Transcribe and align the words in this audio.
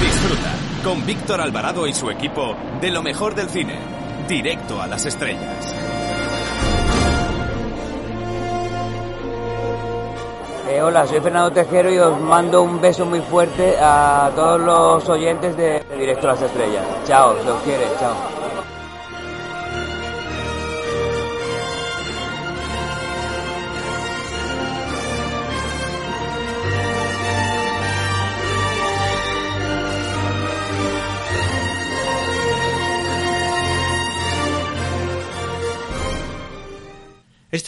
Disfruta 0.00 0.54
con 0.82 1.04
Víctor 1.04 1.42
Alvarado 1.42 1.86
y 1.86 1.92
su 1.92 2.10
equipo 2.10 2.56
de 2.80 2.90
lo 2.90 3.02
mejor 3.02 3.34
del 3.34 3.50
cine. 3.50 3.78
Directo 4.26 4.80
a 4.80 4.86
las 4.86 5.04
estrellas. 5.04 5.74
Eh, 10.70 10.80
hola, 10.80 11.06
soy 11.06 11.20
Fernando 11.20 11.52
Tejero 11.52 11.92
y 11.92 11.98
os 11.98 12.18
mando 12.20 12.62
un 12.62 12.80
beso 12.80 13.04
muy 13.04 13.20
fuerte 13.20 13.76
a 13.78 14.30
todos 14.34 14.60
los 14.60 15.08
oyentes 15.08 15.56
de, 15.56 15.84
Directo 15.98 16.28
a 16.28 16.32
las 16.32 16.42
Estrellas. 16.42 16.84
Chao, 17.04 17.34
se 17.42 17.50
os 17.50 17.60
quiere, 17.62 17.84
chao. 17.98 18.39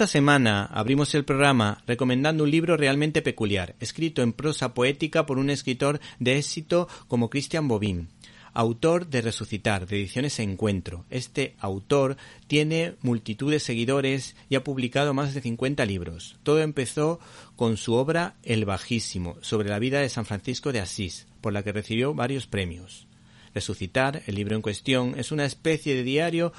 Esta 0.03 0.19
semana 0.19 0.65
abrimos 0.65 1.15
el 1.15 1.25
programa 1.25 1.81
recomendando 1.87 2.43
un 2.43 2.51
libro 2.51 2.77
realmente 2.77 3.23
peculiar, 3.23 3.77
escrito 3.79 4.21
en 4.23 4.33
prosa 4.33 4.75
poética 4.75 5.27
por 5.27 5.39
un 5.39 5.49
escritor 5.49 6.01
de 6.19 6.39
éxito 6.39 6.89
como 7.07 7.31
Christian 7.31 7.69
Bobin, 7.69 8.09
autor 8.53 9.07
de 9.07 9.21
Resucitar, 9.23 9.87
de 9.87 10.01
Ediciones 10.01 10.41
Encuentro. 10.41 11.05
Este 11.09 11.55
autor 11.61 12.17
tiene 12.49 12.97
multitud 13.03 13.53
de 13.53 13.61
seguidores 13.61 14.35
y 14.49 14.57
ha 14.57 14.65
publicado 14.65 15.15
más 15.15 15.35
de 15.35 15.41
50 15.41 15.87
libros. 15.87 16.37
Todo 16.43 16.59
empezó 16.63 17.21
con 17.55 17.77
su 17.77 17.95
obra 17.95 18.35
El 18.43 18.65
Bajísimo, 18.65 19.37
sobre 19.41 19.69
la 19.69 19.79
vida 19.79 20.01
de 20.01 20.09
San 20.09 20.27
Francisco 20.27 20.73
de 20.73 20.81
Asís, 20.81 21.29
por 21.41 21.53
la 21.53 21.63
que 21.63 21.71
recibió 21.71 22.13
varios 22.13 22.49
premios. 22.49 23.07
Resucitar, 23.55 24.25
el 24.27 24.35
libro 24.35 24.57
en 24.57 24.63
cuestión, 24.63 25.15
es 25.17 25.31
una 25.31 25.45
especie 25.45 25.95
de 25.95 26.03
diario 26.03 26.53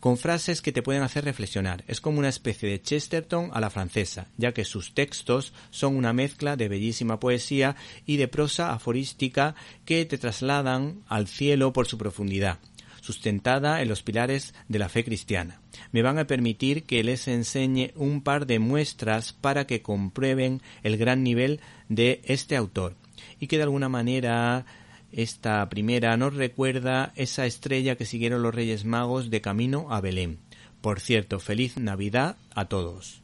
con 0.00 0.16
frases 0.16 0.62
que 0.62 0.72
te 0.72 0.82
pueden 0.82 1.02
hacer 1.02 1.24
reflexionar. 1.24 1.84
Es 1.86 2.00
como 2.00 2.18
una 2.18 2.28
especie 2.28 2.68
de 2.68 2.80
Chesterton 2.82 3.50
a 3.52 3.60
la 3.60 3.70
francesa, 3.70 4.28
ya 4.36 4.52
que 4.52 4.64
sus 4.64 4.94
textos 4.94 5.52
son 5.70 5.96
una 5.96 6.12
mezcla 6.12 6.56
de 6.56 6.68
bellísima 6.68 7.20
poesía 7.20 7.76
y 8.06 8.16
de 8.16 8.28
prosa 8.28 8.72
aforística 8.72 9.54
que 9.84 10.04
te 10.04 10.18
trasladan 10.18 11.02
al 11.08 11.26
cielo 11.28 11.72
por 11.72 11.86
su 11.86 11.98
profundidad 11.98 12.58
sustentada 13.00 13.80
en 13.80 13.88
los 13.88 14.02
pilares 14.02 14.52
de 14.68 14.78
la 14.78 14.90
fe 14.90 15.02
cristiana. 15.02 15.62
Me 15.92 16.02
van 16.02 16.18
a 16.18 16.26
permitir 16.26 16.82
que 16.82 17.02
les 17.02 17.26
enseñe 17.26 17.92
un 17.94 18.20
par 18.20 18.46
de 18.46 18.58
muestras 18.58 19.32
para 19.32 19.66
que 19.66 19.80
comprueben 19.80 20.60
el 20.82 20.98
gran 20.98 21.22
nivel 21.22 21.60
de 21.88 22.20
este 22.24 22.54
autor 22.54 22.96
y 23.40 23.46
que 23.46 23.56
de 23.56 23.62
alguna 23.62 23.88
manera 23.88 24.66
esta 25.12 25.66
primera 25.68 26.16
nos 26.16 26.34
recuerda 26.34 27.12
esa 27.16 27.46
estrella 27.46 27.96
que 27.96 28.04
siguieron 28.04 28.42
los 28.42 28.54
Reyes 28.54 28.84
Magos 28.84 29.30
de 29.30 29.40
camino 29.40 29.86
a 29.90 30.00
Belén. 30.00 30.38
Por 30.80 31.00
cierto, 31.00 31.40
feliz 31.40 31.76
Navidad 31.76 32.36
a 32.54 32.66
todos. 32.66 33.20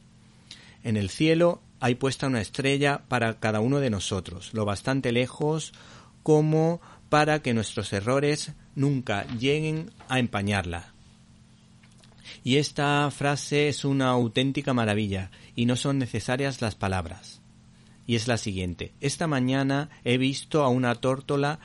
En 0.83 0.97
el 0.97 1.09
cielo 1.09 1.61
hay 1.79 1.95
puesta 1.95 2.27
una 2.27 2.41
estrella 2.41 3.03
para 3.07 3.39
cada 3.39 3.59
uno 3.59 3.79
de 3.79 3.89
nosotros, 3.89 4.53
lo 4.53 4.65
bastante 4.65 5.11
lejos 5.11 5.73
como 6.23 6.81
para 7.09 7.39
que 7.39 7.53
nuestros 7.53 7.93
errores 7.93 8.53
nunca 8.75 9.27
lleguen 9.37 9.91
a 10.09 10.19
empañarla. 10.19 10.93
Y 12.43 12.57
esta 12.57 13.09
frase 13.11 13.69
es 13.69 13.85
una 13.85 14.09
auténtica 14.09 14.73
maravilla, 14.73 15.29
y 15.55 15.65
no 15.65 15.75
son 15.75 15.99
necesarias 15.99 16.61
las 16.61 16.75
palabras 16.75 17.41
y 18.07 18.15
es 18.15 18.27
la 18.27 18.37
siguiente. 18.37 18.93
Esta 19.01 19.27
mañana 19.27 19.89
he 20.03 20.17
visto 20.17 20.63
a 20.63 20.69
una 20.69 20.95
tórtola 20.95 21.59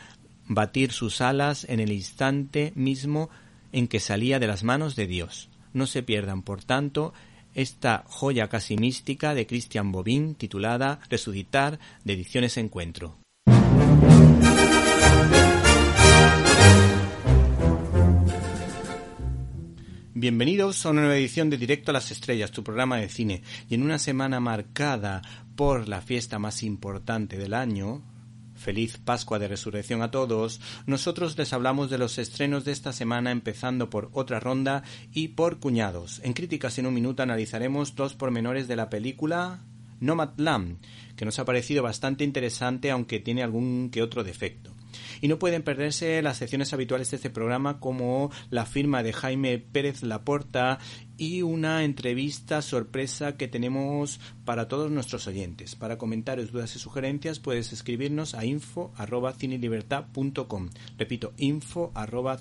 batir 0.47 0.93
sus 0.93 1.21
alas 1.21 1.65
en 1.69 1.81
el 1.81 1.93
instante 1.93 2.73
mismo 2.75 3.31
en 3.73 3.89
que 3.89 4.01
salía 4.01 4.39
de 4.39 4.47
las 4.47 4.65
manos 4.65 4.97
de 4.97 5.07
Dios. 5.07 5.49
No 5.73 5.87
se 5.87 6.03
pierdan, 6.03 6.43
por 6.43 6.65
tanto, 6.65 7.13
esta 7.55 8.05
joya 8.07 8.49
casi 8.49 8.77
mística 8.77 9.35
de 9.35 9.47
Christian 9.47 9.93
Bobin 9.93 10.35
titulada 10.35 11.01
Resucitar 11.09 11.79
de 12.05 12.15
Ediciones 12.15 12.57
Encuentro. 12.57 13.17
Bienvenidos 20.21 20.85
a 20.85 20.91
una 20.91 21.01
nueva 21.01 21.17
edición 21.17 21.49
de 21.49 21.57
Directo 21.57 21.93
a 21.93 21.95
las 21.95 22.11
Estrellas, 22.11 22.51
tu 22.51 22.63
programa 22.63 22.99
de 22.99 23.09
cine. 23.09 23.43
Y 23.71 23.75
en 23.75 23.83
una 23.83 23.99
semana 23.99 24.39
marcada 24.39 25.23
por 25.57 25.89
la 25.89 26.03
fiesta 26.03 26.39
más 26.39 26.63
importante 26.63 27.39
del 27.39 27.55
año, 27.55 28.03
Feliz 28.55 28.99
Pascua 28.99 29.39
de 29.39 29.49
Resurrección 29.49 30.03
a 30.03 30.11
todos, 30.11 30.61
nosotros 30.85 31.39
les 31.39 31.55
hablamos 31.55 31.89
de 31.89 31.97
los 31.97 32.19
estrenos 32.19 32.67
de 32.67 32.73
esta 32.73 32.93
semana 32.93 33.31
empezando 33.31 33.89
por 33.89 34.11
otra 34.13 34.41
ronda 34.41 34.83
y 35.11 35.29
por 35.29 35.59
cuñados. 35.59 36.21
En 36.23 36.35
Críticas 36.35 36.79
en 36.79 36.85
un 36.85 36.93
minuto 36.93 37.23
analizaremos 37.23 37.95
dos 37.95 38.13
pormenores 38.13 38.69
de 38.69 38.77
la 38.77 38.91
película 38.91 39.65
Nomadland, 40.01 40.81
que 41.17 41.25
nos 41.25 41.39
ha 41.39 41.47
parecido 41.47 41.83
bastante 41.83 42.25
interesante 42.25 42.91
aunque 42.91 43.21
tiene 43.21 43.43
algún 43.43 43.89
que 43.91 44.03
otro 44.03 44.23
defecto. 44.23 44.75
Y 45.21 45.29
no 45.29 45.39
pueden 45.39 45.63
perderse 45.63 46.23
las 46.23 46.39
secciones 46.39 46.73
habituales 46.73 47.11
de 47.11 47.17
este 47.17 47.31
programa 47.31 47.81
como 47.81 48.31
la 48.51 48.67
firma 48.67 49.03
de 49.03 49.13
Jaime 49.13 49.59
Pérez 49.59 50.03
Laporta 50.03 50.79
y 51.17 51.43
una 51.43 51.85
entrevista 51.85 52.63
sorpresa 52.63 53.37
que 53.37 53.47
tenemos 53.47 54.21
para 54.45 54.69
todos 54.69 54.91
nuestros 54.91 55.27
oyentes. 55.27 55.77
Para 55.77 55.99
comentarios, 55.99 56.51
dudas 56.51 56.75
y 56.77 56.79
sugerencias 56.79 57.41
puedes 57.41 57.73
escribirnos 57.73 58.35
a 58.35 58.45
info 58.45 58.93
arroba 58.97 59.35
Repito, 60.99 61.35
info 61.37 61.93
arroba 61.95 62.39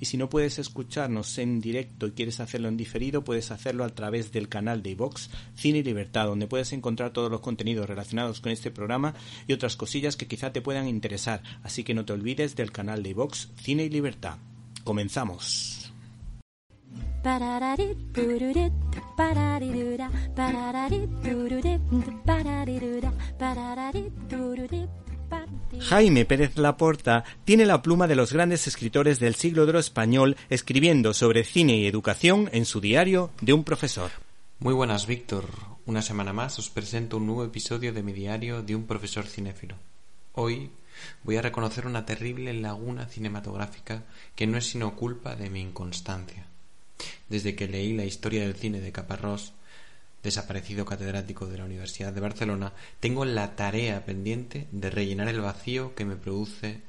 y 0.00 0.06
si 0.06 0.16
no 0.16 0.28
puedes 0.28 0.58
escucharnos 0.58 1.38
en 1.38 1.60
directo 1.60 2.06
y 2.06 2.12
quieres 2.12 2.40
hacerlo 2.40 2.68
en 2.68 2.76
diferido, 2.76 3.24
puedes 3.24 3.50
hacerlo 3.50 3.84
a 3.84 3.88
través 3.88 4.32
del 4.32 4.48
canal 4.48 4.82
de 4.82 4.90
iVox 4.90 5.30
Cine 5.54 5.78
y 5.78 5.82
Libertad, 5.82 6.26
donde 6.26 6.46
puedes 6.46 6.72
encontrar 6.72 7.12
todos 7.12 7.30
los 7.30 7.40
contenidos 7.40 7.88
relacionados 7.88 8.40
con 8.40 8.52
este 8.52 8.70
programa 8.70 9.14
y 9.46 9.52
otras 9.52 9.76
cosillas 9.76 10.16
que 10.16 10.26
quizá 10.26 10.52
te 10.52 10.62
puedan 10.62 10.88
interesar. 10.88 11.42
Así 11.62 11.84
que 11.84 11.94
no 11.94 12.04
te 12.04 12.12
olvides 12.12 12.56
del 12.56 12.72
canal 12.72 13.02
de 13.02 13.10
iVox 13.10 13.50
Cine 13.56 13.84
y 13.84 13.90
Libertad. 13.90 14.38
Comenzamos. 14.84 15.92
Jaime 25.80 26.24
Pérez 26.24 26.56
Laporta 26.56 27.24
tiene 27.44 27.66
la 27.66 27.82
pluma 27.82 28.06
de 28.06 28.14
los 28.14 28.32
grandes 28.32 28.66
escritores 28.66 29.18
del 29.18 29.34
siglo 29.34 29.64
de 29.64 29.70
oro 29.70 29.78
español 29.78 30.36
escribiendo 30.48 31.12
sobre 31.14 31.44
cine 31.44 31.76
y 31.76 31.86
educación 31.86 32.48
en 32.52 32.64
su 32.64 32.80
diario 32.80 33.30
de 33.40 33.52
un 33.52 33.64
profesor. 33.64 34.10
Muy 34.60 34.72
buenas, 34.72 35.06
Víctor. 35.06 35.46
Una 35.86 36.00
semana 36.00 36.32
más 36.32 36.58
os 36.58 36.70
presento 36.70 37.18
un 37.18 37.26
nuevo 37.26 37.44
episodio 37.44 37.92
de 37.92 38.02
mi 38.02 38.12
diario 38.12 38.62
de 38.62 38.74
un 38.74 38.86
profesor 38.86 39.26
cinéfilo. 39.26 39.74
Hoy 40.32 40.70
voy 41.22 41.36
a 41.36 41.42
reconocer 41.42 41.86
una 41.86 42.06
terrible 42.06 42.54
laguna 42.54 43.06
cinematográfica 43.06 44.04
que 44.34 44.46
no 44.46 44.56
es 44.56 44.66
sino 44.66 44.96
culpa 44.96 45.36
de 45.36 45.50
mi 45.50 45.60
inconstancia. 45.60 46.46
Desde 47.28 47.54
que 47.54 47.68
leí 47.68 47.92
la 47.92 48.04
historia 48.04 48.42
del 48.42 48.54
cine 48.54 48.80
de 48.80 48.92
Caparrós, 48.92 49.52
desaparecido 50.24 50.86
catedrático 50.86 51.46
de 51.46 51.58
la 51.58 51.66
Universidad 51.66 52.12
de 52.12 52.20
Barcelona, 52.20 52.72
tengo 52.98 53.24
la 53.24 53.54
tarea 53.54 54.04
pendiente 54.04 54.66
de 54.72 54.90
rellenar 54.90 55.28
el 55.28 55.40
vacío 55.40 55.94
que 55.94 56.06
me 56.06 56.16
produce 56.16 56.80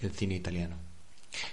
el 0.00 0.10
cine 0.12 0.34
italiano. 0.34 0.76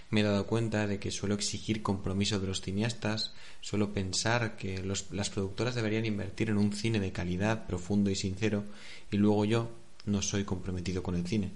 Me 0.09 0.21
he 0.21 0.23
dado 0.23 0.47
cuenta 0.47 0.87
de 0.87 0.99
que 0.99 1.11
suelo 1.11 1.35
exigir 1.35 1.83
compromiso 1.83 2.39
de 2.39 2.47
los 2.47 2.61
cineastas, 2.61 3.33
suelo 3.61 3.93
pensar 3.93 4.55
que 4.55 4.81
las 4.83 5.29
productoras 5.29 5.75
deberían 5.75 6.05
invertir 6.05 6.49
en 6.49 6.57
un 6.57 6.73
cine 6.73 6.99
de 6.99 7.11
calidad, 7.11 7.67
profundo 7.67 8.09
y 8.09 8.15
sincero, 8.15 8.63
y 9.11 9.17
luego 9.17 9.45
yo 9.45 9.69
no 10.05 10.21
soy 10.21 10.45
comprometido 10.45 11.03
con 11.03 11.15
el 11.15 11.27
cine. 11.27 11.51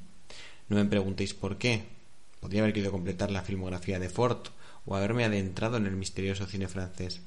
No 0.70 0.76
me 0.76 0.86
preguntéis 0.86 1.34
por 1.34 1.58
qué. 1.58 1.84
Podría 2.42 2.62
haber 2.62 2.74
querido 2.74 2.92
completar 2.92 3.32
la 3.32 3.44
filmografía 3.44 4.00
de 4.00 4.10
Ford 4.10 4.48
o 4.86 4.96
haberme 4.96 5.24
adentrado 5.24 5.78
en 5.78 5.86
el 5.86 5.96
misterioso 5.96 6.46
cine 6.46 6.68
francés. 6.68 7.22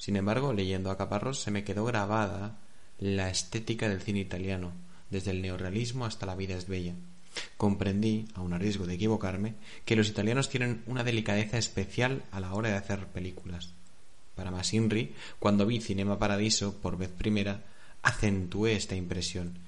Sin 0.00 0.16
embargo, 0.16 0.54
leyendo 0.54 0.90
a 0.90 0.96
Caparrós 0.96 1.42
se 1.42 1.50
me 1.50 1.62
quedó 1.62 1.84
grabada 1.84 2.56
la 2.98 3.28
estética 3.28 3.86
del 3.86 4.00
cine 4.00 4.20
italiano, 4.20 4.72
desde 5.10 5.30
el 5.30 5.42
neorrealismo 5.42 6.06
hasta 6.06 6.24
la 6.24 6.34
vida 6.34 6.56
es 6.56 6.68
bella. 6.68 6.94
Comprendí, 7.58 8.24
aun 8.32 8.54
a 8.54 8.58
riesgo 8.58 8.86
de 8.86 8.94
equivocarme, 8.94 9.56
que 9.84 9.96
los 9.96 10.08
italianos 10.08 10.48
tienen 10.48 10.82
una 10.86 11.04
delicadeza 11.04 11.58
especial 11.58 12.22
a 12.30 12.40
la 12.40 12.54
hora 12.54 12.70
de 12.70 12.76
hacer 12.76 13.08
películas. 13.08 13.74
Para 14.34 14.50
más 14.50 14.72
Inri, 14.72 15.14
cuando 15.38 15.66
vi 15.66 15.82
Cinema 15.82 16.18
Paradiso 16.18 16.80
por 16.80 16.96
vez 16.96 17.10
primera, 17.10 17.62
acentué 18.00 18.76
esta 18.76 18.96
impresión. 18.96 19.58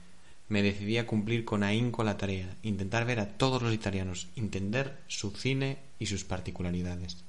Me 0.48 0.62
decidí 0.62 0.96
a 0.96 1.06
cumplir 1.06 1.44
con 1.44 1.62
ahínco 1.62 2.04
la 2.04 2.16
tarea, 2.16 2.56
intentar 2.62 3.04
ver 3.04 3.20
a 3.20 3.36
todos 3.36 3.60
los 3.60 3.74
italianos, 3.74 4.28
entender 4.34 4.96
su 5.08 5.30
cine 5.32 5.76
y 5.98 6.06
sus 6.06 6.24
particularidades 6.24 7.22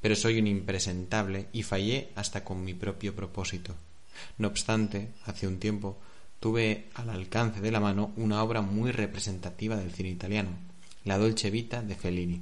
pero 0.00 0.16
soy 0.16 0.38
un 0.38 0.46
impresentable 0.46 1.46
y 1.52 1.62
fallé 1.62 2.10
hasta 2.14 2.44
con 2.44 2.64
mi 2.64 2.74
propio 2.74 3.14
propósito. 3.14 3.74
No 4.38 4.48
obstante, 4.48 5.10
hace 5.24 5.46
un 5.46 5.58
tiempo 5.58 5.98
tuve 6.40 6.86
al 6.94 7.10
alcance 7.10 7.60
de 7.60 7.70
la 7.70 7.80
mano 7.80 8.12
una 8.16 8.42
obra 8.42 8.60
muy 8.60 8.92
representativa 8.92 9.76
del 9.76 9.92
cine 9.92 10.10
italiano, 10.10 10.50
La 11.04 11.18
Dolce 11.18 11.50
Vita 11.50 11.82
de 11.82 11.94
Fellini. 11.94 12.40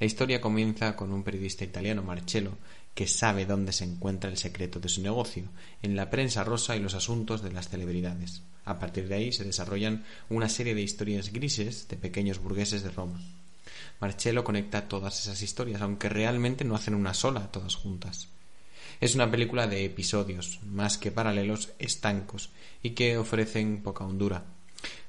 La 0.00 0.06
historia 0.06 0.40
comienza 0.40 0.94
con 0.94 1.12
un 1.12 1.24
periodista 1.24 1.64
italiano, 1.64 2.02
Marcello, 2.02 2.56
que 2.94 3.06
sabe 3.06 3.46
dónde 3.46 3.72
se 3.72 3.84
encuentra 3.84 4.30
el 4.30 4.36
secreto 4.36 4.80
de 4.80 4.88
su 4.88 5.02
negocio, 5.02 5.44
en 5.82 5.94
la 5.94 6.10
prensa 6.10 6.44
rosa 6.44 6.76
y 6.76 6.80
los 6.80 6.94
asuntos 6.94 7.42
de 7.42 7.52
las 7.52 7.68
celebridades. 7.68 8.42
A 8.64 8.78
partir 8.78 9.08
de 9.08 9.14
ahí 9.14 9.32
se 9.32 9.44
desarrollan 9.44 10.04
una 10.28 10.48
serie 10.48 10.74
de 10.74 10.82
historias 10.82 11.32
grises 11.32 11.88
de 11.88 11.96
pequeños 11.96 12.38
burgueses 12.38 12.82
de 12.82 12.90
Roma. 12.90 13.20
Marcello 14.00 14.44
conecta 14.44 14.88
todas 14.88 15.20
esas 15.20 15.42
historias, 15.42 15.82
aunque 15.82 16.08
realmente 16.08 16.64
no 16.64 16.74
hacen 16.74 16.94
una 16.94 17.14
sola 17.14 17.50
todas 17.50 17.74
juntas. 17.74 18.28
Es 19.00 19.14
una 19.14 19.30
película 19.30 19.66
de 19.66 19.84
episodios, 19.84 20.60
más 20.64 20.98
que 20.98 21.10
paralelos, 21.10 21.72
estancos, 21.78 22.50
y 22.82 22.90
que 22.90 23.16
ofrecen 23.16 23.82
poca 23.82 24.04
hondura. 24.04 24.44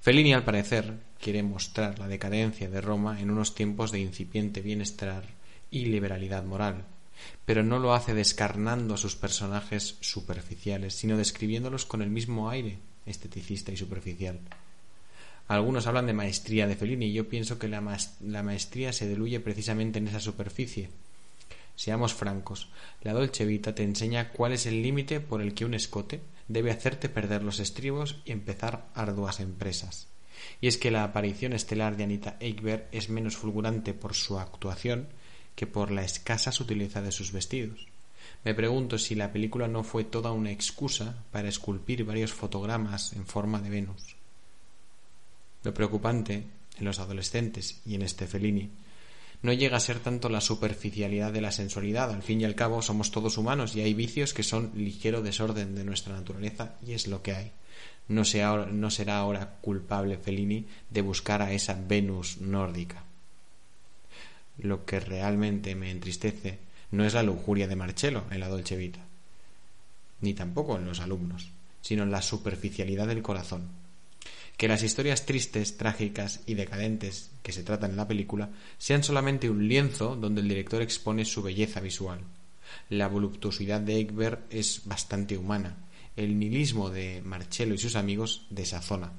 Fellini, 0.01 0.33
al 0.33 0.43
parecer, 0.43 0.95
quiere 1.19 1.43
mostrar 1.43 1.99
la 1.99 2.07
decadencia 2.07 2.69
de 2.69 2.81
Roma 2.81 3.19
en 3.19 3.31
unos 3.31 3.55
tiempos 3.55 3.91
de 3.91 3.99
incipiente 3.99 4.61
bienestar 4.61 5.23
y 5.71 5.85
liberalidad 5.85 6.43
moral, 6.43 6.85
pero 7.45 7.63
no 7.63 7.79
lo 7.79 7.93
hace 7.93 8.13
descarnando 8.13 8.93
a 8.93 8.97
sus 8.97 9.15
personajes 9.15 9.97
superficiales, 9.99 10.95
sino 10.95 11.17
describiéndolos 11.17 11.85
con 11.85 12.01
el 12.01 12.09
mismo 12.09 12.49
aire 12.49 12.79
esteticista 13.05 13.71
y 13.71 13.77
superficial. 13.77 14.39
Algunos 15.49 15.87
hablan 15.87 16.05
de 16.05 16.13
maestría 16.13 16.67
de 16.67 16.75
Fellini 16.75 17.07
y 17.07 17.13
yo 17.13 17.27
pienso 17.27 17.57
que 17.57 17.67
la, 17.67 17.81
maestría 17.81 18.93
se 18.93 19.09
diluye 19.09 19.39
precisamente 19.39 19.97
en 19.97 20.07
esa 20.07 20.19
superficie. 20.19 20.91
Seamos 21.75 22.13
francos, 22.13 22.69
la 23.01 23.13
Dolce 23.13 23.45
Vita 23.45 23.73
te 23.73 23.81
enseña 23.81 24.29
cuál 24.29 24.53
es 24.53 24.67
el 24.67 24.83
límite 24.83 25.19
por 25.21 25.41
el 25.41 25.55
que 25.55 25.65
un 25.65 25.73
escote 25.73 26.21
debe 26.47 26.69
hacerte 26.69 27.09
perder 27.09 27.41
los 27.41 27.59
estribos 27.59 28.17
y 28.25 28.31
empezar 28.31 28.89
arduas 28.93 29.39
empresas. 29.39 30.07
Y 30.61 30.67
es 30.67 30.77
que 30.77 30.91
la 30.91 31.03
aparición 31.03 31.53
estelar 31.53 31.97
de 31.97 32.03
Anita 32.03 32.37
Ekberg 32.39 32.87
es 32.91 33.09
menos 33.09 33.35
fulgurante 33.35 33.95
por 33.95 34.13
su 34.13 34.37
actuación 34.37 35.07
que 35.55 35.65
por 35.65 35.89
la 35.89 36.03
escasa 36.03 36.51
sutileza 36.51 37.01
de 37.01 37.11
sus 37.11 37.31
vestidos. 37.31 37.87
Me 38.45 38.53
pregunto 38.53 38.99
si 38.99 39.15
la 39.15 39.33
película 39.33 39.67
no 39.67 39.83
fue 39.83 40.03
toda 40.03 40.31
una 40.31 40.51
excusa 40.51 41.23
para 41.31 41.49
esculpir 41.49 42.03
varios 42.03 42.33
fotogramas 42.33 43.13
en 43.13 43.25
forma 43.25 43.59
de 43.61 43.71
Venus. 43.71 44.18
Lo 45.63 45.73
preocupante 45.73 46.45
en 46.77 46.85
los 46.85 46.99
adolescentes 46.99 47.81
y 47.85 47.95
en 47.95 48.01
este 48.01 48.27
Fellini 48.27 48.69
no 49.41 49.53
llega 49.53 49.77
a 49.77 49.81
ser 49.81 49.99
tanto 49.99 50.29
la 50.29 50.41
superficialidad 50.41 51.31
de 51.31 51.41
la 51.41 51.51
sensualidad. 51.51 52.11
Al 52.11 52.23
fin 52.23 52.41
y 52.41 52.45
al 52.45 52.55
cabo 52.55 52.81
somos 52.81 53.11
todos 53.11 53.37
humanos 53.37 53.75
y 53.75 53.81
hay 53.81 53.93
vicios 53.93 54.33
que 54.33 54.43
son 54.43 54.71
ligero 54.75 55.21
desorden 55.21 55.75
de 55.75 55.85
nuestra 55.85 56.13
naturaleza 56.13 56.75
y 56.85 56.93
es 56.93 57.07
lo 57.07 57.21
que 57.21 57.33
hay. 57.33 57.51
No, 58.09 58.23
no 58.65 58.91
será 58.91 59.17
ahora 59.17 59.57
culpable 59.61 60.17
Fellini 60.17 60.65
de 60.89 61.01
buscar 61.01 61.41
a 61.41 61.53
esa 61.53 61.75
Venus 61.75 62.39
nórdica. 62.41 63.03
Lo 64.57 64.85
que 64.85 64.99
realmente 64.99 65.75
me 65.75 65.91
entristece 65.91 66.59
no 66.91 67.05
es 67.05 67.13
la 67.13 67.23
lujuria 67.23 67.67
de 67.67 67.75
Marcello 67.75 68.23
en 68.31 68.39
la 68.41 68.49
Dolce 68.49 68.75
Vita, 68.75 69.05
ni 70.21 70.33
tampoco 70.33 70.77
en 70.77 70.85
los 70.85 70.99
alumnos, 70.99 71.49
sino 71.81 72.03
en 72.03 72.11
la 72.11 72.21
superficialidad 72.21 73.07
del 73.07 73.21
corazón 73.21 73.78
que 74.59 74.67
las 74.67 74.83
historias 74.83 75.25
tristes, 75.25 75.77
trágicas 75.77 76.41
y 76.45 76.55
decadentes 76.55 77.31
que 77.43 77.53
se 77.53 77.63
tratan 77.63 77.91
en 77.91 77.95
la 77.95 78.09
película 78.09 78.49
sean 78.77 79.03
solamente 79.03 79.49
un 79.49 79.69
lienzo 79.69 80.17
donde 80.17 80.41
el 80.41 80.49
director 80.49 80.81
expone 80.81 81.23
su 81.23 81.41
belleza 81.41 81.79
visual. 81.79 82.19
La 82.89 83.07
voluptuosidad 83.07 83.79
de 83.79 84.01
Egbert 84.01 84.53
es 84.53 84.81
bastante 84.83 85.37
humana. 85.37 85.77
El 86.17 86.37
nihilismo 86.37 86.89
de 86.89 87.21
Marcello 87.23 87.73
y 87.73 87.77
sus 87.77 87.95
amigos 87.95 88.47
desazona. 88.49 89.13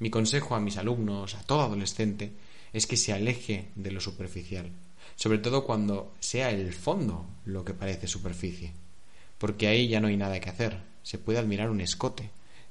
Mi 0.00 0.10
consejo 0.10 0.54
a 0.54 0.60
mis 0.60 0.76
alumnos, 0.76 1.34
a 1.34 1.42
todo 1.44 1.62
adolescente, 1.62 2.32
es 2.74 2.86
que 2.86 2.98
se 2.98 3.14
aleje 3.14 3.68
de 3.74 3.90
lo 3.90 4.02
superficial, 4.02 4.70
sobre 5.14 5.38
todo 5.38 5.64
cuando 5.64 6.12
sea 6.20 6.50
el 6.50 6.74
fondo 6.74 7.26
lo 7.46 7.64
que 7.64 7.72
parece 7.72 8.06
superficie, 8.06 8.74
porque 9.38 9.66
ahí 9.66 9.88
ya 9.88 10.00
no 10.00 10.08
hay 10.08 10.18
nada 10.18 10.38
que 10.40 10.50
hacer, 10.50 10.78
se 11.02 11.16
puede 11.16 11.38
admirar 11.38 11.70
un 11.70 11.80
escote, 11.80 12.28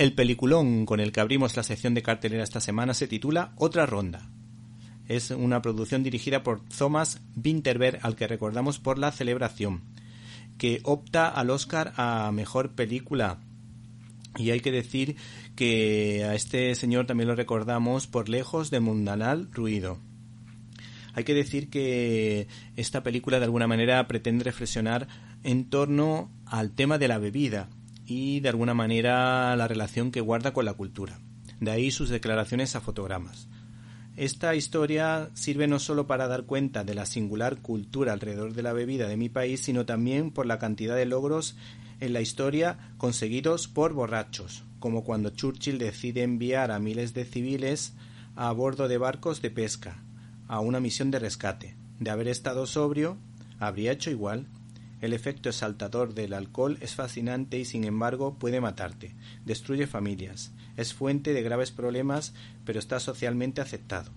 El 0.00 0.14
peliculón 0.14 0.86
con 0.86 0.98
el 0.98 1.12
que 1.12 1.20
abrimos 1.20 1.58
la 1.58 1.62
sección 1.62 1.92
de 1.92 2.02
cartelera 2.02 2.42
esta 2.42 2.62
semana 2.62 2.94
se 2.94 3.06
titula 3.06 3.52
Otra 3.56 3.84
Ronda. 3.84 4.30
Es 5.08 5.30
una 5.30 5.60
producción 5.60 6.02
dirigida 6.02 6.42
por 6.42 6.66
Thomas 6.70 7.20
Winterberg, 7.36 7.98
al 8.00 8.16
que 8.16 8.26
recordamos 8.26 8.78
por 8.78 8.98
La 8.98 9.12
Celebración, 9.12 9.82
que 10.56 10.80
opta 10.84 11.28
al 11.28 11.50
Oscar 11.50 11.92
a 11.98 12.32
Mejor 12.32 12.70
Película. 12.70 13.40
Y 14.38 14.52
hay 14.52 14.60
que 14.60 14.72
decir 14.72 15.16
que 15.54 16.24
a 16.24 16.34
este 16.34 16.74
señor 16.76 17.04
también 17.04 17.28
lo 17.28 17.36
recordamos 17.36 18.06
por 18.06 18.30
Lejos 18.30 18.70
de 18.70 18.80
Mundanal 18.80 19.50
Ruido. 19.52 19.98
Hay 21.12 21.24
que 21.24 21.34
decir 21.34 21.68
que 21.68 22.48
esta 22.74 23.02
película 23.02 23.38
de 23.38 23.44
alguna 23.44 23.66
manera 23.66 24.08
pretende 24.08 24.44
reflexionar 24.44 25.08
en 25.42 25.68
torno 25.68 26.30
al 26.46 26.70
tema 26.70 26.96
de 26.96 27.08
la 27.08 27.18
bebida, 27.18 27.68
y 28.10 28.40
de 28.40 28.48
alguna 28.48 28.74
manera 28.74 29.54
la 29.54 29.68
relación 29.68 30.10
que 30.10 30.20
guarda 30.20 30.52
con 30.52 30.64
la 30.64 30.74
cultura. 30.74 31.20
De 31.60 31.70
ahí 31.70 31.92
sus 31.92 32.08
declaraciones 32.08 32.74
a 32.74 32.80
fotogramas. 32.80 33.46
Esta 34.16 34.56
historia 34.56 35.30
sirve 35.34 35.68
no 35.68 35.78
solo 35.78 36.08
para 36.08 36.26
dar 36.26 36.42
cuenta 36.42 36.82
de 36.82 36.94
la 36.94 37.06
singular 37.06 37.58
cultura 37.62 38.12
alrededor 38.12 38.52
de 38.52 38.64
la 38.64 38.72
bebida 38.72 39.06
de 39.06 39.16
mi 39.16 39.28
país, 39.28 39.60
sino 39.60 39.86
también 39.86 40.32
por 40.32 40.46
la 40.46 40.58
cantidad 40.58 40.96
de 40.96 41.06
logros 41.06 41.54
en 42.00 42.12
la 42.12 42.20
historia 42.20 42.94
conseguidos 42.98 43.68
por 43.68 43.92
borrachos, 43.92 44.64
como 44.80 45.04
cuando 45.04 45.30
Churchill 45.30 45.78
decide 45.78 46.24
enviar 46.24 46.72
a 46.72 46.80
miles 46.80 47.14
de 47.14 47.24
civiles 47.24 47.94
a 48.34 48.50
bordo 48.50 48.88
de 48.88 48.98
barcos 48.98 49.40
de 49.40 49.52
pesca, 49.52 50.02
a 50.48 50.58
una 50.58 50.80
misión 50.80 51.12
de 51.12 51.20
rescate. 51.20 51.76
De 52.00 52.10
haber 52.10 52.26
estado 52.26 52.66
sobrio, 52.66 53.18
habría 53.60 53.92
hecho 53.92 54.10
igual. 54.10 54.46
El 55.00 55.12
efecto 55.12 55.48
exaltador 55.48 56.14
del 56.14 56.34
alcohol 56.34 56.76
es 56.80 56.94
fascinante 56.94 57.58
y 57.58 57.64
sin 57.64 57.84
embargo 57.84 58.34
puede 58.38 58.60
matarte, 58.60 59.14
destruye 59.46 59.86
familias, 59.86 60.52
es 60.76 60.92
fuente 60.92 61.32
de 61.32 61.42
graves 61.42 61.70
problemas, 61.70 62.34
pero 62.64 62.78
está 62.78 63.00
socialmente 63.00 63.60
aceptado. 63.60 64.10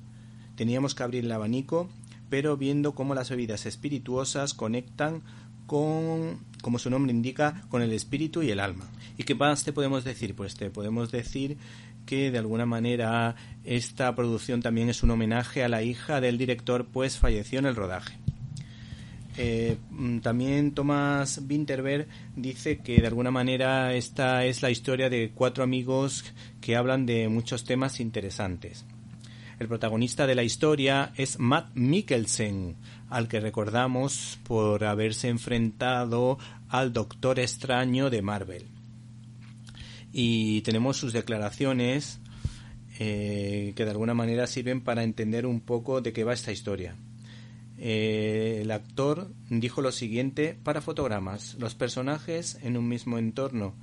Teníamos 0.55 0.93
que 0.93 1.03
abrir 1.03 1.23
el 1.23 1.31
abanico, 1.31 1.89
pero 2.29 2.57
viendo 2.57 2.95
cómo 2.95 3.15
las 3.15 3.29
bebidas 3.29 3.65
espirituosas 3.65 4.53
conectan 4.53 5.23
con, 5.67 6.39
como 6.61 6.79
su 6.79 6.89
nombre 6.89 7.11
indica, 7.11 7.63
con 7.69 7.81
el 7.81 7.93
espíritu 7.93 8.41
y 8.41 8.51
el 8.51 8.59
alma. 8.59 8.85
¿Y 9.17 9.23
qué 9.23 9.35
más 9.35 9.63
te 9.63 9.73
podemos 9.73 10.03
decir? 10.03 10.35
Pues 10.35 10.55
te 10.55 10.69
podemos 10.69 11.11
decir 11.11 11.57
que 12.05 12.31
de 12.31 12.37
alguna 12.37 12.65
manera 12.65 13.35
esta 13.63 14.13
producción 14.15 14.61
también 14.61 14.89
es 14.89 15.03
un 15.03 15.11
homenaje 15.11 15.63
a 15.63 15.69
la 15.69 15.83
hija 15.83 16.19
del 16.19 16.37
director, 16.37 16.85
pues 16.85 17.17
falleció 17.17 17.59
en 17.59 17.67
el 17.67 17.75
rodaje. 17.75 18.17
Eh, 19.37 19.77
mm, 19.89 20.19
también 20.19 20.73
Thomas 20.73 21.41
Winterberg 21.49 22.07
dice 22.35 22.77
que 22.79 23.01
de 23.01 23.07
alguna 23.07 23.31
manera 23.31 23.93
esta 23.95 24.45
es 24.45 24.61
la 24.61 24.69
historia 24.69 25.09
de 25.09 25.31
cuatro 25.33 25.63
amigos 25.63 26.23
que 26.61 26.75
hablan 26.75 27.05
de 27.05 27.29
muchos 27.29 27.63
temas 27.63 27.99
interesantes. 27.99 28.85
El 29.59 29.67
protagonista 29.67 30.27
de 30.27 30.35
la 30.35 30.43
historia 30.43 31.13
es 31.15 31.39
Matt 31.39 31.73
Mikkelsen, 31.73 32.75
al 33.09 33.27
que 33.27 33.39
recordamos 33.39 34.39
por 34.43 34.83
haberse 34.83 35.29
enfrentado 35.29 36.37
al 36.69 36.91
Doctor 36.91 37.39
Extraño 37.39 38.09
de 38.09 38.21
Marvel. 38.21 38.65
Y 40.11 40.61
tenemos 40.61 40.97
sus 40.97 41.13
declaraciones 41.13 42.19
eh, 42.99 43.73
que 43.75 43.85
de 43.85 43.91
alguna 43.91 44.13
manera 44.13 44.47
sirven 44.47 44.81
para 44.81 45.03
entender 45.03 45.45
un 45.45 45.61
poco 45.61 46.01
de 46.01 46.13
qué 46.13 46.23
va 46.23 46.33
esta 46.33 46.51
historia. 46.51 46.95
Eh, 47.77 48.59
el 48.61 48.71
actor 48.71 49.31
dijo 49.49 49.81
lo 49.81 49.91
siguiente 49.91 50.57
para 50.61 50.81
fotogramas, 50.81 51.55
los 51.59 51.75
personajes 51.75 52.59
en 52.61 52.77
un 52.77 52.87
mismo 52.87 53.17
entorno 53.17 53.75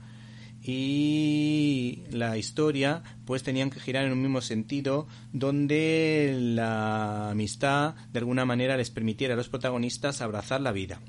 y 0.62 2.02
la 2.10 2.36
historia 2.36 3.02
pues 3.24 3.42
tenían 3.42 3.70
que 3.70 3.80
girar 3.80 4.04
en 4.04 4.12
un 4.12 4.22
mismo 4.22 4.42
sentido 4.42 5.06
donde 5.32 6.36
la 6.38 7.30
amistad 7.30 7.94
de 8.12 8.18
alguna 8.18 8.44
manera 8.44 8.76
les 8.76 8.90
permitiera 8.90 9.34
a 9.34 9.36
los 9.36 9.48
protagonistas 9.48 10.20
abrazar 10.20 10.60
la 10.60 10.72
vida. 10.72 11.00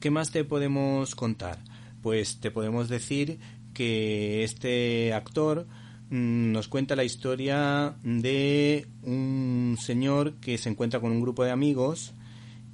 ¿Qué 0.00 0.10
más 0.10 0.30
te 0.30 0.44
podemos 0.44 1.14
contar? 1.14 1.58
Pues 2.02 2.38
te 2.38 2.50
podemos 2.50 2.88
decir 2.88 3.38
que 3.72 4.44
este 4.44 5.14
actor 5.14 5.66
nos 6.10 6.68
cuenta 6.68 6.96
la 6.96 7.04
historia 7.04 7.96
de 8.02 8.86
un 9.02 9.76
señor 9.80 10.34
que 10.34 10.58
se 10.58 10.68
encuentra 10.68 11.00
con 11.00 11.12
un 11.12 11.20
grupo 11.20 11.44
de 11.44 11.50
amigos 11.50 12.14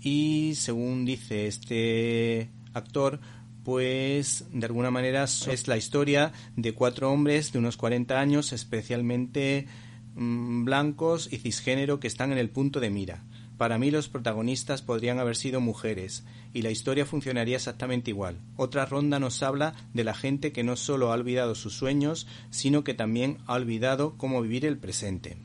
y 0.01 0.55
según 0.57 1.05
dice 1.05 1.47
este 1.47 2.51
actor, 2.75 3.21
pues 3.65 4.45
de 4.53 4.67
alguna 4.67 4.91
manera 4.91 5.25
es 5.25 5.69
la 5.69 5.77
historia 5.77 6.33
de 6.57 6.75
cuatro 6.75 7.11
hombres 7.13 7.53
de 7.53 7.59
unos 7.59 7.77
40 7.77 8.19
años, 8.19 8.53
especialmente 8.53 9.67
mm, 10.15 10.65
blancos 10.65 11.33
y 11.33 11.39
cisgénero, 11.39 12.01
que 12.01 12.09
están 12.09 12.33
en 12.33 12.39
el 12.39 12.51
punto 12.51 12.81
de 12.81 12.91
mira. 12.91 13.23
Para 13.63 13.79
mí 13.79 13.93
los 13.93 14.09
protagonistas 14.09 14.83
podrían 14.83 15.21
haber 15.21 15.37
sido 15.37 15.61
mujeres, 15.61 16.25
y 16.53 16.63
la 16.63 16.73
historia 16.73 17.07
funcionaría 17.07 17.55
exactamente 17.55 18.11
igual. 18.11 18.39
Otra 18.57 18.87
ronda 18.87 19.21
nos 19.21 19.41
habla 19.45 19.75
de 19.95 20.03
la 20.03 20.15
gente 20.15 20.51
que 20.51 20.65
no 20.65 20.75
solo 20.75 21.13
ha 21.13 21.15
olvidado 21.15 21.55
sus 21.55 21.73
sueños, 21.73 22.27
sino 22.51 22.83
que 22.83 22.93
también 22.93 23.39
ha 23.47 23.55
olvidado 23.55 24.19
cómo 24.19 24.43
vivir 24.43 24.67
el 24.67 24.79
presente. 24.79 25.37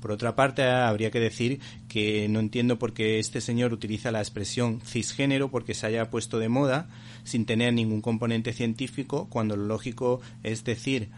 Por 0.00 0.12
otra 0.12 0.36
parte, 0.36 0.62
habría 0.62 1.10
que 1.10 1.18
decir 1.18 1.58
que 1.88 2.28
no 2.28 2.38
entiendo 2.38 2.78
por 2.78 2.92
qué 2.92 3.18
este 3.18 3.40
señor 3.40 3.72
utiliza 3.72 4.12
la 4.12 4.20
expresión 4.20 4.80
cisgénero 4.82 5.50
porque 5.50 5.74
se 5.74 5.88
haya 5.88 6.08
puesto 6.08 6.38
de 6.38 6.48
moda 6.48 6.88
sin 7.24 7.46
tener 7.46 7.74
ningún 7.74 8.00
componente 8.00 8.52
científico, 8.52 9.26
cuando 9.28 9.56
lo 9.56 9.64
lógico 9.64 10.20
es 10.44 10.62
decir 10.62 11.08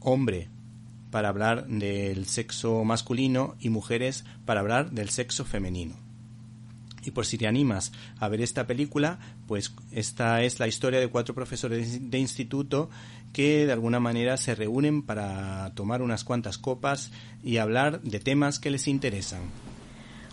hombre 0.00 0.50
para 1.14 1.28
hablar 1.28 1.68
del 1.68 2.26
sexo 2.26 2.82
masculino 2.82 3.54
y 3.60 3.68
mujeres 3.68 4.24
para 4.44 4.58
hablar 4.58 4.90
del 4.90 5.10
sexo 5.10 5.44
femenino. 5.44 5.94
Y 7.04 7.12
por 7.12 7.24
si 7.24 7.38
te 7.38 7.46
animas 7.46 7.92
a 8.18 8.26
ver 8.26 8.40
esta 8.40 8.66
película, 8.66 9.20
pues 9.46 9.76
esta 9.92 10.42
es 10.42 10.58
la 10.58 10.66
historia 10.66 10.98
de 10.98 11.06
cuatro 11.06 11.32
profesores 11.32 12.10
de 12.10 12.18
instituto 12.18 12.90
que 13.32 13.64
de 13.64 13.72
alguna 13.72 14.00
manera 14.00 14.36
se 14.36 14.56
reúnen 14.56 15.02
para 15.02 15.70
tomar 15.76 16.02
unas 16.02 16.24
cuantas 16.24 16.58
copas 16.58 17.12
y 17.44 17.58
hablar 17.58 18.00
de 18.00 18.18
temas 18.18 18.58
que 18.58 18.72
les 18.72 18.88
interesan. 18.88 19.42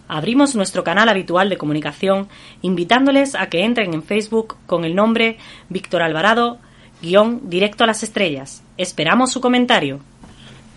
Abrimos 0.07 0.55
nuestro 0.55 0.83
canal 0.83 1.09
habitual 1.09 1.47
de 1.49 1.59
comunicación 1.59 2.27
invitándoles 2.63 3.35
a 3.35 3.49
que 3.49 3.65
entren 3.65 3.93
en 3.93 4.01
Facebook 4.01 4.57
con 4.65 4.83
el 4.83 4.95
nombre 4.95 5.37
Víctor 5.69 6.01
Alvarado, 6.01 6.57
guion 7.03 7.51
directo 7.51 7.83
a 7.83 7.87
las 7.87 8.01
estrellas. 8.01 8.63
Esperamos 8.77 9.31
su 9.31 9.41
comentario. 9.41 9.99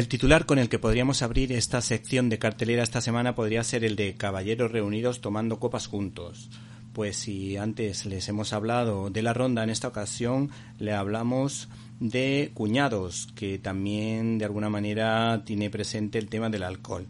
El 0.00 0.08
titular 0.08 0.46
con 0.46 0.58
el 0.58 0.70
que 0.70 0.78
podríamos 0.78 1.20
abrir 1.20 1.52
esta 1.52 1.82
sección 1.82 2.30
de 2.30 2.38
cartelera 2.38 2.82
esta 2.82 3.02
semana 3.02 3.34
podría 3.34 3.62
ser 3.62 3.84
el 3.84 3.96
de 3.96 4.14
Caballeros 4.14 4.72
reunidos 4.72 5.20
tomando 5.20 5.60
copas 5.60 5.88
juntos 5.88 6.48
pues 6.94 7.18
si 7.18 7.58
antes 7.58 8.06
les 8.06 8.26
hemos 8.30 8.54
hablado 8.54 9.10
de 9.10 9.20
la 9.20 9.34
ronda, 9.34 9.62
en 9.62 9.68
esta 9.68 9.88
ocasión 9.88 10.48
le 10.78 10.94
hablamos 10.94 11.68
de 11.98 12.50
Cuñados, 12.54 13.28
que 13.34 13.58
también 13.58 14.38
de 14.38 14.46
alguna 14.46 14.70
manera 14.70 15.42
tiene 15.44 15.68
presente 15.68 16.18
el 16.18 16.30
tema 16.30 16.48
del 16.48 16.62
alcohol. 16.62 17.06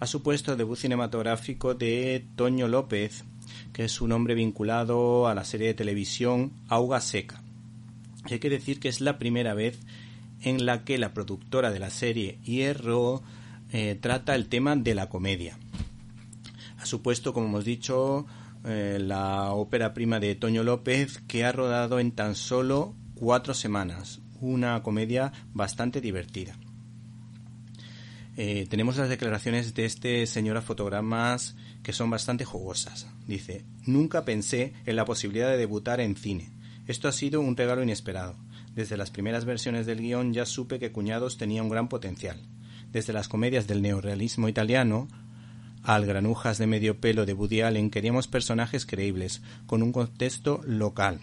Ha 0.00 0.06
supuesto 0.08 0.50
el 0.50 0.58
debut 0.58 0.76
cinematográfico 0.76 1.74
de 1.74 2.26
Toño 2.34 2.66
López, 2.66 3.22
que 3.72 3.84
es 3.84 4.00
un 4.00 4.10
hombre 4.10 4.34
vinculado 4.34 5.28
a 5.28 5.36
la 5.36 5.44
serie 5.44 5.68
de 5.68 5.74
televisión 5.74 6.50
Auga 6.66 7.00
Seca. 7.00 7.44
hay 8.28 8.40
que 8.40 8.50
decir 8.50 8.80
que 8.80 8.88
es 8.88 9.00
la 9.00 9.18
primera 9.18 9.54
vez 9.54 9.78
en 10.44 10.66
la 10.66 10.84
que 10.84 10.98
la 10.98 11.12
productora 11.12 11.72
de 11.72 11.78
la 11.78 11.90
serie 11.90 12.38
Hierro 12.44 13.22
eh, 13.72 13.98
trata 14.00 14.34
el 14.34 14.48
tema 14.48 14.76
de 14.76 14.94
la 14.94 15.08
comedia. 15.08 15.58
Ha 16.78 16.86
supuesto, 16.86 17.32
como 17.32 17.46
hemos 17.46 17.64
dicho, 17.64 18.26
eh, 18.64 18.98
la 19.00 19.52
ópera 19.52 19.94
prima 19.94 20.20
de 20.20 20.34
Toño 20.34 20.62
López, 20.62 21.22
que 21.26 21.44
ha 21.44 21.52
rodado 21.52 21.98
en 21.98 22.12
tan 22.12 22.34
solo 22.34 22.94
cuatro 23.14 23.54
semanas. 23.54 24.20
Una 24.40 24.82
comedia 24.82 25.32
bastante 25.54 26.02
divertida. 26.02 26.56
Eh, 28.36 28.66
tenemos 28.68 28.96
las 28.98 29.08
declaraciones 29.08 29.74
de 29.74 29.86
este 29.86 30.26
señor 30.26 30.56
a 30.58 30.62
fotogramas 30.62 31.56
que 31.82 31.92
son 31.92 32.10
bastante 32.10 32.44
jugosas. 32.44 33.06
Dice, 33.26 33.64
nunca 33.86 34.24
pensé 34.24 34.74
en 34.84 34.96
la 34.96 35.04
posibilidad 35.04 35.48
de 35.48 35.56
debutar 35.56 36.00
en 36.00 36.16
cine. 36.16 36.50
Esto 36.86 37.08
ha 37.08 37.12
sido 37.12 37.40
un 37.40 37.56
regalo 37.56 37.82
inesperado. 37.82 38.36
Desde 38.74 38.96
las 38.96 39.10
primeras 39.10 39.44
versiones 39.44 39.86
del 39.86 40.00
guion 40.00 40.32
ya 40.32 40.46
supe 40.46 40.78
que 40.78 40.92
Cuñados 40.92 41.36
tenía 41.36 41.62
un 41.62 41.68
gran 41.68 41.88
potencial. 41.88 42.40
Desde 42.92 43.12
las 43.12 43.28
comedias 43.28 43.66
del 43.66 43.82
neorrealismo 43.82 44.48
italiano 44.48 45.08
al 45.84 46.06
granujas 46.06 46.56
de 46.56 46.66
medio 46.66 46.98
pelo 46.98 47.26
de 47.26 47.34
Woody 47.34 47.60
Allen 47.60 47.90
queríamos 47.90 48.26
personajes 48.26 48.86
creíbles, 48.86 49.42
con 49.66 49.82
un 49.82 49.92
contexto 49.92 50.62
local, 50.66 51.20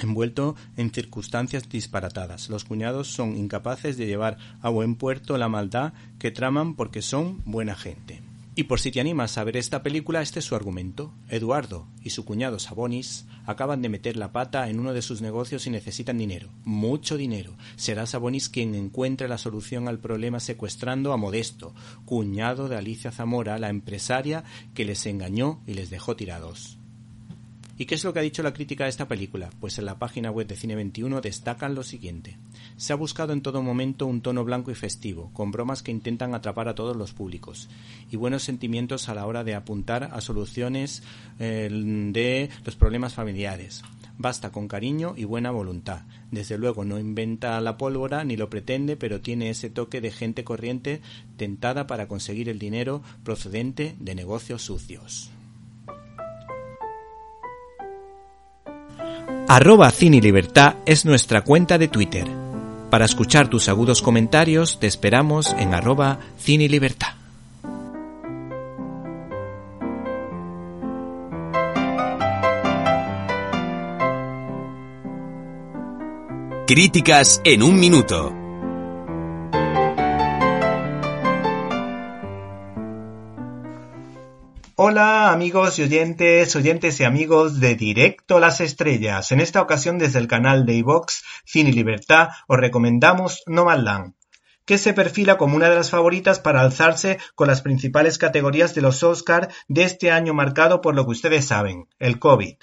envuelto 0.00 0.54
en 0.76 0.92
circunstancias 0.92 1.68
disparatadas. 1.68 2.50
Los 2.50 2.64
cuñados 2.64 3.08
son 3.08 3.36
incapaces 3.36 3.96
de 3.96 4.06
llevar 4.06 4.38
a 4.60 4.68
buen 4.68 4.94
puerto 4.94 5.36
la 5.38 5.48
maldad 5.48 5.92
que 6.20 6.30
traman 6.30 6.76
porque 6.76 7.02
son 7.02 7.42
buena 7.44 7.74
gente. 7.74 8.27
Y 8.58 8.64
por 8.64 8.80
si 8.80 8.90
te 8.90 8.98
animas 8.98 9.38
a 9.38 9.44
ver 9.44 9.56
esta 9.56 9.84
película, 9.84 10.20
este 10.20 10.40
es 10.40 10.44
su 10.44 10.56
argumento. 10.56 11.14
Eduardo 11.28 11.86
y 12.02 12.10
su 12.10 12.24
cuñado 12.24 12.58
Sabonis 12.58 13.24
acaban 13.46 13.82
de 13.82 13.88
meter 13.88 14.16
la 14.16 14.32
pata 14.32 14.68
en 14.68 14.80
uno 14.80 14.92
de 14.92 15.00
sus 15.00 15.22
negocios 15.22 15.68
y 15.68 15.70
necesitan 15.70 16.18
dinero. 16.18 16.48
Mucho 16.64 17.16
dinero. 17.16 17.56
Será 17.76 18.04
Sabonis 18.04 18.48
quien 18.48 18.74
encuentre 18.74 19.28
la 19.28 19.38
solución 19.38 19.86
al 19.86 20.00
problema 20.00 20.40
secuestrando 20.40 21.12
a 21.12 21.16
Modesto, 21.16 21.72
cuñado 22.04 22.68
de 22.68 22.74
Alicia 22.74 23.12
Zamora, 23.12 23.60
la 23.60 23.68
empresaria 23.68 24.42
que 24.74 24.84
les 24.84 25.06
engañó 25.06 25.62
y 25.64 25.74
les 25.74 25.88
dejó 25.88 26.16
tirados. 26.16 26.77
¿Y 27.80 27.86
qué 27.86 27.94
es 27.94 28.02
lo 28.02 28.12
que 28.12 28.18
ha 28.18 28.22
dicho 28.22 28.42
la 28.42 28.52
crítica 28.52 28.84
de 28.84 28.90
esta 28.90 29.06
película? 29.06 29.50
Pues 29.60 29.78
en 29.78 29.84
la 29.84 30.00
página 30.00 30.32
web 30.32 30.48
de 30.48 30.56
Cine 30.56 30.74
21 30.74 31.20
destacan 31.20 31.76
lo 31.76 31.84
siguiente. 31.84 32.36
Se 32.76 32.92
ha 32.92 32.96
buscado 32.96 33.32
en 33.32 33.40
todo 33.40 33.62
momento 33.62 34.06
un 34.06 34.20
tono 34.20 34.44
blanco 34.44 34.72
y 34.72 34.74
festivo, 34.74 35.30
con 35.32 35.52
bromas 35.52 35.84
que 35.84 35.92
intentan 35.92 36.34
atrapar 36.34 36.66
a 36.68 36.74
todos 36.74 36.96
los 36.96 37.12
públicos, 37.12 37.68
y 38.10 38.16
buenos 38.16 38.42
sentimientos 38.42 39.08
a 39.08 39.14
la 39.14 39.26
hora 39.26 39.44
de 39.44 39.54
apuntar 39.54 40.10
a 40.12 40.20
soluciones 40.20 41.04
eh, 41.38 41.68
de 41.70 42.50
los 42.64 42.74
problemas 42.74 43.14
familiares. 43.14 43.84
Basta 44.16 44.50
con 44.50 44.66
cariño 44.66 45.14
y 45.16 45.22
buena 45.22 45.52
voluntad. 45.52 46.00
Desde 46.32 46.58
luego 46.58 46.84
no 46.84 46.98
inventa 46.98 47.60
la 47.60 47.76
pólvora 47.76 48.24
ni 48.24 48.36
lo 48.36 48.50
pretende, 48.50 48.96
pero 48.96 49.20
tiene 49.20 49.50
ese 49.50 49.70
toque 49.70 50.00
de 50.00 50.10
gente 50.10 50.42
corriente 50.42 51.00
tentada 51.36 51.86
para 51.86 52.08
conseguir 52.08 52.48
el 52.48 52.58
dinero 52.58 53.04
procedente 53.22 53.94
de 54.00 54.16
negocios 54.16 54.62
sucios. 54.62 55.30
Arroba 59.50 59.90
Cine 59.90 60.20
Libertad 60.20 60.74
es 60.84 61.06
nuestra 61.06 61.40
cuenta 61.40 61.78
de 61.78 61.88
Twitter. 61.88 62.28
Para 62.90 63.06
escuchar 63.06 63.48
tus 63.48 63.70
agudos 63.70 64.02
comentarios 64.02 64.78
te 64.78 64.86
esperamos 64.86 65.56
en 65.58 65.72
arroba 65.72 66.18
Cine 66.38 66.68
Libertad. 66.68 67.14
Críticas 76.66 77.40
en 77.42 77.62
un 77.62 77.80
minuto. 77.80 78.37
Hola 84.80 85.32
amigos 85.32 85.76
y 85.80 85.82
oyentes, 85.82 86.54
oyentes 86.54 87.00
y 87.00 87.04
amigos 87.04 87.58
de 87.58 87.74
Directo 87.74 88.38
las 88.38 88.60
Estrellas. 88.60 89.32
En 89.32 89.40
esta 89.40 89.60
ocasión 89.60 89.98
desde 89.98 90.20
el 90.20 90.28
canal 90.28 90.66
de 90.66 90.74
iVox 90.74 91.24
Cine 91.44 91.72
Libertad 91.72 92.28
os 92.46 92.58
recomendamos 92.58 93.42
Nomadland, 93.46 94.14
que 94.66 94.78
se 94.78 94.94
perfila 94.94 95.36
como 95.36 95.56
una 95.56 95.68
de 95.68 95.74
las 95.74 95.90
favoritas 95.90 96.38
para 96.38 96.60
alzarse 96.60 97.18
con 97.34 97.48
las 97.48 97.60
principales 97.60 98.18
categorías 98.18 98.76
de 98.76 98.82
los 98.82 99.02
Oscar 99.02 99.48
de 99.66 99.82
este 99.82 100.12
año 100.12 100.32
marcado 100.32 100.80
por 100.80 100.94
lo 100.94 101.06
que 101.06 101.10
ustedes 101.10 101.46
saben, 101.46 101.88
el 101.98 102.20
COVID. 102.20 102.54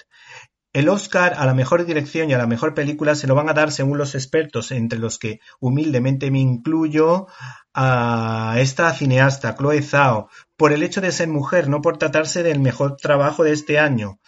El 0.76 0.90
Oscar 0.90 1.32
a 1.38 1.46
la 1.46 1.54
mejor 1.54 1.86
dirección 1.86 2.28
y 2.28 2.34
a 2.34 2.36
la 2.36 2.46
mejor 2.46 2.74
película 2.74 3.14
se 3.14 3.26
lo 3.26 3.34
van 3.34 3.48
a 3.48 3.54
dar 3.54 3.72
según 3.72 3.96
los 3.96 4.14
expertos, 4.14 4.72
entre 4.72 4.98
los 4.98 5.18
que 5.18 5.40
humildemente 5.58 6.30
me 6.30 6.40
incluyo, 6.40 7.28
a 7.72 8.56
esta 8.58 8.92
cineasta, 8.92 9.56
Chloe 9.56 9.80
Zhao, 9.80 10.28
por 10.54 10.74
el 10.74 10.82
hecho 10.82 11.00
de 11.00 11.12
ser 11.12 11.28
mujer, 11.28 11.70
no 11.70 11.80
por 11.80 11.96
tratarse 11.96 12.42
del 12.42 12.60
mejor 12.60 12.98
trabajo 12.98 13.42
de 13.42 13.52
este 13.52 13.78
año 13.78 14.18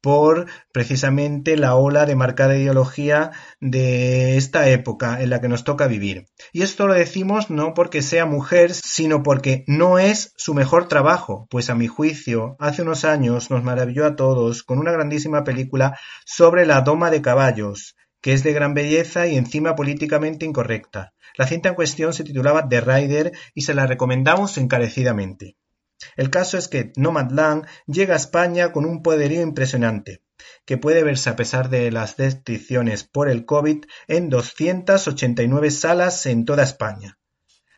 por 0.00 0.46
precisamente 0.72 1.56
la 1.56 1.74
ola 1.74 2.06
de 2.06 2.16
marcada 2.16 2.56
ideología 2.56 3.32
de 3.60 4.36
esta 4.36 4.68
época 4.68 5.20
en 5.22 5.30
la 5.30 5.40
que 5.40 5.48
nos 5.48 5.64
toca 5.64 5.86
vivir. 5.86 6.26
Y 6.52 6.62
esto 6.62 6.86
lo 6.86 6.94
decimos 6.94 7.50
no 7.50 7.74
porque 7.74 8.02
sea 8.02 8.26
mujer, 8.26 8.72
sino 8.74 9.22
porque 9.22 9.64
no 9.66 9.98
es 9.98 10.32
su 10.36 10.54
mejor 10.54 10.88
trabajo, 10.88 11.46
pues 11.50 11.70
a 11.70 11.74
mi 11.74 11.86
juicio, 11.86 12.56
hace 12.58 12.82
unos 12.82 13.04
años 13.04 13.50
nos 13.50 13.62
maravilló 13.62 14.06
a 14.06 14.16
todos 14.16 14.62
con 14.62 14.78
una 14.78 14.92
grandísima 14.92 15.44
película 15.44 15.98
sobre 16.24 16.66
la 16.66 16.80
doma 16.82 17.10
de 17.10 17.22
caballos, 17.22 17.96
que 18.20 18.32
es 18.32 18.42
de 18.42 18.52
gran 18.52 18.74
belleza 18.74 19.26
y 19.26 19.36
encima 19.36 19.74
políticamente 19.74 20.46
incorrecta. 20.46 21.12
La 21.36 21.46
cinta 21.46 21.68
en 21.68 21.74
cuestión 21.74 22.12
se 22.12 22.24
titulaba 22.24 22.68
The 22.68 22.80
Rider 22.80 23.32
y 23.54 23.62
se 23.62 23.74
la 23.74 23.86
recomendamos 23.86 24.58
encarecidamente. 24.58 25.56
El 26.16 26.30
caso 26.30 26.58
es 26.58 26.68
que 26.68 26.92
Nomadland 26.96 27.66
llega 27.86 28.14
a 28.14 28.18
España 28.18 28.72
con 28.72 28.84
un 28.84 29.02
poderío 29.02 29.42
impresionante, 29.42 30.22
que 30.64 30.78
puede 30.78 31.02
verse 31.02 31.30
a 31.30 31.36
pesar 31.36 31.68
de 31.70 31.90
las 31.90 32.16
restricciones 32.16 33.04
por 33.04 33.28
el 33.28 33.44
COVID 33.44 33.84
en 34.06 34.28
289 34.28 35.70
salas 35.70 36.26
en 36.26 36.44
toda 36.44 36.62
España. 36.62 37.18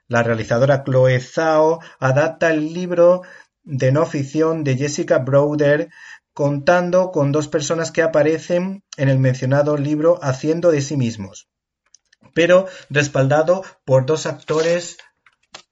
La 0.08 0.22
realizadora 0.22 0.82
Chloe 0.84 1.20
Zhao 1.20 1.80
adapta 1.98 2.50
el 2.50 2.74
libro 2.74 3.22
de 3.62 3.92
no 3.92 4.06
ficción 4.06 4.64
de 4.64 4.76
Jessica 4.76 5.18
Browder 5.18 5.90
contando 6.32 7.10
con 7.12 7.32
dos 7.32 7.48
personas 7.48 7.92
que 7.92 8.02
aparecen 8.02 8.82
en 8.96 9.08
el 9.08 9.18
mencionado 9.18 9.76
libro 9.76 10.18
haciendo 10.22 10.70
de 10.70 10.80
sí 10.80 10.96
mismos, 10.96 11.48
pero 12.34 12.66
respaldado 12.88 13.62
por 13.84 14.06
dos 14.06 14.26
actores 14.26 14.98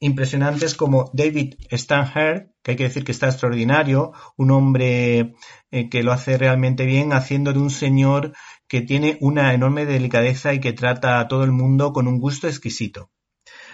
impresionantes 0.01 0.75
como 0.75 1.11
David 1.13 1.55
Stanher, 1.71 2.53
que 2.63 2.73
hay 2.73 2.77
que 2.77 2.85
decir 2.85 3.05
que 3.05 3.13
está 3.13 3.27
extraordinario, 3.27 4.13
un 4.37 4.51
hombre 4.51 5.35
eh, 5.71 5.89
que 5.91 6.03
lo 6.03 6.13
hace 6.13 6.39
realmente 6.39 6.85
bien, 6.85 7.13
haciendo 7.13 7.53
de 7.53 7.59
un 7.59 7.71
señor 7.71 8.33
que 8.69 8.81
tiene 8.83 9.19
una 9.21 9.55
enorme 9.55 9.87
delicadeza 9.87 10.53
y 10.55 10.61
que 10.61 10.73
trata 10.73 11.19
a 11.19 11.29
todo 11.29 11.45
el 11.45 11.53
mundo 11.53 11.93
con 11.93 12.07
un 12.07 12.21
gusto 12.21 12.47
exquisito. 12.47 13.11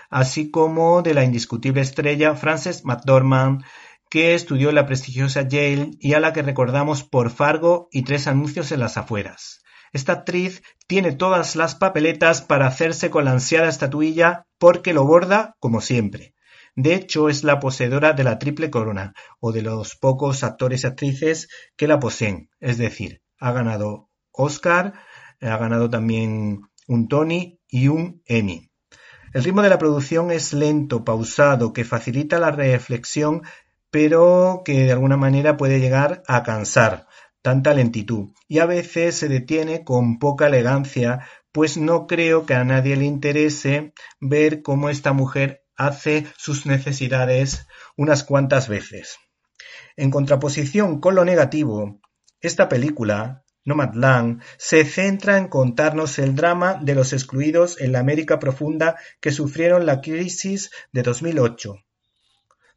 Así 0.08 0.50
como 0.50 1.02
de 1.02 1.14
la 1.14 1.25
indiscutible 1.25 1.80
estrella 1.80 2.34
Frances 2.37 2.84
McDormand, 2.84 3.64
que 4.08 4.34
estudió 4.34 4.68
en 4.68 4.76
la 4.76 4.87
prestigiosa 4.87 5.42
Yale 5.42 5.90
y 5.99 6.14
a 6.14 6.20
la 6.20 6.32
que 6.32 6.42
recordamos 6.42 7.02
por 7.02 7.30
Fargo 7.30 7.88
y 7.90 8.02
tres 8.02 8.28
anuncios 8.28 8.70
en 8.70 8.80
las 8.80 8.96
afueras. 8.96 9.64
Esta 9.95 10.13
actriz 10.13 10.65
tiene 10.89 11.13
todas 11.13 11.55
las 11.55 11.77
papeletas 11.77 12.43
para 12.43 12.67
hacerse 12.67 13.11
con 13.11 13.25
la 13.25 13.31
ansiada 13.31 13.69
estatuilla 13.69 14.45
porque 14.59 14.93
lo 14.93 15.07
borda 15.07 15.55
como 15.61 15.81
siempre. 15.81 16.35
De 16.75 16.97
hecho, 16.97 17.29
es 17.29 17.45
la 17.45 17.61
poseedora 17.61 18.13
de 18.13 18.25
la 18.25 18.41
triple 18.41 18.71
corona, 18.71 19.15
o 19.39 19.53
de 19.53 19.63
los 19.63 19.95
pocos 19.95 20.43
actores 20.43 20.83
y 20.83 20.89
actrices 20.89 21.49
que 21.77 21.87
la 21.87 22.01
poseen. 22.01 22.51
Es 22.59 22.77
decir, 22.77 23.23
ha 23.39 23.53
ganado 23.53 24.11
Oscar, 24.33 24.95
ha 25.41 25.57
ganado 25.59 25.89
también 25.89 26.63
un 26.89 27.07
Tony 27.07 27.61
y 27.69 27.87
un 27.87 28.21
Emmy. 28.27 28.73
El 29.33 29.45
ritmo 29.45 29.63
de 29.63 29.69
la 29.69 29.79
producción 29.79 30.33
es 30.33 30.53
lento, 30.53 31.05
pausado, 31.05 31.73
que 31.73 31.85
facilita 31.85 32.41
la 32.41 32.51
reflexión, 32.51 33.43
pero 33.91 34.63
que 34.65 34.87
de 34.87 34.93
alguna 34.93 35.17
manera 35.17 35.57
puede 35.57 35.79
llegar 35.79 36.25
a 36.27 36.43
cansar 36.43 37.07
tanta 37.45 37.75
lentitud, 37.75 38.31
y 38.49 38.61
a 38.61 38.65
veces 38.65 39.17
se 39.17 39.29
detiene 39.29 39.85
con 39.85 40.19
poca 40.19 40.47
elegancia, 40.47 41.29
pues 41.53 41.77
no 41.77 42.07
creo 42.07 42.47
que 42.47 42.55
a 42.55 42.65
nadie 42.65 42.97
le 42.97 43.05
interese 43.05 43.93
ver 44.19 44.63
cómo 44.63 44.89
esta 44.89 45.13
mujer 45.13 45.63
hace 45.77 46.27
sus 46.39 46.65
necesidades 46.65 47.67
unas 47.99 48.25
cuantas 48.25 48.67
veces. 48.67 49.19
En 49.95 50.11
contraposición 50.11 51.00
con 51.00 51.17
lo 51.17 51.26
negativo, 51.26 52.00
esta 52.41 52.71
película, 52.71 53.45
Nomadland, 53.67 54.43
se 54.57 54.87
centra 54.87 55.37
en 55.37 55.49
contarnos 55.49 56.19
el 56.19 56.35
drama 56.35 56.78
de 56.80 56.95
los 56.95 57.13
excluidos 57.13 57.78
en 57.78 57.93
la 57.93 57.99
América 57.99 58.39
profunda 58.39 58.97
que 59.21 59.33
sufrieron 59.33 59.85
la 59.85 60.00
crisis 60.00 60.71
de 60.93 61.02
2008 61.02 61.76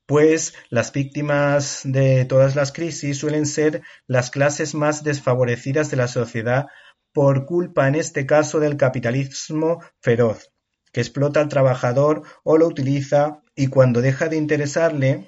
pues 0.07 0.53
las 0.69 0.91
víctimas 0.93 1.81
de 1.83 2.25
todas 2.25 2.55
las 2.55 2.71
crisis 2.71 3.17
suelen 3.17 3.45
ser 3.45 3.83
las 4.07 4.31
clases 4.31 4.73
más 4.73 5.03
desfavorecidas 5.03 5.91
de 5.91 5.97
la 5.97 6.07
sociedad 6.07 6.67
por 7.13 7.45
culpa 7.45 7.87
en 7.87 7.95
este 7.95 8.25
caso 8.25 8.59
del 8.59 8.77
capitalismo 8.77 9.83
feroz, 10.01 10.51
que 10.93 11.01
explota 11.01 11.41
al 11.41 11.49
trabajador 11.49 12.23
o 12.43 12.57
lo 12.57 12.67
utiliza 12.67 13.41
y 13.55 13.67
cuando 13.67 14.01
deja 14.01 14.29
de 14.29 14.37
interesarle, 14.37 15.27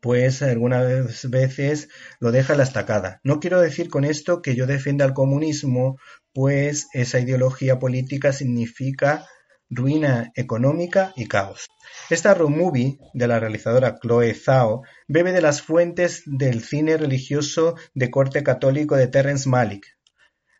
pues 0.00 0.40
algunas 0.40 1.28
veces 1.28 1.88
lo 2.20 2.30
deja 2.30 2.52
a 2.52 2.56
la 2.56 2.62
estacada. 2.62 3.20
No 3.24 3.40
quiero 3.40 3.60
decir 3.60 3.88
con 3.88 4.04
esto 4.04 4.40
que 4.40 4.54
yo 4.54 4.66
defienda 4.66 5.04
el 5.04 5.14
comunismo, 5.14 5.98
pues 6.32 6.86
esa 6.92 7.18
ideología 7.18 7.80
política 7.80 8.32
significa 8.32 9.26
ruina 9.72 10.32
económica 10.34 11.12
y 11.16 11.26
caos. 11.26 11.68
Esta 12.10 12.34
road 12.34 12.50
movie 12.50 12.98
de 13.14 13.26
la 13.26 13.40
realizadora 13.40 13.98
Chloe 13.98 14.34
Zhao 14.34 14.82
bebe 15.08 15.32
de 15.32 15.40
las 15.40 15.62
fuentes 15.62 16.22
del 16.26 16.62
cine 16.62 16.98
religioso 16.98 17.76
de 17.94 18.10
corte 18.10 18.42
católico 18.42 18.96
de 18.96 19.08
Terrence 19.08 19.48
Malick, 19.48 19.86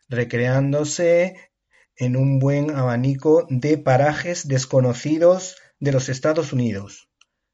recreándose 0.09 1.51
en 1.95 2.17
un 2.17 2.39
buen 2.39 2.71
abanico 2.71 3.45
de 3.49 3.77
parajes 3.77 4.47
desconocidos 4.47 5.57
de 5.79 5.91
los 5.91 6.09
Estados 6.09 6.51
Unidos, 6.51 7.09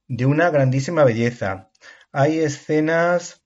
de 0.08 0.26
una 0.26 0.50
grandísima 0.50 1.04
belleza. 1.04 1.72
Hay 2.14 2.40
escenas 2.40 3.44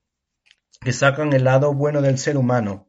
que 0.82 0.94
sacan 0.94 1.34
el 1.34 1.46
lado 1.46 1.74
bueno 1.74 2.02
del 2.04 2.20
ser 2.20 2.38
humano, 2.38 2.88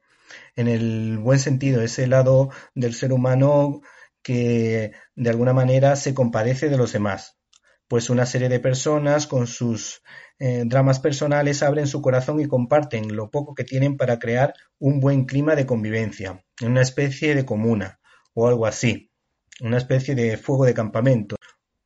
en 0.56 0.68
el 0.68 1.18
buen 1.18 1.38
sentido, 1.38 1.80
ese 1.80 2.06
lado 2.06 2.50
del 2.74 2.92
ser 2.94 3.12
humano 3.12 3.80
que 4.24 4.92
de 5.14 5.30
alguna 5.30 5.52
manera 5.52 5.94
se 5.94 6.14
compadece 6.14 6.68
de 6.68 6.78
los 6.78 6.92
demás, 6.92 7.38
pues 7.86 8.10
una 8.10 8.26
serie 8.26 8.48
de 8.48 8.58
personas 8.58 9.26
con 9.26 9.46
sus 9.46 10.02
eh, 10.38 10.64
dramas 10.66 10.98
personales 10.98 11.62
abren 11.62 11.86
su 11.86 12.00
corazón 12.00 12.40
y 12.40 12.46
comparten 12.46 13.14
lo 13.14 13.30
poco 13.30 13.54
que 13.54 13.64
tienen 13.64 13.96
para 13.96 14.18
crear 14.18 14.54
un 14.78 14.98
buen 14.98 15.26
clima 15.26 15.54
de 15.54 15.66
convivencia, 15.66 16.42
una 16.62 16.80
especie 16.80 17.34
de 17.34 17.44
comuna 17.44 18.00
o 18.32 18.48
algo 18.48 18.66
así, 18.66 19.12
una 19.60 19.76
especie 19.76 20.14
de 20.14 20.38
fuego 20.38 20.64
de 20.64 20.74
campamento, 20.74 21.36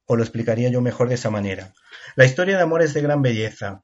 o 0.06 0.16
lo 0.16 0.22
explicaría 0.22 0.70
yo 0.70 0.80
mejor 0.80 1.08
de 1.08 1.16
esa 1.16 1.30
manera. 1.30 1.74
La 2.14 2.24
historia 2.24 2.56
de 2.56 2.62
amor 2.62 2.82
es 2.82 2.94
de 2.94 3.02
gran 3.02 3.20
belleza, 3.20 3.82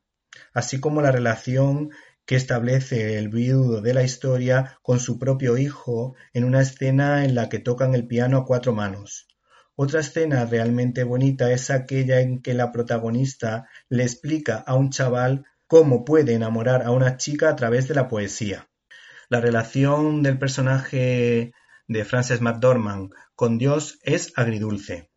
así 0.55 0.81
como 0.81 1.03
la 1.03 1.11
relación 1.11 1.91
que 2.27 2.37
establece 2.37 3.19
el 3.19 3.29
viudo 3.29 3.81
de 3.81 3.95
la 3.95 4.03
historia 4.03 4.79
con 4.83 5.01
su 5.01 5.19
propio 5.19 5.59
hijo 5.59 6.15
en 6.33 6.45
una 6.45 6.63
escena 6.63 7.25
en 7.25 7.35
la 7.35 7.49
que 7.49 7.59
tocan 7.59 7.95
el 7.95 8.07
piano 8.07 8.39
a 8.39 8.45
cuatro 8.47 8.73
manos. 8.73 9.29
Otra 9.77 10.01
escena 10.01 10.47
realmente 10.47 11.05
bonita 11.05 11.51
es 11.51 11.71
aquella 11.71 12.21
en 12.21 12.41
que 12.41 12.55
la 12.55 12.71
protagonista 12.71 13.69
le 13.89 14.05
explica 14.05 14.59
a 14.59 14.75
un 14.75 14.91
chaval 14.91 15.45
cómo 15.67 16.05
puede 16.05 16.35
enamorar 16.35 16.83
a 16.83 16.93
una 16.93 17.17
chica 17.17 17.49
a 17.49 17.57
través 17.57 17.89
de 17.89 17.95
la 17.95 18.09
poesía. 18.09 18.69
La 19.29 19.41
relación 19.41 20.23
del 20.23 20.39
personaje 20.39 21.53
de 21.89 22.05
Frances 22.05 22.41
McDormand 22.41 23.13
con 23.35 23.59
Dios 23.59 23.99
es 24.03 24.33
agridulce. 24.37 25.11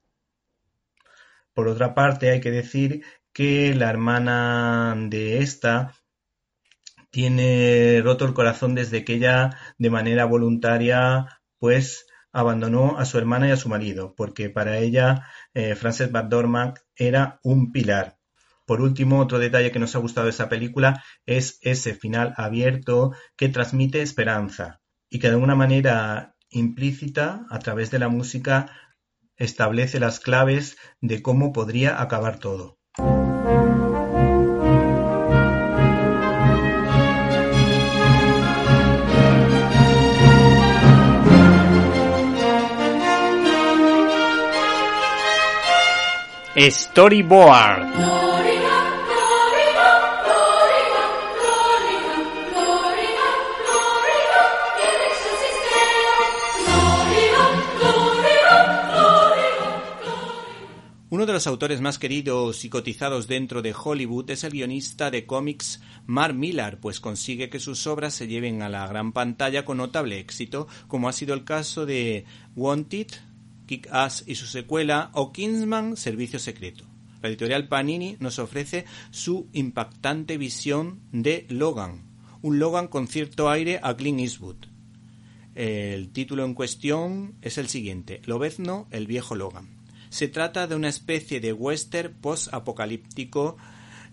Por 1.53 1.67
otra 1.67 1.93
parte, 1.93 2.31
hay 2.31 2.39
que 2.39 2.51
decir 2.51 3.03
que 3.33 3.75
la 3.75 3.89
hermana 3.89 4.95
de 4.97 5.39
esta 5.39 5.93
tiene 7.09 8.01
roto 8.03 8.25
el 8.25 8.33
corazón 8.33 8.75
desde 8.75 9.03
que 9.03 9.15
ella 9.15 9.57
de 9.77 9.89
manera 9.89 10.25
voluntaria 10.25 11.41
pues 11.59 12.05
abandonó 12.31 12.97
a 12.99 13.05
su 13.05 13.17
hermana 13.17 13.47
y 13.47 13.51
a 13.51 13.57
su 13.57 13.69
marido, 13.69 14.13
porque 14.15 14.49
para 14.49 14.77
ella 14.77 15.25
eh, 15.53 15.75
Frances 15.75 16.11
McDormand 16.11 16.75
era 16.95 17.39
un 17.43 17.71
pilar. 17.71 18.17
Por 18.65 18.81
último, 18.81 19.19
otro 19.19 19.39
detalle 19.39 19.71
que 19.71 19.79
nos 19.79 19.95
ha 19.95 19.99
gustado 19.99 20.25
de 20.25 20.31
esa 20.31 20.49
película 20.49 21.03
es 21.25 21.57
ese 21.61 21.95
final 21.95 22.33
abierto 22.35 23.13
que 23.37 23.49
transmite 23.49 24.01
esperanza 24.01 24.81
y 25.09 25.19
que 25.19 25.27
de 25.27 25.33
alguna 25.33 25.55
manera 25.55 26.35
implícita, 26.49 27.45
a 27.49 27.59
través 27.59 27.91
de 27.91 27.99
la 27.99 28.09
música, 28.09 28.71
establece 29.37 29.99
las 29.99 30.19
claves 30.19 30.77
de 30.99 31.21
cómo 31.21 31.53
podría 31.53 32.01
acabar 32.01 32.39
todo. 32.39 32.76
Storyboard. 46.59 47.85
Uno 61.09 61.25
de 61.25 61.33
los 61.33 61.45
autores 61.45 61.79
más 61.79 61.99
queridos 61.99 62.65
y 62.65 62.69
cotizados 62.69 63.27
dentro 63.27 63.61
de 63.61 63.73
Hollywood 63.73 64.29
es 64.31 64.43
el 64.43 64.51
guionista 64.51 65.11
de 65.11 65.27
cómics 65.27 65.79
Mark 66.07 66.33
Millar, 66.33 66.79
pues 66.79 66.99
consigue 66.99 67.49
que 67.49 67.59
sus 67.59 67.85
obras 67.85 68.15
se 68.15 68.27
lleven 68.27 68.63
a 68.63 68.69
la 68.69 68.87
gran 68.87 69.13
pantalla 69.13 69.63
con 69.63 69.77
notable 69.77 70.19
éxito, 70.19 70.67
como 70.87 71.07
ha 71.07 71.13
sido 71.13 71.35
el 71.35 71.43
caso 71.43 71.85
de 71.85 72.25
Wanted, 72.55 73.07
Kick-Ass 73.67 74.23
y 74.25 74.35
su 74.35 74.47
secuela, 74.47 75.11
o 75.13 75.31
Kingsman 75.31 75.97
Servicio 75.97 76.39
Secreto. 76.39 76.85
La 77.21 77.29
editorial 77.29 77.67
Panini 77.67 78.15
nos 78.19 78.39
ofrece 78.39 78.85
su 79.11 79.47
impactante 79.53 80.37
visión 80.37 81.01
de 81.11 81.45
Logan, 81.49 82.03
un 82.41 82.59
Logan 82.59 82.87
con 82.87 83.07
cierto 83.07 83.49
aire 83.49 83.79
a 83.83 83.95
Clint 83.95 84.19
Eastwood. 84.19 84.67
El 85.55 86.11
título 86.11 86.45
en 86.45 86.53
cuestión 86.53 87.35
es 87.41 87.57
el 87.57 87.67
siguiente, 87.67 88.21
Lobezno, 88.25 88.87
el 88.91 89.07
viejo 89.07 89.35
Logan. 89.35 89.67
Se 90.09 90.27
trata 90.27 90.67
de 90.67 90.75
una 90.75 90.87
especie 90.87 91.39
de 91.39 91.51
western 91.51 92.13
post-apocalíptico, 92.21 93.57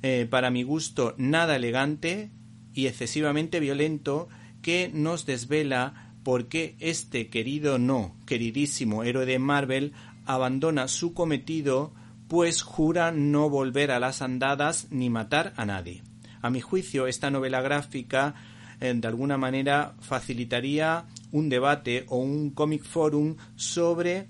eh, 0.03 0.27
para 0.29 0.51
mi 0.51 0.63
gusto 0.63 1.15
nada 1.19 1.57
elegante 1.57 2.31
y 2.73 2.87
excesivamente 2.87 3.61
violento, 3.61 4.29
que 4.63 4.91
nos 4.93 5.27
desvela 5.27 6.14
por 6.25 6.49
qué 6.49 6.75
este 6.81 7.29
querido 7.29 7.79
no, 7.79 8.17
queridísimo 8.27 9.05
héroe 9.05 9.27
de 9.27 9.39
Marvel 9.39 9.93
abandona 10.25 10.89
su 10.89 11.13
cometido, 11.13 11.93
pues 12.29 12.63
jura 12.63 13.13
no 13.13 13.51
volver 13.51 13.91
a 13.91 14.01
las 14.01 14.23
andadas 14.23 14.89
ni 14.91 15.11
matar 15.11 15.53
a 15.57 15.67
nadie. 15.67 16.03
A 16.41 16.51
mi 16.51 16.61
juicio, 16.61 17.07
esta 17.07 17.31
novela 17.31 17.61
gráfica 17.61 18.35
eh, 18.81 18.93
de 18.97 19.07
alguna 19.07 19.37
manera 19.37 19.95
facilitaría 20.01 21.05
un 21.31 21.49
debate 21.49 22.07
o 22.09 22.17
un 22.17 22.51
comic 22.51 22.83
forum 22.83 23.37
sobre 23.55 24.29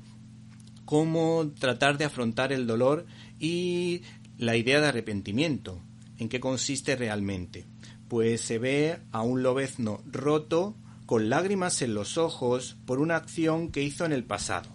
cómo 0.85 1.53
tratar 1.59 1.97
de 1.97 2.05
afrontar 2.05 2.53
el 2.53 2.67
dolor 2.67 3.07
y 3.39 4.03
la 4.37 4.57
idea 4.57 4.81
de 4.81 4.89
arrepentimiento. 4.89 5.81
¿En 6.19 6.29
qué 6.29 6.41
consiste 6.41 6.97
realmente? 6.97 7.67
Pues 8.09 8.41
se 8.41 8.59
ve 8.59 8.99
a 9.13 9.23
un 9.23 9.43
lobezno 9.43 10.03
roto 10.05 10.77
con 11.07 11.29
lágrimas 11.29 11.83
en 11.83 11.95
los 11.95 12.19
ojos 12.19 12.77
por 12.87 13.01
una 13.01 13.17
acción 13.17 13.71
que 13.71 13.83
hizo 13.83 14.05
en 14.05 14.13
el 14.13 14.25
pasado. 14.25 14.71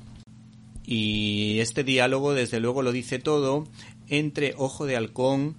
Y 0.85 1.59
este 1.59 1.83
diálogo 1.83 2.33
desde 2.33 2.59
luego 2.59 2.81
lo 2.81 2.91
dice 2.91 3.19
todo 3.19 3.67
entre 4.07 4.53
Ojo 4.57 4.85
de 4.85 4.95
Halcón 4.95 5.57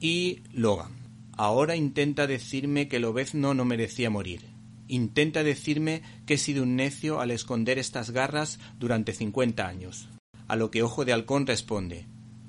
y 0.00 0.42
Logan. 0.52 0.92
Ahora 1.36 1.76
intenta 1.76 2.26
decirme 2.26 2.88
que 2.88 3.00
Lobezno 3.00 3.54
no 3.54 3.64
merecía 3.64 4.10
morir. 4.10 4.42
Intenta 4.88 5.42
decirme 5.42 6.02
que 6.26 6.34
he 6.34 6.38
sido 6.38 6.62
un 6.62 6.76
necio 6.76 7.20
al 7.20 7.30
esconder 7.30 7.78
estas 7.78 8.10
garras 8.10 8.58
durante 8.78 9.12
cincuenta 9.12 9.68
años. 9.68 10.08
A 10.46 10.56
lo 10.56 10.70
que 10.70 10.82
Ojo 10.82 11.04
de 11.04 11.12
Halcón 11.12 11.46
responde 11.46 12.06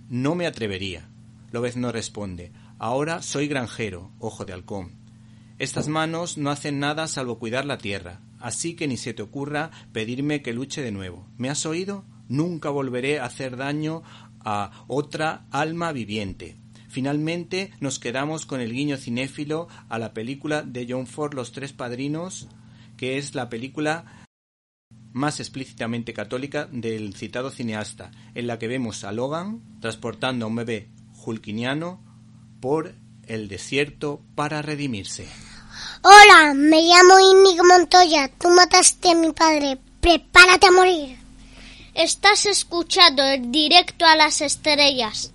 No 0.07 0.35
me 0.35 0.47
atrevería. 0.47 1.09
Lobezno 1.51 1.91
responde 1.91 2.51
Ahora 2.77 3.21
soy 3.21 3.47
granjero, 3.47 4.11
Ojo 4.19 4.45
de 4.45 4.53
Halcón. 4.53 4.98
Estas 5.59 5.89
manos 5.89 6.37
no 6.37 6.51
hacen 6.51 6.79
nada 6.79 7.05
salvo 7.09 7.37
cuidar 7.37 7.65
la 7.65 7.77
tierra, 7.77 8.21
así 8.39 8.75
que 8.77 8.87
ni 8.87 8.95
se 8.95 9.13
te 9.13 9.21
ocurra 9.21 9.71
pedirme 9.91 10.41
que 10.41 10.53
luche 10.53 10.81
de 10.81 10.93
nuevo. 10.93 11.27
¿Me 11.37 11.49
has 11.49 11.65
oído? 11.65 12.05
Nunca 12.29 12.69
volveré 12.69 13.19
a 13.19 13.25
hacer 13.25 13.57
daño 13.57 14.01
a 14.39 14.85
otra 14.87 15.47
alma 15.51 15.91
viviente. 15.91 16.55
Finalmente 16.87 17.73
nos 17.81 17.99
quedamos 17.99 18.45
con 18.45 18.61
el 18.61 18.71
guiño 18.71 18.95
cinéfilo 18.95 19.67
a 19.89 19.99
la 19.99 20.13
película 20.13 20.61
de 20.61 20.87
John 20.89 21.07
Ford 21.07 21.33
Los 21.33 21.51
Tres 21.51 21.73
Padrinos, 21.73 22.47
que 22.95 23.17
es 23.17 23.35
la 23.35 23.49
película 23.49 24.25
más 25.11 25.41
explícitamente 25.41 26.13
católica 26.13 26.69
del 26.71 27.15
citado 27.15 27.51
cineasta, 27.51 28.11
en 28.33 28.47
la 28.47 28.59
que 28.59 28.69
vemos 28.69 29.03
a 29.03 29.11
Logan 29.11 29.61
transportando 29.81 30.45
a 30.45 30.47
un 30.47 30.55
bebé 30.55 30.87
julquiniano 31.11 32.01
por 32.61 32.95
el 33.27 33.49
desierto 33.49 34.23
para 34.35 34.61
redimirse. 34.61 35.27
Hola, 36.01 36.53
me 36.53 36.81
llamo 36.81 37.19
Inigo 37.19 37.63
Montoya. 37.65 38.29
Tú 38.37 38.49
mataste 38.49 39.11
a 39.11 39.15
mi 39.15 39.31
padre. 39.33 39.77
Prepárate 39.99 40.67
a 40.67 40.71
morir. 40.71 41.17
Estás 41.93 42.45
escuchando 42.45 43.23
el 43.23 43.51
directo 43.51 44.05
a 44.05 44.15
las 44.15 44.41
estrellas 44.41 45.31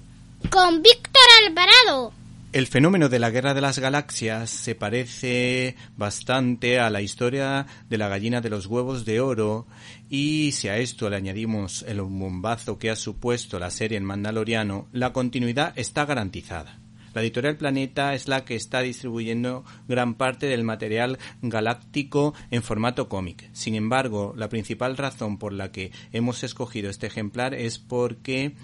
con 0.50 0.83
Víctor 0.83 1.22
Alvarado. 1.46 2.12
El 2.52 2.68
fenómeno 2.68 3.09
de 3.09 3.18
la 3.18 3.30
Guerra 3.30 3.52
de 3.52 3.61
las 3.61 3.80
Galaxias 3.80 4.48
se 4.48 4.76
parece 4.76 5.74
bastante 5.96 6.78
a 6.78 6.88
la 6.88 7.02
historia 7.02 7.66
de 7.88 7.98
la 7.98 8.09
gallina 8.09 8.40
de 8.40 8.50
los 8.50 8.66
huevos 8.66 9.04
de 9.04 9.20
oro 9.20 9.66
y 10.09 10.52
si 10.52 10.68
a 10.68 10.78
esto 10.78 11.11
le 11.11 11.16
añadimos 11.16 11.85
el 11.88 12.00
bombazo 12.00 12.78
que 12.78 12.90
ha 12.90 12.96
supuesto 12.96 13.59
la 13.59 13.72
serie 13.72 13.98
en 13.98 14.04
Mandaloriano, 14.04 14.87
la 14.92 15.12
continuidad 15.12 15.72
está 15.76 16.07
garantizada. 16.07 16.78
La 17.14 17.22
editorial 17.22 17.57
Planeta 17.57 18.12
es 18.14 18.27
la 18.27 18.44
que 18.44 18.57
está 18.57 18.81
distribuyendo 18.81 19.64
gran 19.87 20.14
parte 20.14 20.46
del 20.46 20.64
material 20.64 21.18
galáctico 21.42 22.35
en 22.50 22.62
formato 22.64 23.09
cómic. 23.09 23.48
Sin 23.53 23.77
embargo, 23.77 24.35
la 24.37 24.48
principal 24.48 24.96
razón 24.96 25.38
por 25.38 25.53
la 25.53 25.70
que 25.70 25.92
hemos 26.12 26.42
escogido 26.42 26.90
este 26.90 27.07
ejemplar 27.07 27.55
es 27.55 27.79
porque 27.79 28.55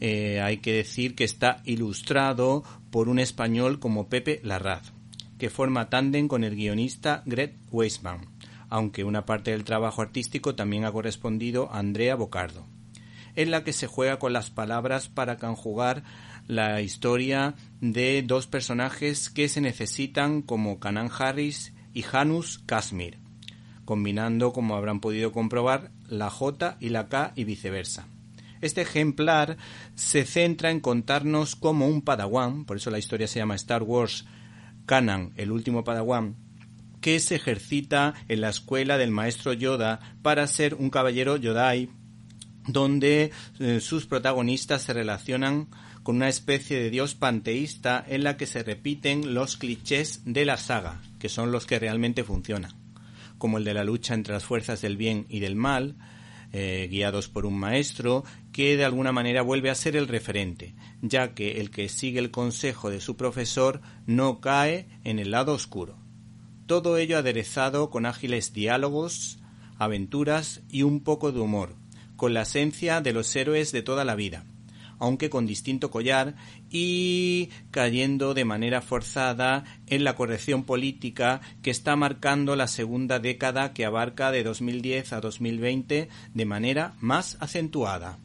eh, 0.00 0.42
hay 0.42 0.58
que 0.58 0.74
decir 0.74 1.14
que 1.14 1.24
está 1.24 1.62
ilustrado 1.64 2.64
por 2.90 3.08
un 3.08 3.18
español 3.18 3.78
como 3.78 4.08
Pepe 4.10 4.40
Larraz, 4.42 4.92
que 5.38 5.48
forma 5.48 5.88
tándem 5.88 6.28
con 6.28 6.44
el 6.44 6.54
guionista 6.54 7.22
Greg 7.24 7.54
Weisman, 7.70 8.26
aunque 8.68 9.04
una 9.04 9.24
parte 9.24 9.52
del 9.52 9.64
trabajo 9.64 10.02
artístico 10.02 10.54
también 10.54 10.84
ha 10.84 10.92
correspondido 10.92 11.72
a 11.72 11.78
Andrea 11.78 12.14
Bocardo, 12.14 12.66
en 13.36 13.50
la 13.50 13.64
que 13.64 13.72
se 13.72 13.86
juega 13.86 14.18
con 14.18 14.34
las 14.34 14.50
palabras 14.50 15.08
para 15.08 15.38
conjugar 15.38 16.02
la 16.46 16.80
historia 16.80 17.54
de 17.80 18.22
dos 18.22 18.46
personajes 18.46 19.30
que 19.30 19.48
se 19.48 19.60
necesitan 19.60 20.42
como 20.42 20.78
Canan 20.78 21.10
Harris 21.16 21.72
y 21.92 22.02
Janus 22.02 22.58
Kashmir, 22.66 23.18
combinando, 23.84 24.52
como 24.52 24.76
habrán 24.76 25.00
podido 25.00 25.32
comprobar, 25.32 25.90
la 26.08 26.30
J 26.30 26.76
y 26.80 26.90
la 26.90 27.08
K 27.08 27.32
y 27.36 27.44
viceversa. 27.44 28.06
Este 28.60 28.82
ejemplar 28.82 29.56
se 29.94 30.24
centra 30.24 30.70
en 30.70 30.80
contarnos 30.80 31.56
cómo 31.56 31.86
un 31.88 32.02
padawan, 32.02 32.64
por 32.64 32.78
eso 32.78 32.90
la 32.90 32.98
historia 32.98 33.28
se 33.28 33.38
llama 33.38 33.54
Star 33.54 33.82
Wars 33.82 34.24
Canan, 34.86 35.32
el 35.36 35.50
último 35.50 35.84
padawan, 35.84 36.36
que 37.00 37.20
se 37.20 37.36
ejercita 37.36 38.14
en 38.28 38.40
la 38.40 38.48
escuela 38.48 38.98
del 38.98 39.10
maestro 39.10 39.52
Yoda 39.52 40.00
para 40.22 40.46
ser 40.46 40.74
un 40.74 40.90
caballero 40.90 41.36
Yodai, 41.36 41.90
donde 42.66 43.30
eh, 43.60 43.80
sus 43.80 44.06
protagonistas 44.06 44.82
se 44.82 44.92
relacionan 44.92 45.68
con 46.06 46.14
una 46.14 46.28
especie 46.28 46.78
de 46.78 46.88
dios 46.88 47.16
panteísta 47.16 48.04
en 48.06 48.22
la 48.22 48.36
que 48.36 48.46
se 48.46 48.62
repiten 48.62 49.34
los 49.34 49.56
clichés 49.56 50.22
de 50.24 50.44
la 50.44 50.56
saga, 50.56 51.02
que 51.18 51.28
son 51.28 51.50
los 51.50 51.66
que 51.66 51.80
realmente 51.80 52.22
funcionan, 52.22 52.70
como 53.38 53.58
el 53.58 53.64
de 53.64 53.74
la 53.74 53.82
lucha 53.82 54.14
entre 54.14 54.32
las 54.32 54.44
fuerzas 54.44 54.80
del 54.80 54.96
bien 54.96 55.26
y 55.28 55.40
del 55.40 55.56
mal, 55.56 55.96
eh, 56.52 56.86
guiados 56.88 57.28
por 57.28 57.44
un 57.44 57.58
maestro 57.58 58.22
que 58.52 58.76
de 58.76 58.84
alguna 58.84 59.10
manera 59.10 59.42
vuelve 59.42 59.68
a 59.68 59.74
ser 59.74 59.96
el 59.96 60.06
referente, 60.06 60.76
ya 61.02 61.34
que 61.34 61.60
el 61.60 61.72
que 61.72 61.88
sigue 61.88 62.20
el 62.20 62.30
consejo 62.30 62.88
de 62.88 63.00
su 63.00 63.16
profesor 63.16 63.80
no 64.06 64.40
cae 64.40 64.86
en 65.02 65.18
el 65.18 65.32
lado 65.32 65.54
oscuro. 65.54 65.98
Todo 66.66 66.98
ello 66.98 67.18
aderezado 67.18 67.90
con 67.90 68.06
ágiles 68.06 68.52
diálogos, 68.52 69.40
aventuras 69.76 70.62
y 70.70 70.84
un 70.84 71.00
poco 71.00 71.32
de 71.32 71.40
humor, 71.40 71.74
con 72.14 72.32
la 72.32 72.42
esencia 72.42 73.00
de 73.00 73.12
los 73.12 73.34
héroes 73.34 73.72
de 73.72 73.82
toda 73.82 74.04
la 74.04 74.14
vida, 74.14 74.46
aunque 74.98 75.30
con 75.30 75.46
distinto 75.46 75.90
collar, 75.90 76.34
y 76.70 77.50
cayendo 77.70 78.34
de 78.34 78.44
manera 78.44 78.80
forzada 78.80 79.64
en 79.86 80.04
la 80.04 80.14
corrección 80.14 80.64
política 80.64 81.40
que 81.62 81.70
está 81.70 81.96
marcando 81.96 82.56
la 82.56 82.68
segunda 82.68 83.18
década 83.18 83.72
que 83.72 83.84
abarca 83.84 84.30
de 84.30 84.42
2010 84.42 85.12
a 85.12 85.20
2020 85.20 86.08
de 86.34 86.44
manera 86.44 86.94
más 87.00 87.36
acentuada. 87.40 88.18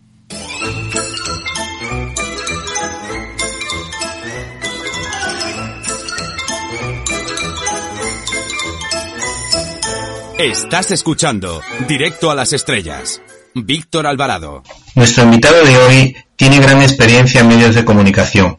Estás 10.42 10.90
escuchando 10.90 11.62
Directo 11.88 12.32
a 12.32 12.36
las 12.36 12.52
Estrellas. 12.52 13.22
Víctor 13.54 14.08
Alvarado. 14.08 14.64
Nuestro 14.96 15.26
invitado 15.26 15.64
de 15.64 15.78
hoy 15.78 16.16
tiene 16.42 16.58
gran 16.58 16.82
experiencia 16.82 17.42
en 17.42 17.50
medios 17.50 17.76
de 17.76 17.86
comunicación. 17.86 18.58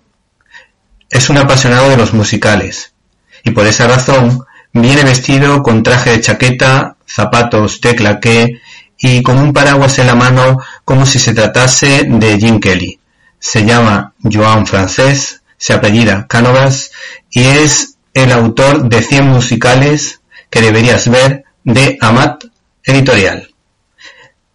Es 1.11 1.29
un 1.31 1.39
apasionado 1.39 1.89
de 1.89 1.97
los 1.97 2.15
musicales 2.15 2.95
y 3.43 3.51
por 3.51 3.67
esa 3.67 3.89
razón 3.89 4.45
viene 4.73 5.03
vestido 5.03 5.65
con 5.65 5.83
traje 5.83 6.11
de 6.11 6.21
chaqueta, 6.21 6.95
zapatos 7.05 7.81
de 7.81 7.97
claqué 7.97 8.61
y 8.97 9.21
con 9.25 9.37
un 9.37 9.53
paraguas 9.53 9.99
en 9.99 10.07
la 10.07 10.15
mano 10.15 10.59
como 10.85 11.05
si 11.07 11.19
se 11.19 11.35
tratase 11.35 12.05
de 12.07 12.39
Jim 12.39 12.61
Kelly. 12.61 13.01
Se 13.41 13.65
llama 13.65 14.15
Joan 14.23 14.65
Francés, 14.65 15.43
se 15.59 15.73
apellida 15.73 16.29
Cánovas 16.29 16.93
y 17.31 17.43
es 17.43 17.97
el 18.15 18.31
autor 18.31 18.89
de 18.89 19.03
100 19.03 19.27
musicales 19.27 20.21
que 20.51 20.61
deberías 20.61 21.09
ver 21.09 21.47
de 21.65 21.99
Amat 22.01 22.45
Editorial. 22.85 23.53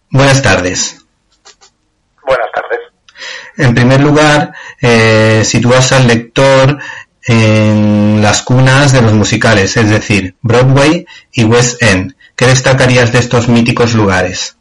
Buenas 0.08 0.40
tardes. 0.40 1.04
Buenas 2.24 2.46
tardes. 2.54 2.57
En 3.58 3.74
primer 3.74 4.00
lugar, 4.00 4.52
eh, 4.80 5.42
sitúas 5.44 5.90
al 5.90 6.06
lector 6.06 6.78
en 7.26 8.22
las 8.22 8.42
cunas 8.42 8.92
de 8.92 9.02
los 9.02 9.12
musicales, 9.12 9.76
es 9.76 9.90
decir, 9.90 10.36
Broadway 10.42 11.04
y 11.32 11.42
West 11.42 11.82
End. 11.82 12.14
¿Qué 12.36 12.46
destacarías 12.46 13.10
de 13.10 13.18
estos 13.18 13.48
míticos 13.48 13.94
lugares? 13.94 14.56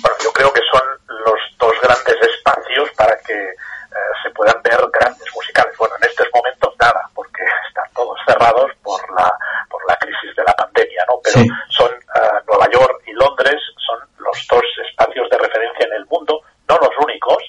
Bueno, 0.00 0.16
yo 0.22 0.32
creo 0.32 0.52
que 0.52 0.60
son 0.70 0.80
los 1.26 1.40
dos 1.58 1.72
grandes 1.82 2.16
espacios 2.22 2.88
para 2.96 3.16
que 3.26 3.34
eh, 3.34 4.12
se 4.22 4.30
puedan 4.30 4.62
ver 4.62 4.78
grandes 5.00 5.26
musicales. 5.34 5.74
Bueno, 5.76 5.94
en 6.00 6.08
estos 6.08 6.28
momentos 6.32 6.72
nada, 6.80 7.02
porque 7.12 7.42
están 7.68 7.90
todos 7.96 8.16
cerrados 8.28 8.70
por 8.80 9.00
la 9.18 9.26
por 9.68 9.84
la 9.88 9.96
crisis 9.96 10.36
de 10.36 10.44
la 10.44 10.54
pandemia, 10.54 11.02
¿no? 11.08 11.18
Pero 11.24 11.44
son 11.68 11.90
uh, 11.90 12.38
Nueva 12.46 12.70
York 12.70 13.02
y 13.08 13.12
Londres 13.12 13.58
son 13.84 13.98
los 14.18 14.38
dos 14.48 14.62
espacios 14.86 15.28
de 15.30 15.38
referencia 15.38 15.86
en 15.86 15.94
el 15.94 16.06
mundo, 16.06 16.40
no 16.68 16.78
los 16.78 16.94
únicos, 17.02 17.42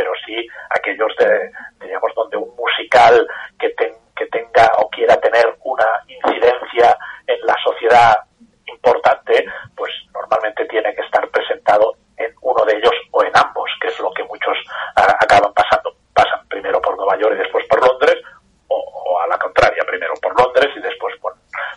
pero 0.00 0.12
sí 0.24 0.46
aquellos 0.70 1.14
de, 1.18 1.52
digamos, 1.84 2.10
donde 2.16 2.38
un 2.38 2.56
musical 2.56 3.26
que, 3.58 3.68
ten, 3.70 3.92
que 4.16 4.26
tenga 4.28 4.72
o 4.78 4.88
quiera 4.88 5.14
tener 5.20 5.44
una 5.62 5.84
incidencia 6.08 6.96
en 7.26 7.38
la 7.44 7.54
sociedad 7.62 8.16
importante, 8.64 9.44
pues 9.76 9.92
normalmente 10.14 10.64
tiene 10.66 10.94
que 10.94 11.02
estar 11.02 11.28
presentado 11.28 11.96
en 12.16 12.32
uno 12.40 12.64
de 12.64 12.76
ellos 12.78 12.94
o 13.10 13.22
en 13.22 13.30
ambos, 13.34 13.70
que 13.82 13.88
es 13.88 14.00
lo 14.00 14.10
que 14.14 14.24
muchos 14.24 14.56
uh, 14.96 15.12
acaban 15.20 15.52
pasando. 15.52 15.94
Pasan 16.14 16.48
primero 16.48 16.80
por 16.80 16.96
Nueva 16.96 17.18
York 17.18 17.34
y 17.34 17.38
después 17.38 17.66
por 17.68 17.86
Londres, 17.86 18.16
o, 18.68 18.76
o, 18.76 19.20
a 19.20 19.26
la 19.26 19.38
contraria, 19.38 19.84
primero 19.84 20.14
por 20.22 20.32
Londres 20.40 20.70
y 20.76 20.80
después 20.80 21.14
por, 21.20 21.34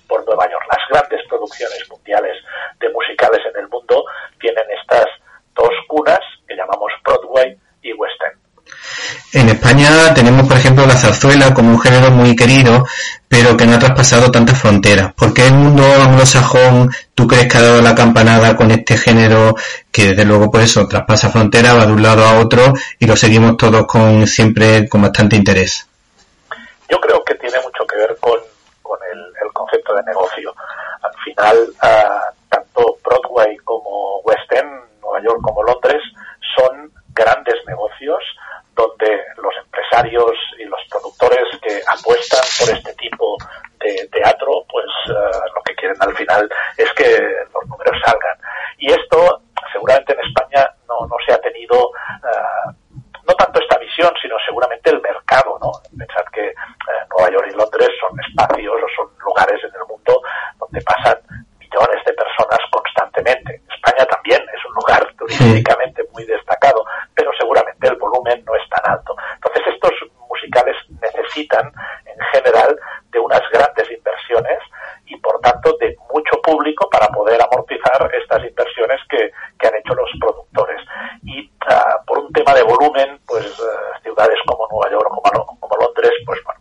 por 0.08 0.26
Nueva 0.26 0.50
York. 0.50 0.64
Las 0.72 0.88
grandes 0.88 1.28
producciones 1.28 1.90
mundiales 1.90 2.38
de 2.80 2.88
musicales 2.88 3.42
en 3.54 3.64
el 3.64 3.68
mundo 3.68 4.06
tienen 4.40 4.66
estas 4.72 5.08
dos 5.56 5.74
cunas 5.90 6.22
que 6.48 6.56
llamamos 6.56 6.92
Broadway 7.04 7.58
y 7.82 7.94
West. 7.94 8.13
En 9.34 9.50
España 9.50 10.14
tenemos, 10.14 10.48
por 10.48 10.58
ejemplo, 10.58 10.86
la 10.86 10.96
zarzuela 10.96 11.54
como 11.54 11.72
un 11.72 11.80
género 11.80 12.12
muy 12.12 12.36
querido, 12.36 12.86
pero 13.28 13.58
que 13.58 13.66
no 13.66 13.76
ha 13.76 13.80
traspasado 13.80 14.30
tantas 14.30 14.60
fronteras. 14.60 15.12
¿Por 15.14 15.34
qué 15.34 15.48
el 15.48 15.54
mundo 15.54 15.84
anglosajón 15.84 16.92
tú 17.16 17.26
crees 17.26 17.52
que 17.52 17.58
ha 17.58 17.62
dado 17.62 17.82
la 17.82 17.96
campanada 17.96 18.56
con 18.56 18.70
este 18.70 18.96
género 18.96 19.56
que 19.92 20.10
desde 20.10 20.26
luego 20.26 20.52
pues 20.52 20.66
eso 20.66 20.88
traspasa 20.88 21.32
fronteras, 21.32 21.76
va 21.76 21.88
de 21.88 21.94
un 21.94 22.04
lado 22.04 22.24
a 22.24 22.40
otro 22.40 22.74
y 23.00 23.08
lo 23.08 23.16
seguimos 23.16 23.58
todos 23.58 23.88
con 23.88 24.28
siempre 24.28 24.88
con 24.88 25.02
bastante 25.02 25.36
interés? 25.36 25.88
Yo 26.90 27.00
creo 27.00 27.24
que 27.24 27.34
tiene 27.36 27.60
mucho 27.62 27.88
que 27.88 27.98
ver 27.98 28.16
con, 28.20 28.40
con 28.84 29.00
el, 29.12 29.20
el, 29.20 29.52
concepto 29.52 29.96
de 29.96 30.04
negocio. 30.04 30.54
Al 31.02 31.12
final, 31.24 31.58
uh, 31.82 32.36
tanto 32.50 33.00
Broadway 33.04 33.58
como 33.64 34.20
West 34.20 34.52
End, 34.52 35.02
Nueva 35.02 35.24
York 35.24 35.40
como 35.42 35.64
Londres, 35.64 36.04
son 36.56 36.92
grandes 37.16 37.56
negocios 37.66 38.20
donde 38.76 39.22
los 39.38 39.54
empresarios 39.64 40.32
y 40.58 40.66
los 40.66 40.80
productores 40.90 41.46
que 41.62 41.82
apuestan 41.88 42.42
por 42.60 42.76
este 42.76 42.94
tipo 42.96 43.38
de 43.80 44.08
teatro, 44.12 44.66
pues 44.70 44.86
uh, 45.10 45.56
lo 45.56 45.62
que 45.64 45.76
quieren 45.76 45.98
al 46.00 46.16
final 46.16 46.50
es 46.78 46.92
que 46.94 47.06
los 47.54 47.66
números 47.68 48.02
salgan. 48.06 48.38
Y 48.78 48.92
esto 48.92 49.42
seguramente 49.72 50.14
en 50.14 50.20
España 50.28 50.70
no, 50.88 51.06
no 51.08 51.16
se 51.26 51.34
ha 51.34 51.42
tenido 51.42 51.90
uh, 51.90 52.72
no 53.28 53.34
tanto 53.36 53.60
esta 53.60 53.78
visión, 53.78 54.12
sino 54.22 54.36
seguramente 54.46 54.90
el 54.90 55.02
mercado, 55.02 55.58
¿no? 55.62 55.72
Pensad 55.98 56.26
que 56.34 56.48
eh, 56.48 56.54
Nueva 57.12 57.32
York 57.32 57.48
y 57.52 57.56
Londres 57.56 57.90
son 58.00 58.20
espacios 58.20 58.76
o 58.76 58.88
son 58.96 59.08
lugares 59.24 59.60
en 59.64 59.72
el 59.74 59.88
mundo 59.88 60.22
donde 60.60 60.82
pasan 60.82 61.18
millones 61.60 62.04
de 62.06 62.14
personas 62.14 62.60
constantemente. 62.72 63.62
España 63.74 64.06
también 64.06 64.42
es 64.42 64.66
un 64.66 64.76
lugar 64.76 65.08
turísticamente 65.18 66.04
muy 66.12 66.26
destacado, 66.26 66.86
pero 67.16 67.32
seguramente 67.40 67.63
el 67.86 67.96
volumen 67.96 68.44
no 68.46 68.56
es 68.56 68.70
tan 68.70 68.92
alto. 68.92 69.16
Entonces 69.36 69.74
estos 69.74 69.92
musicales 70.30 70.76
necesitan, 71.02 71.72
en 72.06 72.20
general, 72.32 72.78
de 73.12 73.20
unas 73.20 73.42
grandes 73.52 73.90
inversiones 73.92 74.60
y 75.06 75.18
por 75.18 75.40
tanto 75.42 75.76
de 75.78 75.96
mucho 76.12 76.42
público 76.42 76.90
para 76.90 77.08
poder 77.08 77.40
amortizar 77.42 78.10
estas 78.14 78.44
inversiones 78.44 79.00
que, 79.10 79.32
que 79.60 79.68
han 79.68 79.76
hecho 79.76 79.94
los 79.94 80.10
productores. 80.20 80.82
Y 81.24 81.46
uh, 81.46 82.06
por 82.06 82.20
un 82.20 82.32
tema 82.34 82.54
de 82.54 82.64
volumen, 82.64 83.20
pues 83.28 83.46
uh, 83.60 84.02
ciudades 84.02 84.40
como 84.48 84.68
Nueva 84.72 84.92
York 84.92 85.10
como, 85.10 85.58
como, 85.60 85.78
Londres, 85.78 86.12
pues 86.26 86.40
bueno, 86.44 86.60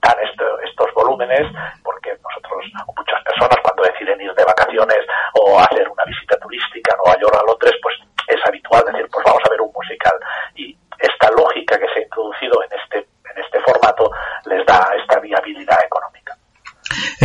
dan 0.00 0.16
esto, 0.20 0.60
estos 0.60 0.92
volúmenes 0.94 1.46
porque 1.82 2.10
nosotros, 2.22 2.64
o 2.86 2.92
muchas 2.96 3.22
personas 3.24 3.56
cuando 3.62 3.82
deciden 3.84 4.20
ir 4.20 4.34
de 4.34 4.44
vacaciones 4.44 4.98
o 5.34 5.58
hacer 5.60 5.88
una 5.88 6.04
visita 6.04 6.36
turística 6.38 6.94
a 6.94 6.96
Nueva 6.96 7.20
York 7.20 7.34
o 7.34 7.40
a 7.40 7.46
Londres, 7.46 7.74
pues 7.82 7.96
es 8.28 8.46
habitual 8.46 8.84
decir, 8.86 9.08
pues 9.10 9.24
vamos 9.24 9.42
a 9.44 9.50
ver 9.50 9.60
un 9.60 9.72
musical. 9.72 10.18
Y 10.54 10.76
esta 10.98 11.30
lógica 11.30 11.78
que 11.78 11.86
se 11.94 12.00
ha 12.00 12.02
introducido 12.02 12.62
en 12.62 12.78
este, 12.78 12.98
en 12.98 13.42
este 13.42 13.60
formato 13.60 14.10
les 14.46 14.64
da 14.66 14.94
esta 15.00 15.18
viabilidad 15.20 15.78
económica. 15.84 16.36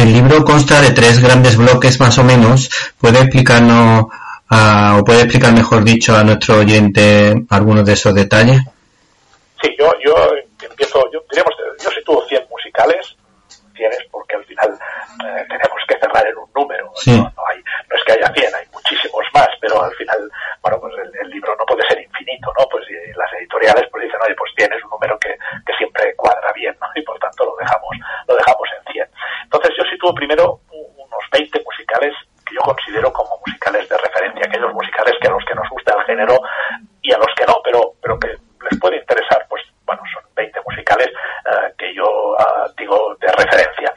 El 0.08 0.14
libro 0.14 0.46
consta 0.46 0.80
de 0.80 0.92
tres 0.92 1.20
grandes 1.20 1.58
bloques 1.58 2.00
más 2.00 2.18
o 2.18 2.24
menos. 2.24 2.72
¿Puede 2.98 3.20
explicarnos, 3.20 4.06
uh, 4.50 4.96
o 4.98 5.04
puede 5.04 5.24
explicar 5.24 5.52
mejor 5.52 5.84
dicho 5.84 6.16
a 6.16 6.24
nuestro 6.24 6.60
oyente 6.60 7.36
algunos 7.50 7.84
de 7.84 7.92
esos 7.92 8.16
detalles? 8.16 8.62
Sí, 9.62 9.76
yo, 9.78 9.92
yo 10.00 10.16
empiezo, 10.64 11.04
yo, 11.12 11.20
diríamos, 11.30 11.54
yo 11.84 11.92
sitúo 11.92 12.26
100 12.26 12.42
musicales, 12.50 13.18
100 13.76 13.92
es 13.92 14.08
porque 14.10 14.36
al 14.36 14.46
final 14.46 14.80
eh, 15.28 15.44
tenemos 15.50 15.82
que 15.86 16.00
cerrar 16.00 16.26
en 16.26 16.38
un 16.38 16.50
número. 16.56 16.90
Sí. 16.96 17.12
¿no? 17.12 17.24
No, 17.24 17.44
hay, 17.52 17.60
no 17.90 17.96
es 17.98 18.04
que 18.06 18.14
haya 18.14 18.32
100, 18.32 18.56
hay 18.56 18.66
muchísimos 18.72 19.26
más, 19.34 19.50
pero 19.60 19.84
al 19.84 19.94
final, 19.96 20.32
bueno, 20.64 20.80
pues 20.80 20.94
el, 21.04 21.12
el 21.20 21.30
libro 21.32 21.54
no 21.60 21.66
puede 21.66 21.86
ser 21.86 22.00
infinito, 22.00 22.48
¿no? 22.58 22.66
Pues 22.72 22.86
y 22.88 23.12
las 23.12 23.34
editoriales 23.34 23.84
pues 23.92 24.06
dicen, 24.06 24.22
oye, 24.24 24.36
pues 24.40 24.54
tienes 24.56 24.82
un 24.86 24.90
número 24.92 25.20
que, 25.20 25.36
que 25.68 25.74
siempre 25.76 26.16
cuadra 26.16 26.54
bien, 26.54 26.74
¿no? 26.80 26.88
Y 26.96 27.04
por 27.04 27.20
tanto 27.20 27.44
lo 27.44 27.58
dejamos, 27.60 27.92
lo 28.26 28.36
dejamos 28.38 28.70
en 28.72 28.94
100. 28.94 29.08
Primero 30.14 30.62
unos 30.72 31.24
20 31.32 31.64
musicales 31.64 32.14
que 32.46 32.56
yo 32.56 32.62
considero 32.62 33.12
como 33.12 33.40
musicales 33.46 33.88
de 33.90 33.98
referencia, 33.98 34.46
aquellos 34.46 34.74
musicales 34.74 35.16
que 35.22 35.28
a 35.28 35.32
los 35.32 35.44
que 35.46 35.56
nos 35.56 35.70
gusta 35.70 35.96
el 36.00 36.06
género 36.06 36.40
y 37.02 37.12
a 37.14 37.18
los 37.18 37.34
que 37.36 37.46
no, 37.46 37.56
pero, 37.64 37.94
pero 38.02 38.20
que 38.20 38.30
les 38.70 38.80
puede 38.80 38.98
interesar, 38.98 39.46
pues 39.50 39.64
bueno, 39.86 40.02
son 40.14 40.24
20 40.36 40.60
musicales 40.66 41.10
uh, 41.46 41.76
que 41.78 41.94
yo 41.96 42.06
uh, 42.06 42.70
digo 42.78 43.16
de 43.20 43.28
referencia. 43.28 43.94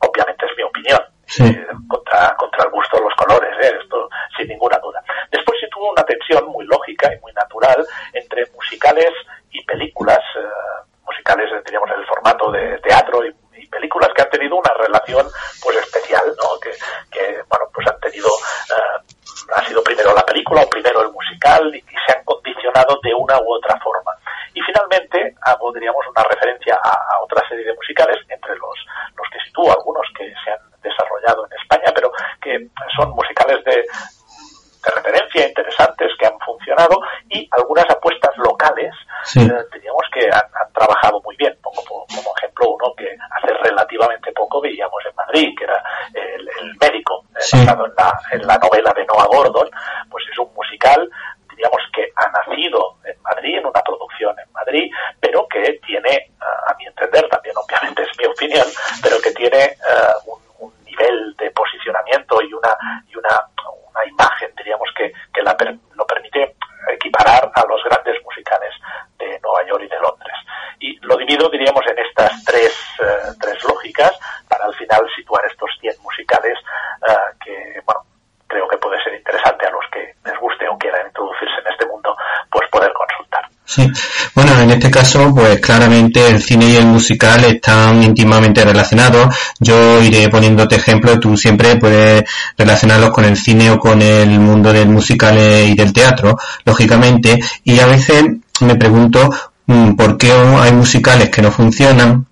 Obviamente 0.00 0.46
es 0.46 0.56
mi 0.56 0.62
opinión, 0.64 1.00
sí. 1.26 1.44
eh, 1.44 1.66
contra, 1.88 2.34
contra 2.36 2.64
el 2.64 2.70
gusto 2.70 2.96
de 2.96 3.02
los 3.04 3.14
colores, 3.14 3.54
¿eh? 3.62 3.78
esto 3.82 4.08
sin 4.36 4.48
ninguna 4.48 4.78
duda. 4.78 5.02
Después 5.30 5.58
sí 5.60 5.68
tuvo 5.70 5.90
una 5.92 6.04
tensión 6.04 6.46
muy 6.48 6.64
lógica 6.66 7.12
y 7.12 7.20
muy 7.20 7.32
natural 7.32 7.86
entre 8.12 8.44
musicales 8.54 9.12
y 9.50 9.64
películas, 9.64 10.20
uh, 10.36 11.06
musicales, 11.06 11.50
diríamos, 11.64 11.90
en 11.90 12.00
el 12.00 12.06
formato 12.06 12.50
de 12.50 12.78
teatro 12.78 13.24
y, 13.24 13.34
y, 13.56 13.66
películas 13.66 14.10
que 14.14 14.22
han 14.22 14.30
tenido 14.30 14.56
una 14.56 14.72
relación 14.74 15.26
pues 15.62 15.76
especial, 15.76 16.26
¿no? 16.36 16.58
Que, 16.60 16.70
que 17.10 17.42
bueno, 17.48 17.66
pues 17.72 17.86
han 17.86 18.00
tenido, 18.00 18.28
ha 19.54 19.64
sido 19.66 19.82
primero 19.82 20.14
la 20.14 20.22
película 20.22 20.62
o 20.62 20.68
primero 20.68 21.02
el 21.02 21.12
musical 21.12 21.74
y, 21.74 21.78
y 21.78 21.96
se 22.06 22.16
han 22.16 22.24
condicionado 22.24 22.98
de 23.02 23.14
una 23.14 23.38
u 23.40 23.54
otra 23.54 23.78
forma. 23.80 24.12
Y 24.54 24.60
finalmente 24.62 25.34
hago, 25.42 25.72
diríamos, 25.72 26.04
una 26.08 26.24
referencia 26.24 26.74
a, 26.82 26.90
a, 26.90 27.22
otra 27.22 27.46
serie 27.48 27.64
de 27.64 27.74
musicales, 27.74 28.16
entre 28.28 28.54
los, 28.56 28.76
los 29.16 29.28
que 29.30 29.38
sitúo, 29.46 29.70
algunos 29.70 30.06
que 30.16 30.32
se 30.44 30.50
han 30.50 30.58
desarrollado 30.82 31.46
en 31.46 31.52
España, 31.60 31.92
pero 31.94 32.10
que 32.40 32.68
son 32.96 33.10
musicales 33.10 33.62
de, 33.64 33.76
de 33.76 34.90
referencia 34.96 35.48
interesantes 35.48 36.10
que 36.18 36.26
han 36.26 36.38
funcionado 36.40 37.00
y 37.28 37.48
algunas 37.52 37.88
apuestas 37.90 38.36
locales, 38.38 38.94
sí. 39.24 39.40
eh, 39.40 39.64
teníamos 39.70 40.04
que 40.12 40.26
han, 40.26 40.48
han, 40.54 40.72
trabajado 40.72 41.20
muy 41.22 41.36
bien. 41.36 41.56
Pongo 41.62 41.82
como, 41.84 42.06
como, 42.06 42.36
ejemplo 42.38 42.70
uno 42.70 42.94
que 42.96 43.16
hace 43.30 43.52
relativamente 43.62 44.32
poco 44.32 44.60
veíamos 44.60 45.04
en 45.08 45.14
Madrid, 45.14 45.54
que 45.56 45.64
era 45.64 45.82
el, 46.14 46.48
el 46.48 46.76
médico, 46.80 47.24
eh, 47.30 47.40
sí. 47.40 47.58
basado 47.58 47.86
en 47.86 47.94
la, 47.96 48.20
en 48.32 48.46
la 48.46 48.58
novela 48.58 48.92
de 48.92 49.04
Noah 49.06 49.26
Gordon, 49.26 49.70
pues 50.10 50.24
es 50.30 50.38
un 50.38 50.52
musical 50.54 51.08
digamos 51.58 51.82
que 51.92 52.06
ha 52.14 52.30
nacido 52.30 52.96
en 53.04 53.20
Madrid, 53.22 53.58
en 53.58 53.66
una 53.66 53.82
producción 53.82 54.34
en 54.38 54.50
Madrid, 54.52 54.90
pero 55.20 55.46
que 55.48 55.80
tiene, 55.84 56.30
uh, 56.40 56.70
a 56.70 56.74
mi 56.78 56.86
entender, 56.86 57.28
también 57.28 57.54
obviamente 57.58 58.02
es 58.02 58.16
mi 58.16 58.26
opinión, 58.26 58.66
pero 59.02 59.20
que 59.20 59.32
tiene 59.32 59.76
uh, 59.82 60.32
un, 60.32 60.40
un, 60.60 60.84
nivel 60.84 61.34
de 61.36 61.50
posicionamiento 61.50 62.40
y 62.42 62.52
una, 62.54 62.76
y 63.08 63.16
una, 63.16 63.42
una 63.90 64.06
imagen, 64.06 64.54
diríamos, 64.56 64.88
que, 64.96 65.12
que 65.34 65.42
la, 65.42 65.56
lo 65.94 66.06
permite 66.06 66.54
equiparar 66.94 67.50
a 67.52 67.66
los 67.66 67.82
grandes 67.84 68.22
musicales 68.24 68.72
de 69.18 69.38
Nueva 69.42 69.66
York 69.66 69.82
y 69.84 69.88
de 69.88 69.98
Londres. 69.98 70.34
Y 70.78 70.96
lo 71.06 71.16
divido, 71.16 71.50
diríamos, 71.50 71.84
en 71.90 71.98
estas 71.98 72.44
tres, 72.44 72.72
uh, 73.00 73.34
tres 73.40 73.62
lógicas 73.64 74.12
para 74.48 74.64
al 74.64 74.74
final 74.74 75.02
situar 75.16 75.44
estos 75.46 75.70
100 75.80 76.02
musicales 76.02 76.56
que, 77.42 77.80
bueno, 77.86 78.02
creo 78.48 78.66
que 78.66 78.78
puede 78.78 79.00
ser 79.04 79.14
interesante 79.14 79.66
a 79.66 79.70
los 79.70 79.84
que 79.92 80.14
les 80.24 80.40
guste 80.40 80.66
o 80.68 80.78
quieran 80.78 81.06
introducirse 81.06 81.60
en 81.64 81.72
este 81.72 81.86
mundo, 81.86 82.16
pues 82.50 82.68
poder 82.70 82.92
consultar. 82.92 83.44
Sí, 83.64 83.86
bueno, 84.34 84.52
en 84.62 84.70
este 84.70 84.90
caso, 85.08 85.34
pues 85.34 85.58
claramente 85.60 86.28
el 86.28 86.42
cine 86.42 86.68
y 86.70 86.76
el 86.76 86.86
musical 86.86 87.42
están 87.44 88.02
íntimamente 88.02 88.62
relacionados. 88.62 89.34
Yo 89.58 90.02
iré 90.02 90.28
poniéndote 90.28 90.76
ejemplos, 90.76 91.18
tú 91.18 91.34
siempre 91.34 91.76
puedes 91.76 92.24
relacionarlos 92.58 93.10
con 93.10 93.24
el 93.24 93.36
cine 93.36 93.70
o 93.70 93.78
con 93.78 94.02
el 94.02 94.38
mundo 94.38 94.70
del 94.70 94.88
musical 94.90 95.38
y 95.38 95.74
del 95.74 95.94
teatro, 95.94 96.36
lógicamente, 96.64 97.40
y 97.64 97.78
a 97.78 97.86
veces 97.86 98.24
me 98.60 98.74
pregunto 98.74 99.30
mm, 99.66 99.94
por 99.94 100.18
qué 100.18 100.30
hay 100.30 100.72
musicales 100.72 101.30
que 101.30 101.40
no 101.40 101.50
funcionan, 101.50 102.26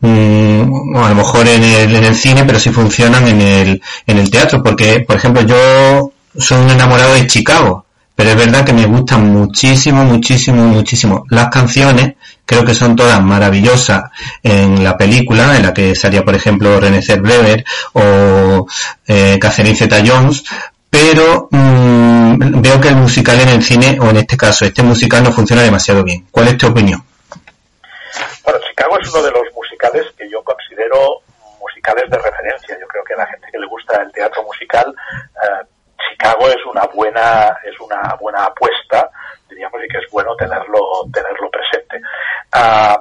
mm, 0.00 0.96
a 0.96 1.08
lo 1.10 1.14
mejor 1.14 1.46
en 1.46 1.62
el, 1.62 1.94
en 1.94 2.04
el 2.04 2.14
cine, 2.14 2.44
pero 2.46 2.58
sí 2.58 2.70
funcionan 2.70 3.28
en 3.28 3.40
el, 3.42 3.82
en 4.06 4.18
el 4.18 4.30
teatro, 4.30 4.62
porque, 4.62 5.04
por 5.06 5.16
ejemplo, 5.16 5.42
yo 5.42 6.12
soy 6.38 6.58
un 6.62 6.70
enamorado 6.70 7.14
de 7.14 7.26
Chicago, 7.26 7.84
pero 8.18 8.30
es 8.30 8.36
verdad 8.36 8.64
que 8.64 8.72
me 8.72 8.84
gustan 8.84 9.32
muchísimo, 9.32 10.02
muchísimo, 10.02 10.64
muchísimo 10.64 11.24
las 11.30 11.50
canciones, 11.50 12.16
creo 12.44 12.64
que 12.64 12.74
son 12.74 12.96
todas 12.96 13.22
maravillosas 13.22 14.10
en 14.42 14.82
la 14.82 14.98
película, 14.98 15.56
en 15.56 15.62
la 15.62 15.72
que 15.72 15.94
salía, 15.94 16.24
por 16.24 16.34
ejemplo, 16.34 16.80
René 16.80 17.00
Zellweger 17.00 17.64
o 17.92 18.66
eh, 19.06 19.38
Catherine 19.40 19.76
Zeta-Jones, 19.76 20.42
pero 20.90 21.46
mmm, 21.52 22.60
veo 22.60 22.80
que 22.80 22.88
el 22.88 22.96
musical 22.96 23.38
en 23.38 23.50
el 23.50 23.62
cine, 23.62 23.96
o 24.00 24.10
en 24.10 24.16
este 24.16 24.36
caso, 24.36 24.64
este 24.64 24.82
musical 24.82 25.22
no 25.22 25.30
funciona 25.30 25.62
demasiado 25.62 26.02
bien. 26.02 26.26
¿Cuál 26.32 26.48
es 26.48 26.58
tu 26.58 26.66
opinión? 26.66 27.00
Bueno, 28.42 28.58
Chicago 28.68 28.98
es 28.98 29.08
uno 29.14 29.22
de 29.22 29.30
los 29.30 29.44
musicales 29.54 30.06
que 30.18 30.28
yo 30.28 30.42
considero 30.42 31.22
musicales 31.60 32.10
de 32.10 32.16
referencia. 32.16 32.76
Yo 32.80 32.86
creo 32.88 33.04
que 33.04 33.14
a 33.14 33.18
la 33.18 33.26
gente 33.26 33.46
que 33.52 33.60
le 33.60 33.66
gusta 33.68 34.02
el 34.02 34.10
teatro 34.10 34.42
musical, 34.42 34.92
eh, 35.36 35.66
Chicago 36.18 36.48
es 36.48 36.66
una 36.66 36.84
buena 36.86 37.56
es 37.62 37.78
una 37.80 38.16
buena 38.20 38.44
apuesta, 38.46 39.08
diríamos, 39.48 39.80
y 39.84 39.88
que 39.88 39.98
es 39.98 40.10
bueno 40.10 40.34
tenerlo 40.36 40.80
tenerlo 41.12 41.48
presente. 41.50 42.00
Uh, 42.54 42.98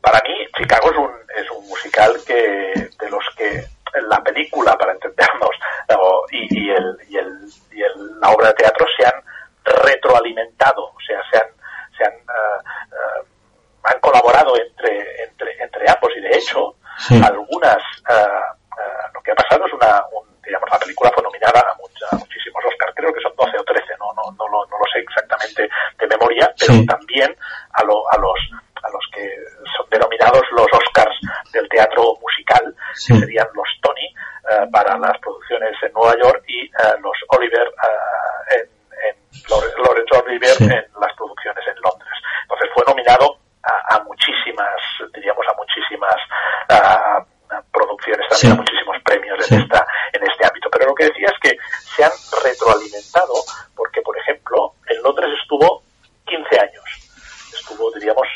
para 0.00 0.18
mí, 0.26 0.46
Chicago 0.56 0.90
es 0.90 0.96
un 0.96 1.12
es 1.36 1.50
un 1.50 1.68
musical 1.68 2.12
que 2.26 2.34
de 2.98 3.10
los 3.10 3.24
que 3.36 3.64
la 4.08 4.20
película, 4.22 4.76
para 4.76 4.92
entendernos, 4.92 5.50
y, 6.32 6.64
y, 6.64 6.70
el, 6.70 6.98
y, 7.08 7.16
el, 7.16 7.38
y 7.72 7.82
el, 7.82 8.20
la 8.20 8.30
obra 8.30 8.48
de 8.48 8.54
teatro 8.54 8.86
se 8.96 9.06
han 9.06 9.22
retroalimentado, 9.64 10.84
o 10.84 11.00
sea, 11.06 11.20
se 11.30 11.38
han, 11.38 11.48
se 11.96 12.04
han, 12.04 12.14
uh, 12.14 13.24
han 13.84 14.00
colaborado 14.00 14.56
entre, 14.56 15.24
entre, 15.24 15.62
entre 15.62 15.90
ambos 15.90 16.10
y 16.16 16.20
de 16.20 16.36
hecho, 16.36 16.74
sí. 16.98 17.20
algunas, 17.24 17.78
uh, 18.08 19.12
lo 19.14 19.20
que 19.22 19.32
ha 19.32 19.36
pasado 19.36 19.66
es 19.66 19.72
una, 19.72 20.02
un, 20.12 20.29
digamos, 20.50 20.68
la 20.68 20.82
película 20.82 21.10
fue 21.14 21.22
nominada 21.22 21.62
a, 21.62 21.74
mucha, 21.78 22.06
a, 22.10 22.18
muchísimos 22.18 22.58
Oscars, 22.66 22.92
creo 22.96 23.14
que 23.14 23.22
son 23.22 23.34
12 23.38 23.54
o 23.56 23.64
13, 23.64 23.86
no, 24.02 24.10
no, 24.18 24.34
no, 24.34 24.48
lo, 24.50 24.66
no 24.66 24.76
lo 24.82 24.86
sé 24.92 24.98
exactamente 24.98 25.62
de 25.62 26.06
memoria, 26.10 26.50
pero 26.58 26.74
sí. 26.74 26.86
también 26.86 27.30
a, 27.72 27.84
lo, 27.84 28.02
a 28.10 28.18
los 28.18 28.38
a 28.82 28.88
los 28.90 29.04
que 29.12 29.28
son 29.76 29.86
denominados 29.90 30.42
los 30.52 30.66
Oscars 30.72 31.14
del 31.52 31.68
teatro 31.68 32.16
musical, 32.18 32.74
sí. 32.94 33.12
que 33.12 33.20
serían 33.20 33.46
los 33.54 33.68
Tony 33.82 34.08
uh, 34.08 34.70
para 34.72 34.98
las 34.98 35.18
producciones 35.20 35.76
en 35.82 35.92
Nueva 35.92 36.16
York 36.18 36.42
y 36.48 36.66
uh, 36.66 36.98
los 36.98 37.16
Oliver 37.28 37.68
uh, 37.68 38.54
en, 38.56 38.66
en 39.06 39.14
Lawrence 39.84 40.16
Oliver 40.16 40.56
sí. 40.56 40.64
en 40.64 40.84
las 40.98 41.12
producciones 41.14 41.62
en 41.68 41.76
Londres. 41.84 42.16
Entonces 42.42 42.70
fue 42.74 42.82
nominado 42.88 43.38
a, 43.62 43.94
a 43.94 44.02
muchísimas, 44.02 44.80
diríamos 45.14 45.46
a 45.46 45.54
muchísimas 45.54 46.18
producciones, 47.72 48.28
también 48.28 48.52
sí. 48.52 48.58
muchísimos 48.58 48.96
premios 49.04 49.50
en 49.50 49.60
esta 49.62 49.86
en 50.12 50.22
este 50.22 50.46
ámbito. 50.46 50.68
Pero 50.70 50.86
lo 50.86 50.94
que 50.94 51.04
decía 51.04 51.28
es 51.28 51.38
que 51.40 51.56
se 51.96 52.04
han 52.04 52.12
retroalimentado 52.42 53.34
porque, 53.74 54.00
por 54.02 54.16
ejemplo, 54.18 54.74
en 54.88 55.02
Londres 55.02 55.30
estuvo 55.40 55.82
15 56.26 56.60
años. 56.60 56.84
Estuvo, 57.52 57.90
diríamos, 57.92 58.26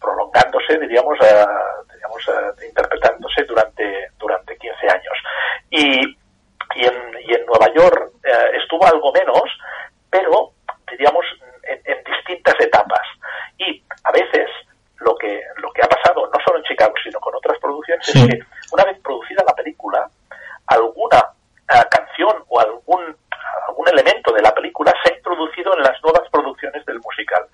prolongándose, 0.00 0.78
diríamos, 0.78 1.18
uh, 1.20 1.92
diríamos 1.92 2.28
uh, 2.28 2.64
interpretándose 2.64 3.44
durante, 3.44 4.08
durante 4.18 4.56
15 4.56 4.88
años. 4.88 5.16
Y, 5.70 6.16
y, 6.74 6.86
en, 6.86 6.94
y 7.26 7.34
en 7.34 7.46
Nueva 7.46 7.72
York 7.74 8.12
estuvo 8.54 8.86
algo 8.86 9.12
menos, 9.12 9.42
pero, 10.08 10.52
diríamos, 10.90 11.24
en, 11.64 11.80
en, 11.84 12.04
distintas 12.04 12.54
etapas. 12.60 13.06
Y 13.58 13.82
a 14.04 14.12
veces 14.12 14.48
lo 14.98 15.14
que, 15.16 15.42
lo 15.56 15.72
que 15.72 15.82
ha 15.82 15.88
pasado, 15.88 16.28
no 16.32 16.38
solo 16.44 16.58
en 16.58 16.64
Chicago, 16.64 16.94
sino 17.02 17.20
con 17.20 17.34
otras 17.34 17.58
producciones, 17.58 18.06
sí. 18.06 18.20
es 18.20 18.26
que 18.28 18.40
una 18.72 18.84
vez 18.84 18.98
producida 19.00 19.44
la 19.46 19.54
película, 19.54 20.08
alguna 20.66 21.24
canción 21.88 22.44
o 22.48 22.60
algún, 22.60 23.16
algún 23.68 23.88
elemento 23.88 24.32
de 24.32 24.42
la 24.42 24.52
película 24.52 24.92
se 25.02 25.12
ha 25.12 25.16
introducido 25.16 25.76
en 25.76 25.82
las 25.82 26.02
nuevas 26.02 26.28
producciones 26.30 26.84
del 26.84 26.98
musical 27.00 27.46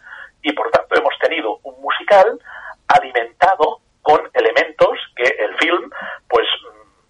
y 0.46 0.52
por 0.52 0.70
tanto 0.70 0.94
hemos 0.96 1.14
tenido 1.20 1.58
un 1.64 1.80
musical 1.82 2.38
alimentado 2.86 3.80
con 4.02 4.20
elementos 4.32 4.96
que 5.16 5.24
el 5.24 5.56
film 5.58 5.90
pues 6.28 6.46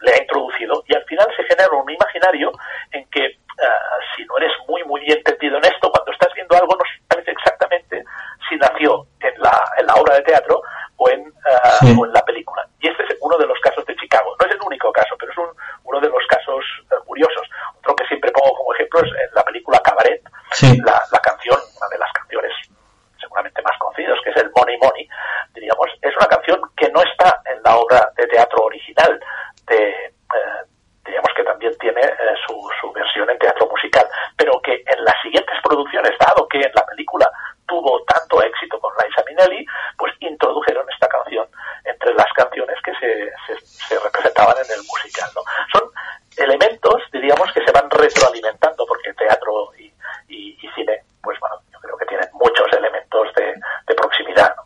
le 0.00 0.12
ha 0.12 0.22
introducido 0.22 0.82
y 0.88 0.94
al 0.94 1.04
final 1.04 1.26
se 1.36 1.44
genera 1.44 1.70
un 1.70 1.90
imaginario 1.90 2.50
en 2.92 3.04
que 3.10 3.26
uh, 3.26 3.98
si 4.16 4.24
no 4.24 4.38
eres 4.38 4.52
muy 4.68 4.82
muy 4.84 5.00
bien 5.02 5.18
entendido 5.18 5.58
en 5.58 5.64
esto 5.66 5.90
cuando 5.90 6.12
estás 6.12 6.32
viendo 6.34 6.56
algo 6.56 6.76
no 6.76 6.84
sabes 7.10 7.28
exactamente 7.28 8.04
si 8.48 8.56
nació 8.56 9.06
en 9.20 9.34
la, 9.38 9.64
en 9.78 9.86
la 9.86 9.94
obra 9.94 10.14
de 10.16 10.22
teatro 10.22 10.62
o 10.96 11.10
en, 11.10 11.20
uh, 11.28 11.76
sí. 11.80 11.96
o 11.98 12.06
en 12.06 12.12
la 12.12 12.24
película 12.24 12.66
y 12.80 12.88
este 12.88 13.02
es 13.02 13.18
uno 13.20 13.36
de 13.36 13.46
los 13.46 13.58
casos 13.60 13.84
de 13.84 13.96
Chicago 13.96 14.34
no 14.40 14.46
es 14.46 14.52
el 14.54 14.62
único 14.62 14.90
caso 14.92 15.14
pero 15.18 15.32
es 15.32 15.38
un, 15.38 15.48
uno 15.84 16.00
de 16.00 16.08
los 16.08 16.26
casos 16.26 16.64
uh, 16.90 17.04
curiosos 17.04 17.46
otro 17.80 17.94
que 17.96 18.06
siempre 18.06 18.30
pongo 18.32 18.54
como 18.56 18.74
ejemplo 18.74 19.00
es 19.00 19.10
en 19.12 19.34
la 19.34 19.42
película 19.44 19.78
Cabaret 19.80 20.22
sí. 20.52 20.78
la, 20.78 21.00
la 21.12 21.18
canción 21.18 21.58
una 21.76 21.88
de 21.90 21.98
las 21.98 22.12
canciones 22.12 22.52
seguramente 23.36 23.62
más 23.62 23.76
conocidos, 23.78 24.18
que 24.24 24.30
es 24.30 24.36
el 24.36 24.50
Money 24.54 24.78
Money, 24.78 25.08
diríamos, 25.54 25.88
es 26.00 26.16
una 26.16 26.26
canción 26.26 26.60
que 26.76 26.88
no 26.90 27.02
está 27.02 27.42
en 27.44 27.62
la 27.62 27.76
obra 27.76 28.08
de 28.16 28.26
teatro 28.28 28.64
original, 28.64 29.20
de, 29.66 29.88
eh, 29.88 30.62
diríamos 31.04 31.30
que 31.36 31.44
también 31.44 31.76
tiene 31.78 32.00
eh, 32.00 32.36
su, 32.46 32.54
su, 32.80 32.92
versión 32.92 33.28
en 33.28 33.38
teatro 33.38 33.68
musical, 33.68 34.06
pero 34.36 34.60
que 34.62 34.74
en 34.86 35.04
las 35.04 35.14
siguientes 35.22 35.56
producciones, 35.62 36.12
dado 36.18 36.48
que 36.48 36.58
en 36.58 36.72
la 36.74 36.84
película 36.86 37.30
tuvo 37.66 38.02
tanto 38.04 38.42
éxito 38.42 38.78
con 38.80 38.92
Liza 38.96 39.22
Minnelli, 39.26 39.66
pues 39.98 40.12
introdujeron 40.20 40.86
esta 40.92 41.08
canción 41.08 41.46
entre 41.84 42.14
las 42.14 42.32
canciones 42.34 42.76
que 42.82 42.92
se, 42.94 43.32
se, 43.46 43.66
se 43.66 43.98
representaban 43.98 44.56
en 44.56 44.70
el 44.70 44.82
musical. 44.86 45.28
¿no? 45.34 45.42
Son 45.72 45.90
elementos, 46.36 47.02
diríamos, 47.12 47.52
que 47.52 47.64
se 47.64 47.72
van 47.72 47.90
retroalimentando, 47.90 48.86
porque 48.86 49.12
teatro 49.14 49.72
y, 49.78 49.92
y, 50.28 50.58
y 50.62 50.68
cine, 50.74 51.02
pues 51.22 51.38
bueno, 51.40 51.56
yo 51.72 51.78
creo 51.80 51.96
que 51.96 52.06
tienen 52.06 52.28
muchos 52.34 52.72
elementos 52.72 53.34
de, 53.34 53.54
de 53.86 53.94
proximidad. 53.94 54.54
¿no? 54.56 54.62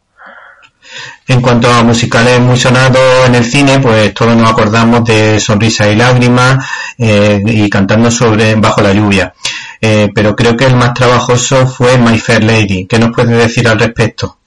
En 1.28 1.40
cuanto 1.42 1.68
a 1.68 1.82
musicales 2.10 2.40
muy 2.40 2.56
sonados 2.56 3.28
en 3.28 3.36
el 3.36 3.44
cine, 3.44 3.78
pues 3.78 4.12
todos 4.12 4.34
nos 4.34 4.50
acordamos 4.50 5.04
de 5.04 5.38
Sonrisa 5.38 5.86
y 5.86 5.94
Lágrimas 5.94 6.58
eh, 6.98 7.40
y 7.46 7.70
cantando 7.70 8.10
sobre 8.10 8.56
Bajo 8.56 8.80
la 8.80 8.92
lluvia. 8.92 9.32
Eh, 9.80 10.08
pero 10.12 10.34
creo 10.34 10.56
que 10.56 10.66
el 10.66 10.74
más 10.74 10.92
trabajoso 10.92 11.68
fue 11.68 11.98
My 11.98 12.18
Fair 12.18 12.42
Lady. 12.42 12.88
¿Qué 12.88 12.98
nos 12.98 13.14
puedes 13.14 13.38
decir 13.38 13.68
al 13.68 13.78
respecto? 13.78 14.38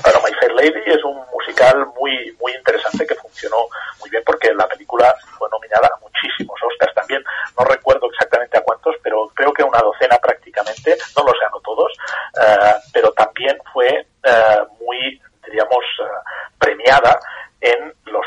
Bueno, 0.00 0.20
My 0.24 0.32
Fair 0.38 0.52
Lady 0.52 0.78
es 0.86 1.02
un 1.02 1.18
musical 1.34 1.88
muy 1.98 2.12
muy 2.40 2.52
interesante 2.54 3.04
que 3.04 3.16
funcionó 3.16 3.56
muy 3.98 4.08
bien 4.08 4.22
porque 4.24 4.54
la 4.54 4.68
película 4.68 5.12
fue 5.36 5.48
nominada 5.50 5.90
a 5.92 5.98
muchísimos 5.98 6.56
Oscars 6.70 6.94
también. 6.94 7.20
No 7.58 7.64
recuerdo 7.64 8.06
exactamente 8.12 8.58
a 8.58 8.62
cuántos, 8.62 8.94
pero 9.02 9.26
creo 9.34 9.52
que 9.52 9.64
una 9.64 9.80
docena 9.80 10.18
prácticamente. 10.18 10.96
No 11.16 11.24
los 11.24 11.34
ganó 11.42 11.58
todos, 11.64 11.90
uh, 12.38 12.78
pero 12.92 13.10
también 13.10 13.58
fue 13.72 14.06
uh, 14.22 14.84
muy 14.84 15.20
diríamos, 15.46 15.84
uh, 16.00 16.04
premiada 16.58 17.18
en 17.60 17.92
los 18.06 18.24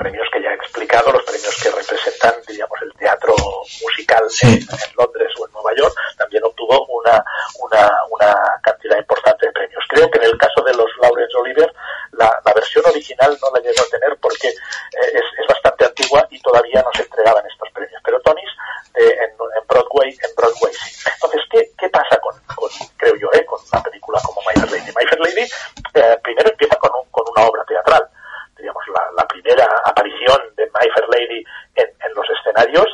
premios 0.00 0.26
que 0.32 0.42
ya 0.42 0.50
he 0.50 0.54
explicado, 0.54 1.12
los 1.12 1.22
premios 1.24 1.54
que 1.62 1.70
representan, 1.70 2.32
diríamos, 2.48 2.78
el 2.80 2.92
teatro 2.94 3.34
musical 3.82 4.24
sí. 4.30 4.46
en, 4.46 4.62
en, 4.64 4.90
Londres 4.96 5.28
o 5.38 5.46
en 5.46 5.52
Nueva 5.52 5.74
York, 5.76 5.94
también 6.16 6.42
obtuvo 6.44 6.86
una, 6.88 7.22
una, 7.60 7.90
una 8.08 8.34
cantidad 8.62 8.96
importante 8.96 9.46
de 9.46 9.52
premios. 9.52 9.84
Creo 9.90 10.10
que 10.10 10.18
en 10.18 10.24
el 10.24 10.38
caso 10.38 10.64
de 10.64 10.72
los 10.72 10.88
Lawrence 11.02 11.36
Oliver, 11.36 11.70
la, 12.12 12.32
la 12.44 12.52
versión 12.54 12.84
original 12.86 13.36
no 13.42 13.50
la 13.52 13.60
llegó 13.60 13.82
a 13.84 13.90
tener 13.90 14.16
porque 14.20 14.48
eh, 14.48 15.10
es, 15.12 15.26
es, 15.36 15.46
bastante 15.46 15.84
antigua 15.84 16.26
y 16.30 16.40
todavía 16.40 16.82
no 16.82 16.90
se 16.94 17.02
entregaban 17.02 17.44
estos 17.46 17.68
premios. 17.72 18.00
Pero 18.02 18.20
Tony's 18.20 18.50
de, 18.94 19.04
en, 19.04 19.30
en, 19.36 19.66
Broadway, 19.68 20.10
en 20.10 20.34
Broadway 20.34 20.72
sí. 20.72 21.08
Entonces, 21.12 21.40
¿qué, 21.50 21.72
qué 21.78 21.88
pasa 21.90 22.16
con, 22.20 22.34
con, 22.56 22.70
creo 22.96 23.16
yo, 23.16 23.28
eh, 23.34 23.44
con 23.44 23.60
una 23.70 23.82
película 23.82 24.20
como 24.24 24.40
My 24.48 24.54
Fair 24.60 24.72
Lady? 24.72 24.92
My 24.96 25.06
Fair 25.06 25.20
Lady 25.20 25.46
eh, 25.94 26.18
primero 26.22 26.50
empieza 26.50 26.76
con, 26.76 26.90
un, 26.94 27.09
obra 27.46 27.64
teatral. 27.64 28.08
Digamos, 28.56 28.82
la, 29.16 29.26
primera 29.26 29.66
aparición 29.84 30.38
de 30.56 30.66
My 30.66 30.90
Fair 30.94 31.08
Lady 31.08 31.44
en, 31.76 32.14
los 32.14 32.28
escenarios 32.28 32.86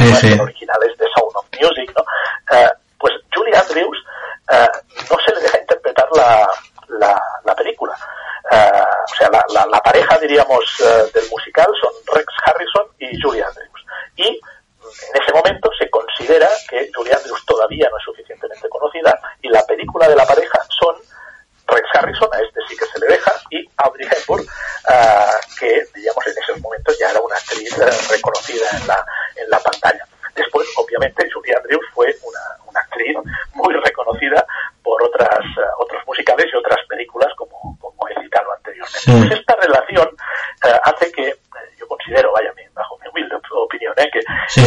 sí, 0.00 0.14
sí. 0.16 0.59
otras, 35.40 35.58
eh, 35.58 35.70
otros 35.78 36.02
musicales 36.06 36.46
y 36.52 36.56
otras 36.56 36.78
películas, 36.88 37.32
como, 37.36 37.78
he 38.08 38.22
citado 38.22 38.52
anteriormente. 38.56 39.28
Pues 39.28 39.40
esta 39.40 39.56
relación 39.56 40.08
eh, 40.64 40.80
hace 40.84 41.12
que, 41.12 41.28
eh, 41.28 41.36
yo 41.78 41.86
considero, 41.88 42.32
vaya, 42.32 42.52
bajo 42.74 42.98
mi 42.98 43.08
humilde 43.08 43.36
opinión, 43.36 43.94
que 43.94 44.20
sí, 44.48 44.60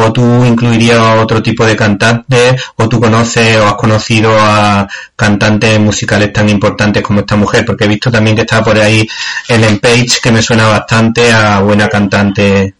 o 0.00 0.12
tú 0.12 0.44
incluirías 0.44 1.18
otro 1.18 1.42
tipo 1.42 1.64
de 1.64 1.76
cantantes 1.76 2.62
o 2.76 2.88
tú 2.88 3.00
conoces 3.00 3.58
o 3.58 3.66
has 3.66 3.74
conocido 3.74 4.36
a 4.38 4.86
cantantes 5.16 5.78
musicales 5.78 6.32
tan 6.32 6.48
importantes 6.48 7.02
como 7.02 7.20
esta 7.20 7.36
mujer 7.36 7.64
porque 7.64 7.84
he 7.84 7.88
visto 7.88 8.10
también 8.10 8.36
que 8.36 8.42
está 8.42 8.62
por 8.62 8.78
ahí 8.78 9.06
Ellen 9.48 9.78
Page 9.78 10.20
que 10.22 10.32
me 10.32 10.42
suena 10.42 10.68
bastante 10.68 11.32
a 11.32 11.60
buena 11.60 11.88
cantante 11.88 12.74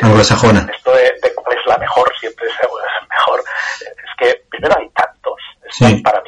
anglosajona. 0.00 0.66
esto 0.74 0.92
de, 0.92 1.02
de, 1.22 1.34
cuál 1.34 1.56
es 1.56 1.66
la 1.66 1.78
mejor 1.78 2.12
siempre 2.20 2.46
es, 2.46 2.54
mejor. 3.08 3.44
Es 3.80 4.10
que 4.18 4.42
primero 4.50 4.76
hay 4.78 4.88
tantos. 4.90 5.34
Sí. 5.70 5.96
para 6.02 6.22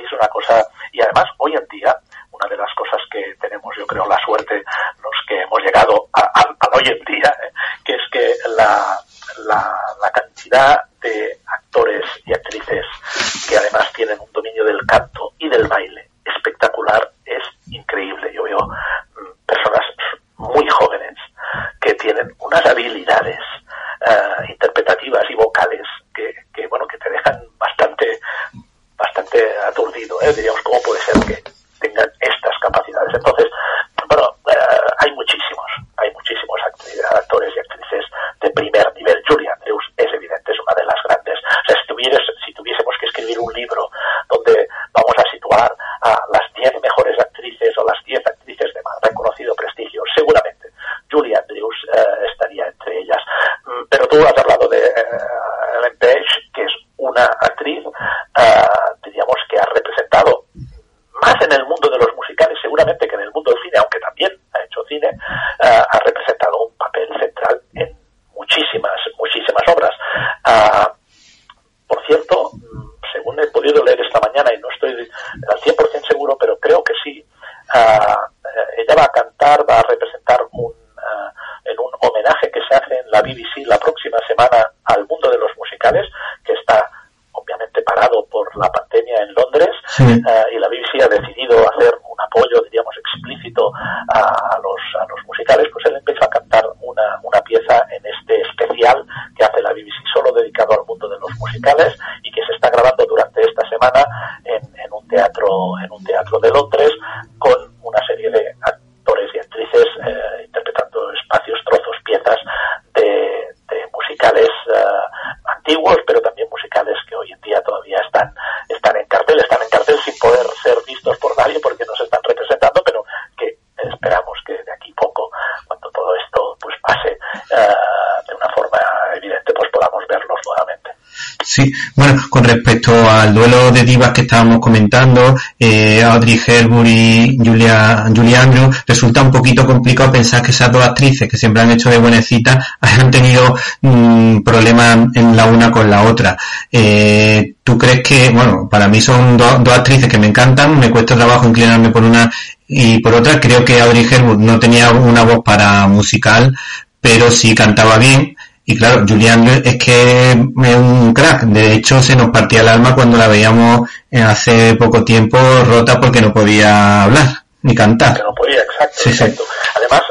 respecto 132.49 132.93
al 133.09 133.35
duelo 133.35 133.71
de 133.71 133.85
divas 133.85 134.13
que 134.13 134.23
estábamos 134.23 134.59
comentando, 134.59 135.37
eh, 135.59 136.03
Audrey 136.03 136.41
Hepburn 136.45 136.87
y 136.87 137.39
Julia, 137.39 138.07
Julia 138.15 138.49
resulta 138.87 139.23
un 139.23 139.31
poquito 139.31 139.67
complicado 139.67 140.13
pensar 140.13 140.43
que 140.43 140.51
esas 140.51 140.73
dos 140.73 140.85
actrices 140.85 141.29
que 141.29 141.37
siempre 141.37 141.63
han 141.63 141.71
hecho 141.71 141.91
de 141.91 141.99
buenecitas 141.99 142.67
han 142.81 143.11
tenido 143.11 143.55
mm, 143.83 144.41
problemas 144.41 145.09
en 145.15 145.37
la 145.37 145.45
una 145.47 145.71
con 145.71 145.91
la 145.91 146.03
otra. 146.03 146.37
Eh, 146.73 147.55
¿Tú 147.63 147.77
crees 147.77 148.01
que, 148.03 148.31
bueno, 148.31 148.69
para 148.69 148.89
mí 148.89 149.01
son 149.01 149.37
dos 149.37 149.69
actrices 149.69 150.09
que 150.09 150.19
me 150.19 150.29
encantan, 150.29 150.79
me 150.79 150.91
cuesta 150.91 151.15
trabajo 151.15 151.47
inclinarme 151.47 151.91
por 151.91 152.03
una 152.03 152.31
y 152.69 152.99
por 153.01 153.15
otra, 153.15 153.41
creo 153.41 153.65
que 153.65 153.81
Audrey 153.81 154.07
Hepburn 154.11 154.45
no 154.45 154.59
tenía 154.59 154.91
una 154.91 155.23
voz 155.23 155.43
para 155.43 155.87
musical, 155.87 156.55
pero 157.01 157.31
sí 157.31 157.55
cantaba 157.55 157.97
bien 157.97 158.37
y 158.71 158.77
claro, 158.77 159.01
Julián 159.09 159.49
es 159.49 159.79
que 159.83 160.33
es 160.33 160.77
un 160.77 161.15
crack. 161.15 161.45
De 161.45 161.73
hecho, 161.73 162.03
se 162.03 162.15
nos 162.15 162.29
partía 162.29 162.61
el 162.61 162.69
alma 162.69 162.95
cuando 162.95 163.17
la 163.17 163.27
veíamos 163.27 163.89
hace 164.13 164.77
poco 164.77 165.03
tiempo 165.03 165.39
rota 165.65 165.99
porque 165.99 166.21
no 166.21 166.35
podía 166.35 167.05
hablar 167.05 167.49
ni 167.63 167.75
cantar. 167.75 168.19
Que 168.19 168.23
no 168.23 168.35
podía, 168.35 168.61
exacto. 168.61 169.09
exacto. 169.09 169.45
Además, 169.75 170.03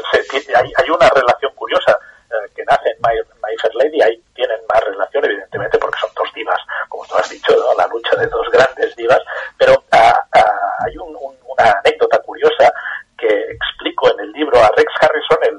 hay, 0.56 0.72
hay, 0.74 0.90
una 0.90 1.08
relación 1.08 1.52
curiosa 1.54 1.96
eh, 2.32 2.50
que 2.52 2.64
nace 2.64 2.90
en 2.90 2.98
My, 2.98 3.56
Fair 3.62 3.74
Lady. 3.76 4.02
Ahí 4.02 4.20
tienen 4.34 4.58
más 4.68 4.82
relación, 4.82 5.24
evidentemente, 5.24 5.78
porque 5.78 6.00
son 6.00 6.10
dos 6.16 6.28
divas, 6.34 6.58
como 6.88 7.06
tú 7.06 7.14
has 7.14 7.30
dicho, 7.30 7.54
la 7.78 7.86
lucha 7.86 8.16
de 8.16 8.26
dos 8.26 8.46
grandes 8.52 8.96
divas. 8.96 9.20
Pero 9.56 9.84
ah, 9.92 10.18
ah, 10.32 10.84
hay 10.84 10.96
una 10.98 11.70
anécdota 11.78 12.18
curiosa 12.26 12.72
que 13.16 13.28
explico 13.54 14.10
en 14.14 14.18
el 14.26 14.32
libro 14.32 14.58
a 14.58 14.68
Rex 14.76 14.90
Harrison, 15.00 15.38
el 15.46 15.57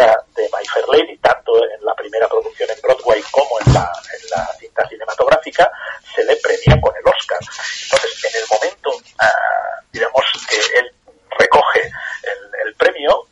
protagonista 0.00 0.24
de 0.36 0.42
My 0.42 0.66
Fair 0.66 0.88
Lady, 0.88 1.18
tanto 1.18 1.52
en 1.64 1.84
la 1.84 1.94
primera 1.94 2.28
producción 2.28 2.68
en 2.70 2.80
Broadway 2.82 3.22
como 3.30 3.60
en 3.60 3.74
la, 3.74 3.92
cinta 4.58 4.86
cinematográfica, 4.88 5.70
se 6.14 6.24
le 6.24 6.36
premia 6.36 6.80
con 6.80 6.94
el 6.96 7.06
Oscar. 7.06 7.38
Entonces, 7.40 8.24
en 8.24 8.40
el 8.40 8.48
momento, 8.48 8.90
uh, 8.90 9.86
digamos, 9.92 10.24
que 10.48 10.78
él 10.78 10.90
recoge 11.38 11.90
el, 12.64 12.74
premio, 12.74 13.26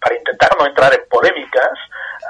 para 0.00 0.16
intentar 0.16 0.56
no 0.56 0.66
entrar 0.66 0.94
en 0.94 1.06
polémicas, 1.10 1.72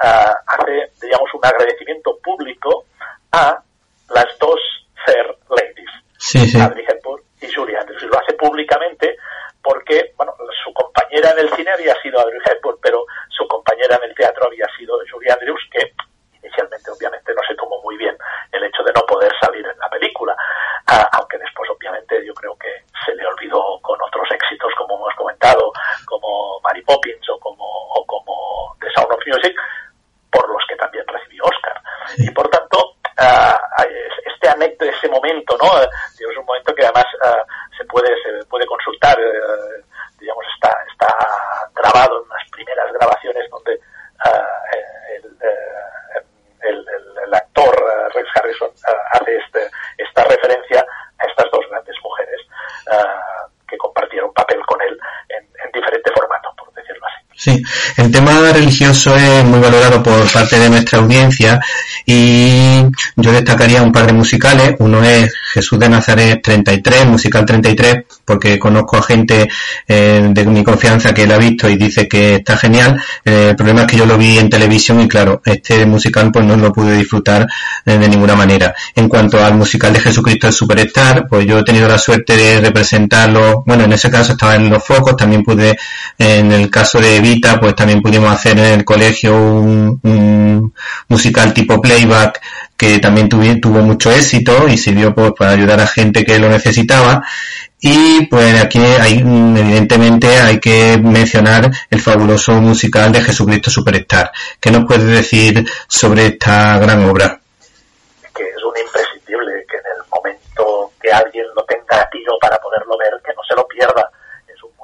ah, 0.01 0.35
hace, 0.47 0.91
digamos, 1.01 1.29
un 1.33 1.45
agradecimiento 1.45 2.17
público 2.23 2.85
a 3.31 3.61
las 4.09 4.25
dos 4.39 4.59
Fair 5.05 5.37
Ladies, 5.49 5.89
sí, 6.17 6.47
sí. 6.47 6.59
Audrey 6.59 6.83
Hepburn 6.85 7.23
y 7.41 7.51
Julie 7.53 7.77
Andrews. 7.77 8.03
Y 8.03 8.07
lo 8.07 8.19
hace 8.19 8.33
públicamente 8.33 9.15
porque, 9.61 10.13
bueno, 10.17 10.33
su 10.63 10.73
compañera 10.73 11.31
en 11.31 11.39
el 11.39 11.53
cine 11.55 11.71
había 11.71 11.95
sido 12.01 12.19
Audrey 12.19 12.39
Hepburn, 12.43 12.79
pero 12.81 13.05
su 13.39 13.47
compañera 13.47 13.95
en 13.95 14.09
el 14.09 14.15
teatro 14.15 14.47
había 14.47 14.67
sido 14.77 14.99
Julie 15.09 15.31
Andrews, 15.31 15.63
que 15.71 15.93
inicialmente 16.43 16.91
obviamente 16.91 17.33
no 17.33 17.41
se 17.47 17.55
tomó 17.55 17.81
muy 17.81 17.95
bien 17.97 18.15
el 18.51 18.63
hecho 18.63 18.83
de 18.83 18.91
no 18.93 19.01
poder 19.07 19.31
salir 19.39 19.65
en 19.65 19.79
la 19.79 19.89
película, 19.89 20.35
ah, 20.87 21.07
aunque 21.13 21.37
después 21.37 21.69
obviamente 21.69 22.25
yo 22.25 22.33
creo 22.33 22.57
que 22.57 22.69
se 23.05 23.15
le 23.15 23.25
olvidó 23.25 23.79
con 23.81 23.97
otros 24.01 24.27
éxitos 24.31 24.71
como 24.77 24.95
hemos 24.95 25.15
comentado, 25.15 25.71
como 26.05 26.59
Mary 26.61 26.81
Poppins 26.83 27.29
o 27.29 27.39
como, 27.39 27.65
o 27.65 28.05
como 28.05 28.75
The 28.81 28.91
Sound 28.91 29.13
of 29.13 29.23
Music, 29.25 29.55
por 30.31 30.49
los 30.49 30.63
que 30.67 30.75
también 30.75 31.05
recibió 31.07 31.43
Oscar. 31.45 31.81
Y 32.17 32.29
por 32.31 32.47
tanto, 32.49 32.77
uh, 32.77 33.83
este 34.25 34.49
anécdota, 34.49 34.91
ese 34.91 35.07
momento, 35.09 35.57
¿no? 35.61 35.81
Es 35.81 36.37
un 36.37 36.45
momento 36.45 36.73
que 36.75 36.83
además 36.83 37.05
uh, 37.23 37.77
se 37.77 37.85
puede 37.85 38.09
se 38.23 38.45
puede 38.45 38.65
consultar, 38.65 39.17
uh, 39.19 39.83
digamos, 40.19 40.45
está, 40.53 40.75
está 40.91 41.07
grabado 41.75 42.23
en 42.23 42.29
las 42.29 42.49
primeras 42.51 42.91
grabaciones 42.93 43.49
donde 43.49 43.79
el, 45.13 45.37
el, 46.61 46.85
el, 47.25 47.33
actor 47.33 47.73
Rex 48.13 48.29
Harrison 48.35 48.69
hace 49.11 49.37
este, 49.37 49.71
esta 49.97 50.23
referencia 50.25 50.85
a 51.19 51.25
estas 51.25 51.49
dos 51.51 51.65
grandes 51.69 51.95
mujeres 52.03 52.41
que 53.67 53.77
compartieron 53.77 54.33
papel 54.33 54.59
con 54.65 54.81
él 54.81 54.99
en, 55.29 55.47
en 55.63 55.71
diferente 55.71 56.11
formato, 56.13 56.53
por 56.57 56.73
decirlo 56.73 57.05
así. 57.07 57.25
Sí, 57.35 57.63
el 58.01 58.11
tema 58.39 58.53
religioso 58.53 59.15
es 59.17 59.43
muy 59.43 59.59
valorado 59.59 60.01
por 60.01 60.31
parte 60.31 60.57
de 60.57 60.69
nuestra 60.69 60.99
audiencia 60.99 61.59
y 62.05 62.81
yo 63.17 63.31
destacaría 63.33 63.83
un 63.83 63.91
par 63.91 64.07
de 64.07 64.13
musicales. 64.13 64.75
Uno 64.79 65.03
es 65.03 65.33
Jesús 65.53 65.77
de 65.77 65.89
Nazaret 65.89 66.41
33, 66.41 67.05
musical 67.05 67.45
33, 67.45 68.05
porque 68.23 68.57
conozco 68.57 68.97
a 68.97 69.03
gente 69.03 69.49
eh, 69.87 70.29
de 70.31 70.45
mi 70.45 70.63
confianza 70.63 71.13
que 71.13 71.27
la 71.27 71.35
ha 71.35 71.37
visto 71.37 71.69
y 71.69 71.75
dice 71.75 72.07
que 72.07 72.35
está 72.35 72.55
genial. 72.55 73.01
Eh, 73.25 73.49
el 73.49 73.55
problema 73.57 73.81
es 73.81 73.87
que 73.87 73.97
yo 73.97 74.05
lo 74.05 74.17
vi 74.17 74.37
en 74.37 74.49
televisión 74.49 75.01
y 75.01 75.07
claro, 75.07 75.41
este 75.43 75.85
musical 75.85 76.31
pues 76.31 76.45
no 76.45 76.55
lo 76.55 76.71
pude 76.71 76.95
disfrutar 76.95 77.45
de 77.85 78.09
ninguna 78.09 78.35
manera. 78.35 78.73
En 78.95 79.07
cuanto 79.07 79.43
al 79.43 79.55
musical 79.55 79.93
de 79.93 79.99
Jesucristo 79.99 80.47
el 80.47 80.53
Superstar, 80.53 81.27
pues 81.27 81.45
yo 81.45 81.59
he 81.59 81.63
tenido 81.63 81.87
la 81.87 81.97
suerte 81.97 82.35
de 82.35 82.61
representarlo, 82.61 83.63
bueno, 83.65 83.85
en 83.85 83.93
ese 83.93 84.09
caso 84.09 84.33
estaba 84.33 84.55
en 84.55 84.69
los 84.69 84.83
focos, 84.83 85.15
también 85.15 85.43
pude, 85.43 85.77
en 86.17 86.51
el 86.51 86.69
caso 86.69 86.99
de 86.99 87.19
pues 87.59 87.75
también 87.75 88.01
pudimos 88.01 88.31
hacer 88.31 88.57
en 88.57 88.79
el 88.79 88.85
colegio 88.85 89.35
un, 89.35 90.73
musical 91.07 91.53
tipo 91.53 91.81
playback 91.81 92.41
que 92.77 92.99
también 92.99 93.29
tuvo, 93.29 93.81
mucho 93.81 94.11
éxito 94.11 94.67
y 94.67 94.77
sirvió 94.77 95.13
pues, 95.13 95.33
para 95.37 95.51
ayudar 95.51 95.79
a 95.81 95.87
gente 95.87 96.23
que 96.23 96.39
lo 96.39 96.49
necesitaba. 96.49 97.23
Y 97.81 98.25
pues 98.25 98.61
aquí 98.61 98.79
hay, 98.79 99.19
evidentemente 99.19 100.27
hay 100.39 100.59
que 100.59 100.97
mencionar 101.01 101.71
el 101.89 102.01
fabuloso 102.01 102.53
musical 102.53 103.11
de 103.11 103.21
Jesucristo 103.21 103.69
Superstar. 103.69 104.31
¿Qué 104.59 104.69
nos 104.69 104.85
puedes 104.85 105.05
decir 105.05 105.65
sobre 105.87 106.27
esta 106.27 106.77
gran 106.77 107.03
obra? 107.05 107.39
Que 108.35 108.43
es 108.43 108.63
un 108.63 108.73
imprescindible, 108.85 109.65
que 109.69 109.77
en 109.77 109.83
el 109.95 110.09
momento 110.09 110.91
que 111.09 111.15
alguien 111.15 111.45
lo 111.55 111.63
tenga 111.65 112.01
a 112.01 112.09
tiro 112.09 112.37
para 112.39 112.57
poderlo 112.57 112.97
ver, 112.97 113.19
que 113.25 113.33
no 113.33 113.43
se 113.43 113.55
lo 113.55 113.67
pierda 113.67 114.11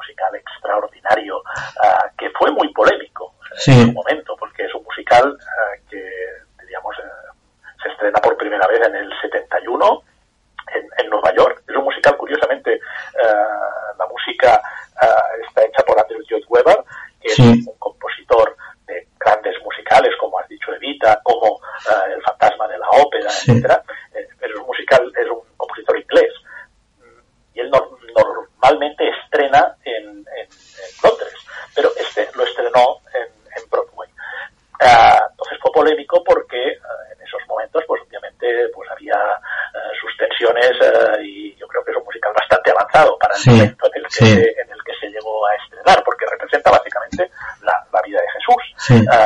musical 0.06 0.36
extraordinario 0.36 1.38
uh, 1.38 2.18
que 2.18 2.30
fue 2.32 2.52
muy 2.52 2.72
polémico 2.74 3.34
sí. 3.58 3.72
en 3.72 3.88
su 3.88 3.94
momento, 3.94 4.36
porque 4.38 4.66
es 4.66 4.74
un 4.76 4.84
musical 4.84 5.26
uh, 5.28 5.90
que, 5.90 6.04
digamos, 6.66 6.96
uh, 7.00 7.82
se 7.82 7.90
estrena 7.90 8.20
por 8.20 8.38
primera 8.38 8.68
vez 8.68 8.82
en 8.88 8.96
el 8.96 9.12
71 9.22 10.04
en, 10.74 10.88
en 11.04 11.10
Nueva 11.10 11.34
York. 11.36 11.64
Es 11.68 11.76
un 11.76 11.84
musical, 11.84 12.18
curiosamente, 12.18 12.80
la 13.98 14.06
música 14.08 14.62
está 15.48 15.64
hecha 15.64 15.84
por 15.84 16.00
Andrew 16.00 16.22
Lloyd 16.28 16.44
Webber, 16.50 16.78
que 17.22 17.30
sí. 17.30 17.60
es 17.60 17.68
un 17.68 17.78
compositor 17.78 18.56
de 18.88 19.08
grandes 19.20 19.56
musicales, 19.64 20.12
como 20.20 20.40
has 20.40 20.48
dicho, 20.48 20.74
Evita, 20.74 21.20
como 21.24 21.60
El 22.08 22.22
fantasma 22.24 22.68
de 22.68 22.78
la 22.78 22.90
ópera, 22.90 23.30
sí. 23.30 23.52
etcétera. 23.52 23.84
Sí. 48.88 49.04
Ah, 49.12 49.25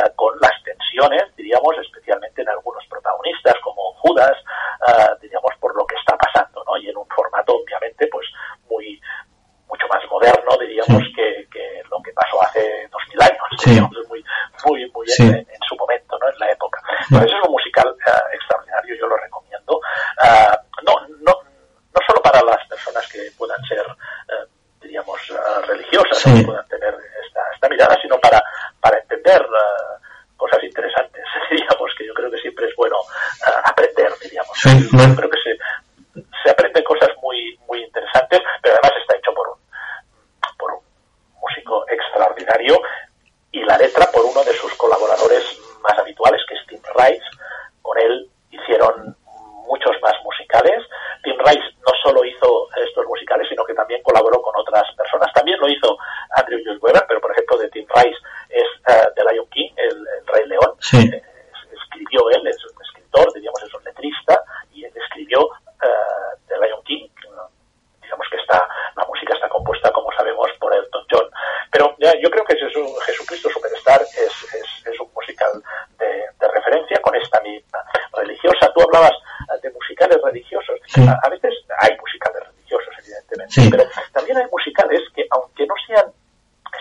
A, 81.08 81.28
veces 81.28 81.54
hay 81.78 81.96
musicales 81.98 82.42
religiosos, 82.46 82.94
evidentemente, 82.98 83.68
pero 83.70 83.84
también 84.12 84.38
hay 84.38 84.46
musicales 84.50 85.00
que, 85.14 85.26
aunque 85.30 85.66
no 85.66 85.74
sean 85.86 86.06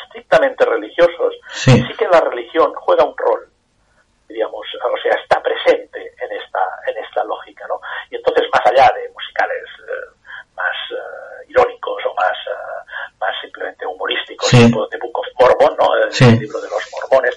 estrictamente 0.05 0.65
religiosos, 0.65 1.35
sí. 1.51 1.83
que 1.97 2.07
la 2.07 2.21
religión 2.21 2.73
juega 2.75 3.03
un 3.03 3.15
rol, 3.17 3.49
digamos, 4.27 4.65
o 4.65 5.01
sea, 5.01 5.13
está 5.21 5.41
presente 5.41 5.99
en 5.99 6.31
esta, 6.31 6.59
en 6.87 7.03
esta 7.03 7.23
lógica, 7.23 7.65
¿no? 7.67 7.79
Y 8.09 8.15
entonces, 8.15 8.45
más 8.53 8.65
allá 8.65 8.91
de 8.95 9.09
musicales 9.09 9.65
eh, 9.79 10.09
más 10.55 10.75
eh, 10.91 11.49
irónicos 11.49 12.03
o 12.05 12.13
más, 12.15 12.37
eh, 12.47 13.13
más 13.19 13.31
simplemente 13.41 13.85
humorísticos, 13.85 14.49
tipo 14.49 14.87
de 14.87 14.97
Book 14.97 15.19
of 15.19 15.27
Mormon, 15.39 15.77
¿no? 15.77 15.95
El 15.95 16.39
libro 16.39 16.61
de 16.61 16.69
los 16.69 16.83
mormones, 16.91 17.35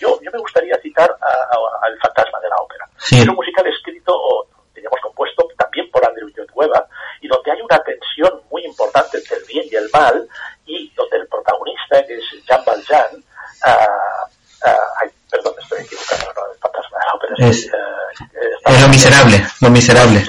yo, 0.00 0.18
yo 0.22 0.30
me 0.32 0.38
gustaría 0.38 0.76
citar 0.80 1.10
al 1.10 1.98
Fantasma 1.98 2.40
de 2.40 2.48
la 2.48 2.56
Ópera. 2.56 2.88
Es 2.98 3.28
un 3.28 3.34
musical 3.34 3.66
escrito, 3.66 4.12
o 4.14 4.46
teníamos 4.74 5.00
compuesto 5.00 5.46
también 5.58 5.90
por 5.90 6.04
Andrew 6.06 6.28
Lloyd 6.28 6.50
Webber, 6.54 6.84
y 7.20 7.28
donde 7.28 7.52
hay 7.52 7.60
una 7.60 7.78
tensión 7.82 8.40
muy 8.50 8.64
importante 8.64 9.18
entre 9.18 9.36
el 9.36 9.44
bien 9.44 9.66
y 9.70 9.76
el 9.76 9.90
mal, 9.92 10.28
y 10.66 10.90
donde 10.94 11.16
el 11.18 11.28
protagonista, 11.28 12.04
que 12.06 12.14
es 12.14 12.24
Jean 12.46 12.62
Valjean, 12.64 13.24
uh, 13.66 14.66
uh, 14.66 15.10
perdón, 15.30 15.54
estoy 15.62 15.80
equivocado, 15.80 16.32
no, 16.34 16.52
el 16.52 16.58
fantasma 16.58 16.98
de 16.98 17.04
la 17.06 17.12
ópera. 17.14 17.34
Es, 17.48 17.66
uh, 17.66 18.89
lo 19.00 19.10
miserable, 19.10 19.46
lo 19.60 19.70
miserable. 19.70 20.24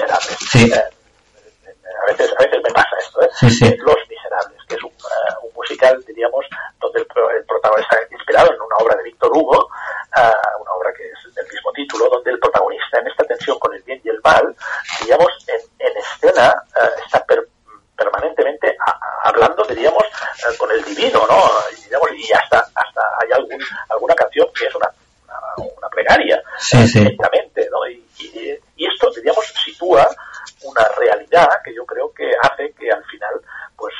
Sí. 0.50 0.70
Uh, 0.70 0.74
a, 0.74 2.12
veces, 2.12 2.32
a 2.38 2.42
veces 2.42 2.60
me 2.64 2.70
pasa 2.70 2.96
esto, 2.98 3.22
¿eh? 3.22 3.28
Sí, 3.38 3.50
sí. 3.50 3.76
Los 3.78 3.96
Miserables, 4.08 4.58
que 4.68 4.74
es 4.74 4.82
un, 4.82 4.90
uh, 4.90 5.46
un 5.46 5.52
musical, 5.54 6.02
diríamos, 6.06 6.46
donde 6.80 7.00
el, 7.00 7.06
el, 7.36 7.44
protagonista 7.44 7.96
está 7.96 8.14
inspirado 8.14 8.52
en 8.52 8.60
una 8.60 8.76
obra 8.76 8.96
de 8.96 9.02
Víctor 9.04 9.30
Hugo, 9.34 9.68
una 10.60 10.72
obra 10.72 10.92
que 10.96 11.04
es 11.04 11.34
del 11.34 11.46
mismo 11.48 11.72
título, 11.72 12.08
donde 12.10 12.30
el 12.30 12.38
protagonista 12.38 12.98
en 12.98 13.06
esta 13.08 13.24
tensión 13.24 13.58
con 13.58 13.74
el 13.74 13.82
bien 13.82 14.00
y 14.04 14.08
el 14.08 14.20
mal, 14.24 14.54
digamos, 15.02 15.28
en, 15.48 15.86
en 15.86 15.96
escena 15.96 16.54
está 17.04 17.24
per, 17.24 17.46
permanentemente 17.96 18.76
a, 18.86 19.28
hablando, 19.28 19.64
diríamos, 19.64 20.02
eh, 20.04 20.56
con 20.58 20.70
el 20.70 20.82
divino, 20.84 21.26
¿no? 21.28 21.42
Y, 21.76 21.84
digamos, 21.84 22.08
y 22.14 22.32
hasta, 22.32 22.58
hasta 22.74 23.00
hay 23.22 23.32
algún, 23.32 23.58
alguna 23.88 24.14
canción 24.14 24.48
que 24.58 24.66
es 24.66 24.74
una, 24.74 24.88
una, 25.28 25.68
una 25.78 25.88
plegaria, 25.88 26.42
sí, 26.58 26.86
sí. 26.88 26.98
directamente, 27.00 27.68
¿no? 27.70 27.86
Y, 27.88 28.04
y, 28.18 28.58
y, 28.76 28.86
esto, 28.86 29.10
diríamos, 29.14 29.46
sitúa 29.64 30.06
una 30.62 30.84
realidad 30.98 31.48
que 31.64 31.74
yo 31.74 31.84
creo 31.86 32.12
que 32.12 32.30
hace 32.42 32.72
que 32.74 32.90
al 32.90 33.04
final, 33.04 33.34
pues, 33.76 33.94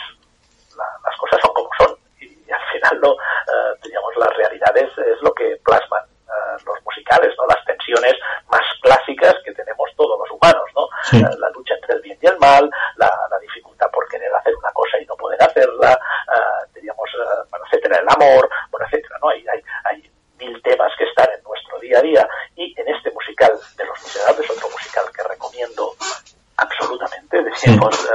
la, 0.77 0.85
las 1.05 1.17
cosas 1.19 1.41
son 1.41 1.53
como 1.55 1.69
son. 1.79 1.97
Y, 2.21 2.51
al 2.51 2.61
final, 2.73 3.01
¿no? 3.01 3.13
Uh, 3.13 3.75
digamos, 3.83 4.13
las 4.17 4.37
realidades 4.37 4.91
es 4.99 5.23
lo 5.23 5.33
que 5.33 5.57
plasman 5.65 6.03
uh, 6.27 6.65
los 6.67 6.79
musicales, 6.85 7.33
¿no? 7.39 7.47
Las 7.47 7.65
tensiones 7.65 8.15
más 8.49 8.63
clásicas 8.83 9.35
que 9.45 9.53
tenemos 9.53 9.89
todos 9.97 10.19
los 10.19 10.31
humanos, 10.31 10.69
¿no? 10.75 10.89
Sí. 11.05 11.23
Uh, 11.23 11.39
la 11.39 11.49
lucha 11.51 11.75
entre 11.75 11.97
el 11.97 12.03
bien 12.03 12.19
y 12.21 12.27
el 12.27 12.39
mal, 12.39 12.69
la, 12.97 13.11
la 13.31 13.39
dificultad 13.39 13.91
por 13.91 14.07
querer 14.09 14.33
hacer 14.35 14.55
una 14.57 14.71
cosa 14.73 14.99
y 15.01 15.07
no 15.07 15.17
poder 15.17 15.43
hacerla, 15.43 15.99
diríamos, 16.75 17.09
bueno, 17.51 17.65
etcétera, 17.67 17.99
el 17.99 18.09
amor, 18.09 18.49
bueno, 18.71 18.87
etcétera, 18.87 19.17
¿no? 19.21 19.29
Hay, 19.31 19.45
hay, 19.49 19.63
hay 19.85 20.11
mil 20.39 20.63
temas 20.63 20.93
que 20.99 21.05
están 21.05 21.29
en 21.37 21.43
nuestro 21.43 21.79
día 21.81 21.99
a 21.99 22.03
día 22.03 22.29
y 22.57 22.75
en 22.81 22.89
este 22.89 23.11
musical 23.11 23.53
de 23.77 23.85
Los 23.85 24.01
Miserables, 24.03 24.51
otro 24.51 24.69
musical 24.71 25.05
que 25.15 25.23
recomiendo 25.25 25.93
absolutamente, 26.57 27.43
decimos, 27.43 27.97
Sí. 27.97 28.09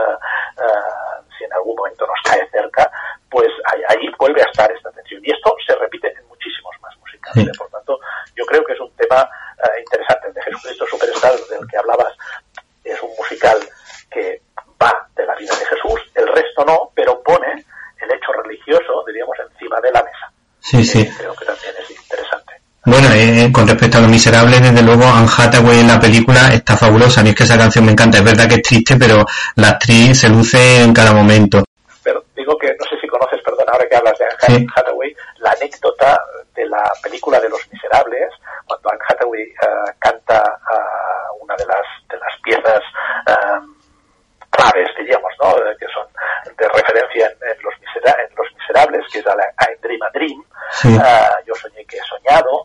si 1.38 1.44
en 1.44 1.54
algún 1.54 1.76
momento 1.76 2.06
nos 2.08 2.20
cae 2.24 2.48
cerca, 2.50 2.90
pues 3.30 3.48
ahí, 3.72 3.82
ahí, 3.90 4.10
vuelve 4.18 4.42
a 4.42 4.46
estar 4.46 4.72
esta 4.72 4.92
tensión. 4.92 5.22
Y 5.24 5.32
esto 5.32 5.56
se 5.66 5.76
repite 5.76 6.08
en 6.18 6.28
muchísimos 6.28 6.76
¿eh? 7.42 7.52
Por 7.58 7.70
tanto, 7.70 8.00
yo 8.36 8.46
creo 8.46 8.64
que 8.64 8.74
es 8.74 8.80
un 8.80 8.92
tema 8.96 9.24
uh, 9.24 9.80
interesante. 9.80 10.28
El 10.28 10.34
de 10.34 10.42
Jesucristo 10.44 10.86
Superstar, 10.90 11.34
del 11.50 11.68
que 11.68 11.78
hablabas, 11.78 12.14
es 12.84 13.02
un 13.02 13.12
musical 13.18 13.58
que 14.12 14.42
va 14.82 15.08
de 15.16 15.26
la 15.26 15.36
vida 15.36 15.54
de 15.56 15.66
Jesús, 15.66 16.00
el 16.16 16.28
resto 16.28 16.64
no, 16.66 16.92
pero 16.96 17.22
pone 17.24 17.66
el 18.02 18.12
hecho 18.12 18.32
religioso, 18.44 19.04
diríamos, 19.08 19.36
encima 19.52 19.80
de 19.82 19.92
la 19.92 20.04
mesa. 20.04 20.32
Sí, 20.60 20.84
sí. 20.84 21.10
Creo 21.18 21.36
que 21.36 21.46
también 21.46 21.74
es 21.80 21.90
interesante. 21.90 22.54
Bueno, 22.88 23.10
eh, 23.12 23.52
con 23.52 23.68
respecto 23.68 23.98
a 23.98 24.02
Los 24.02 24.10
Miserables, 24.10 24.62
desde 24.62 24.82
luego, 24.82 25.04
Anne 25.04 25.28
Hathaway 25.28 25.82
en 25.82 25.90
la 25.90 26.00
película 26.00 26.54
está 26.54 26.78
fabulosa. 26.78 27.20
A 27.20 27.24
mí 27.24 27.32
es 27.32 27.36
que 27.36 27.44
esa 27.44 27.58
canción 27.58 27.84
me 27.84 27.92
encanta. 27.92 28.20
Es 28.20 28.24
verdad 28.24 28.48
que 28.48 28.56
es 28.56 28.62
triste, 28.62 28.96
pero 28.96 29.26
la 29.56 29.72
actriz 29.72 30.22
se 30.22 30.30
luce 30.30 30.84
en 30.84 30.94
cada 30.94 31.12
momento. 31.12 31.66
Pero 32.02 32.24
digo 32.34 32.58
que, 32.58 32.68
no 32.80 32.86
sé 32.90 32.96
si 33.02 33.08
conoces, 33.10 33.42
perdón, 33.44 33.66
ahora 33.68 33.84
que 33.90 33.96
hablas 33.98 34.18
de 34.18 34.24
Anne 34.24 34.60
sí. 34.60 34.68
Hathaway, 34.74 35.14
la 35.40 35.52
anécdota 35.52 36.18
de 36.56 36.66
la 36.66 36.90
película 37.04 37.42
de 37.42 37.50
Los 37.50 37.60
Miserables, 37.74 38.30
cuando 38.66 38.90
Anne 38.90 39.02
Hathaway 39.10 39.44
uh, 39.44 39.92
canta 40.00 40.42
uh, 40.42 41.44
una 41.44 41.56
de 41.56 41.66
las, 41.66 41.86
de 42.08 42.16
las 42.16 42.42
piezas 42.42 42.82
um, 43.28 43.76
claves, 44.50 44.88
diríamos, 44.98 45.34
¿no? 45.44 45.56
que 45.78 45.88
son 45.92 46.08
de 46.56 46.68
referencia 46.70 47.26
en, 47.28 47.50
en, 47.52 47.64
los, 47.64 47.74
misera 47.82 48.16
en 48.24 48.34
los, 48.34 48.48
Miserables, 48.58 49.06
que 49.12 49.20
es 49.20 49.28
a, 49.28 49.36
la, 49.36 49.44
a 49.58 49.66
Dream 49.82 50.02
a 50.04 50.10
Dream, 50.12 50.44
sí. 50.72 50.88
uh, 50.96 51.46
yo 51.46 51.56
soñé 51.56 51.86
que 51.86 51.98
he 51.98 52.02
soñado, 52.04 52.64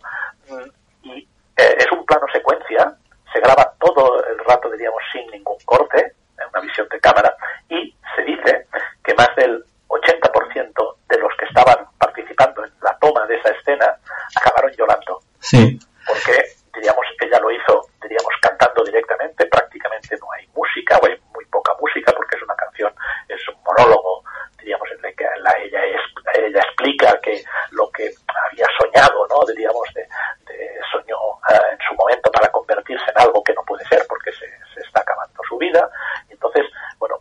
y 1.03 1.29
eh, 1.57 1.77
es 1.79 1.93
un 1.93 2.05
plano 2.05 2.27
secuencia, 2.33 2.93
se 3.33 3.41
graba 3.41 3.73
todo 3.79 4.25
el 4.27 4.39
rato, 4.41 4.71
diríamos, 4.71 5.03
sin 5.13 5.27
ningún 5.31 5.59
corte, 5.65 6.15
en 6.39 6.49
una 6.49 6.61
visión 6.61 6.89
de 6.89 7.01
cámara, 7.01 7.35
y 7.69 7.95
se 8.17 8.23
dice 8.23 8.67
que 9.05 9.15
más 9.15 9.29
del 9.37 9.65
80% 9.89 10.97
de 11.09 11.19
los 11.19 11.33
que 11.39 11.45
estaban 11.47 11.87
participando 11.99 12.65
en 12.65 12.73
la 12.83 12.97
toma 12.99 13.27
de 13.27 13.37
esa 13.37 13.51
escena 13.51 13.97
acabaron 14.35 14.73
llorando. 14.73 15.21
Sí. 15.41 15.79
Porque, 16.07 16.43
diríamos, 16.75 17.05
ella 17.21 17.39
lo 17.41 17.51
hizo, 17.51 17.87
diríamos, 18.03 18.33
cantando 18.41 18.85
directamente, 18.85 19.47
prácticamente 19.47 20.17
no 20.19 20.27
hay 20.33 20.47
música, 20.55 20.99
o 20.99 21.07
hay 21.07 21.19
muy 21.35 21.45
poca 21.47 21.73
música, 21.81 22.13
porque 22.13 22.37
es 22.37 22.43
una 22.43 22.57
canción, 22.57 22.93
es 23.29 23.41
un 23.49 23.63
monólogo, 23.63 24.25
diríamos, 24.59 24.89
en 24.99 25.05
el 25.05 25.17
que 25.17 25.25
la, 25.41 25.53
ella, 25.63 25.85
es, 25.85 26.01
ella 26.35 26.61
explica 26.61 27.19
que 27.23 27.43
lo 27.73 27.91
que 27.91 28.11
había 28.53 28.67
soñado, 28.79 29.27
¿no? 29.29 29.45
Diríamos, 29.47 29.89
de, 29.95 30.03
de 30.47 30.79
soñó 30.91 31.17
uh, 31.17 31.73
en 31.73 31.79
su 31.87 31.95
momento 31.95 32.31
para 32.31 32.49
convertirse 32.51 33.05
en 33.11 33.23
algo 33.23 33.43
que 33.43 33.55
no 33.55 33.63
puede 33.65 33.85
ser 33.87 34.05
porque 34.09 34.33
se, 34.33 34.47
se 34.75 34.81
está 34.81 35.01
acabando 35.01 35.41
su 35.49 35.57
vida. 35.59 35.89
Y 36.29 36.33
entonces, 36.33 36.67
bueno, 36.99 37.19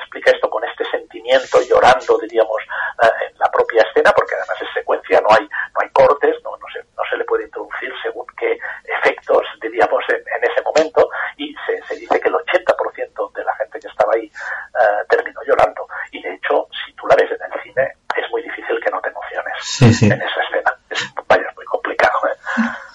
explica 0.00 0.30
esto 0.30 0.50
con 0.50 0.64
este 0.64 0.84
sentimiento, 0.90 1.60
llorando, 1.62 2.18
diríamos, 2.18 2.62
uh, 3.02 3.24
en 3.24 3.38
la 3.38 3.50
propia 3.50 3.82
escena, 3.82 4.12
porque 4.12 4.34
además 4.34 4.56
es 4.60 4.68
secuencia, 4.74 5.20
no 5.20 5.34
hay, 5.34 5.44
no 5.44 5.80
hay 5.80 5.90
cortes, 5.90 6.36
no, 6.44 6.56
no, 6.56 6.66
se, 6.72 6.80
no 6.96 7.02
se 7.08 7.16
le 7.16 7.24
puede 7.24 7.44
introducir 7.44 7.92
según 8.02 8.26
qué 8.36 8.58
efectos, 8.84 9.46
diríamos, 9.62 10.02
en, 10.08 10.16
en 10.20 10.50
ese 10.50 10.62
momento, 10.62 11.08
y 11.36 11.54
se, 11.66 11.82
se, 11.88 11.96
dice 11.96 12.20
que 12.20 12.28
el 12.28 12.34
80% 12.34 13.32
de 13.32 13.44
la 13.44 13.54
gente 13.56 13.80
que 13.80 13.88
estaba 13.88 14.12
ahí 14.14 14.30
uh, 14.30 15.06
terminó 15.08 15.40
llorando. 15.46 15.86
Y 16.12 16.22
de 16.22 16.34
hecho, 16.34 16.68
si 16.84 16.92
tú 16.94 17.06
la 17.06 17.16
ves 17.16 17.30
en 17.30 17.52
el 17.52 17.62
cine, 17.62 17.94
es 18.16 18.30
muy 18.30 18.42
difícil 18.42 18.78
que 18.82 18.90
no 18.90 19.00
te 19.00 19.08
emociones 19.08 19.54
sí, 19.60 19.92
sí. 19.94 20.06
en 20.06 20.20
esa 20.20 20.42
escena. 20.42 20.74
Es, 20.90 21.14
vaya, 21.28 21.44
es 21.48 21.56
muy 21.56 21.64
complicado. 21.66 22.18
¿eh? 22.28 22.36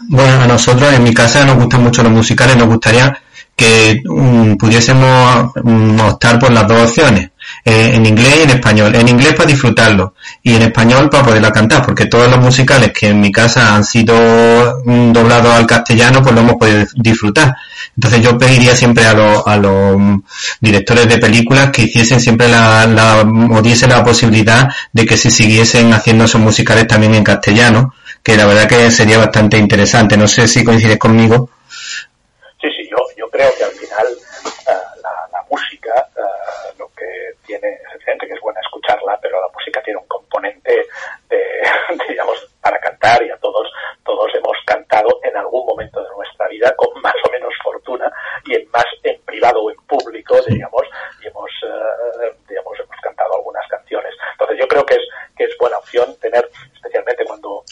Bueno, 0.09 0.43
a 0.43 0.47
nosotros 0.65 0.93
en 0.93 1.03
mi 1.03 1.13
casa 1.13 1.45
nos 1.45 1.57
gustan 1.57 1.83
mucho 1.83 2.01
los 2.01 2.11
musicales, 2.11 2.57
nos 2.57 2.67
gustaría 2.67 3.15
que 3.55 4.01
um, 4.09 4.57
pudiésemos 4.57 5.51
um, 5.63 5.99
optar 5.99 6.39
por 6.39 6.51
las 6.51 6.67
dos 6.67 6.89
opciones, 6.89 7.29
eh, 7.63 7.91
en 7.93 8.05
inglés 8.05 8.37
y 8.39 8.41
en 8.41 8.49
español. 8.49 8.95
En 8.95 9.07
inglés 9.07 9.33
para 9.35 9.47
disfrutarlo 9.47 10.15
y 10.41 10.55
en 10.55 10.63
español 10.63 11.07
para 11.09 11.23
poderla 11.23 11.51
cantar, 11.51 11.85
porque 11.85 12.07
todos 12.07 12.29
los 12.31 12.39
musicales 12.39 12.91
que 12.91 13.09
en 13.09 13.21
mi 13.21 13.31
casa 13.31 13.75
han 13.75 13.85
sido 13.85 14.15
um, 14.85 15.13
doblados 15.13 15.53
al 15.53 15.67
castellano, 15.67 16.23
pues 16.23 16.33
lo 16.33 16.41
hemos 16.41 16.55
podido 16.55 16.83
disfrutar. 16.95 17.55
Entonces 17.95 18.21
yo 18.23 18.37
pediría 18.39 18.75
siempre 18.75 19.05
a 19.05 19.13
los, 19.13 19.45
a 19.45 19.57
los 19.57 20.01
directores 20.59 21.07
de 21.07 21.19
películas 21.19 21.69
que 21.69 21.83
hiciesen 21.83 22.19
siempre 22.19 22.49
la, 22.49 22.87
la, 22.87 23.19
o 23.19 23.61
diesen 23.61 23.89
la 23.89 24.03
posibilidad 24.03 24.67
de 24.91 25.05
que 25.05 25.15
se 25.15 25.29
siguiesen 25.29 25.93
haciendo 25.93 26.25
esos 26.25 26.41
musicales 26.41 26.87
también 26.87 27.13
en 27.13 27.23
castellano, 27.23 27.93
que 28.25 28.35
la 28.35 28.47
verdad 28.47 28.67
que 28.67 28.89
sería 28.89 29.19
bastante 29.19 29.55
interesante. 29.55 30.17
No 30.17 30.27
sé 30.27 30.47
si 30.47 30.65
coincides 30.65 30.97
conmigo. 30.97 31.47
Sí, 32.59 32.67
sí, 32.75 32.89
yo, 32.89 32.97
yo 33.15 33.29
creo 33.29 33.53
que 33.55 33.63
al 33.63 33.71
final 33.77 34.07
uh, 34.09 35.01
la, 35.03 35.13
la, 35.31 35.45
música, 35.47 35.93
uh, 36.17 36.79
lo 36.79 36.89
que 36.97 37.05
tiene, 37.45 37.69
es 37.69 37.93
evidente 37.93 38.25
que 38.25 38.33
es 38.33 38.41
buena 38.41 38.59
escucharla, 38.61 39.19
pero 39.21 39.39
la 39.39 39.53
música 39.53 39.79
tiene 39.83 39.99
un 39.99 40.07
componente 40.07 40.73
de, 41.29 41.39
digamos, 42.09 42.35
para 42.61 42.79
cantar 42.79 43.21
y 43.23 43.29
a 43.29 43.37
todos, 43.37 43.69
todos 44.03 44.33
hemos 44.33 44.57
cantado 44.65 45.19
en 45.21 45.37
algún 45.37 45.63
momento 45.67 46.01
de 46.01 46.09
nuestra 46.17 46.47
vida 46.47 46.73
con 46.75 46.99
más 47.03 47.13
o 47.29 47.31
menos 47.31 47.53
fortuna 47.63 48.11
y 48.45 48.55
en 48.55 48.67
más 48.71 48.85
en 49.03 49.21
privado 49.21 49.61
o 49.61 49.69
en 49.69 49.77
público, 49.85 50.41
digamos, 50.47 50.81
y 51.21 51.27
hemos, 51.27 51.51
uh, 51.61 52.33
digamos, 52.49 52.73
hemos 52.79 52.97
cantado 53.03 53.35
algunas 53.35 53.67
canciones. 53.69 54.15
Entonces 54.31 54.57
yo 54.59 54.67
creo 54.67 54.83
que 54.83 54.95
es, 54.95 55.03
que 55.37 55.43
es 55.43 55.55
buena 55.59 55.77
opción 55.77 56.17
tener, 56.19 56.49
especialmente 56.73 57.23
cuando 57.23 57.63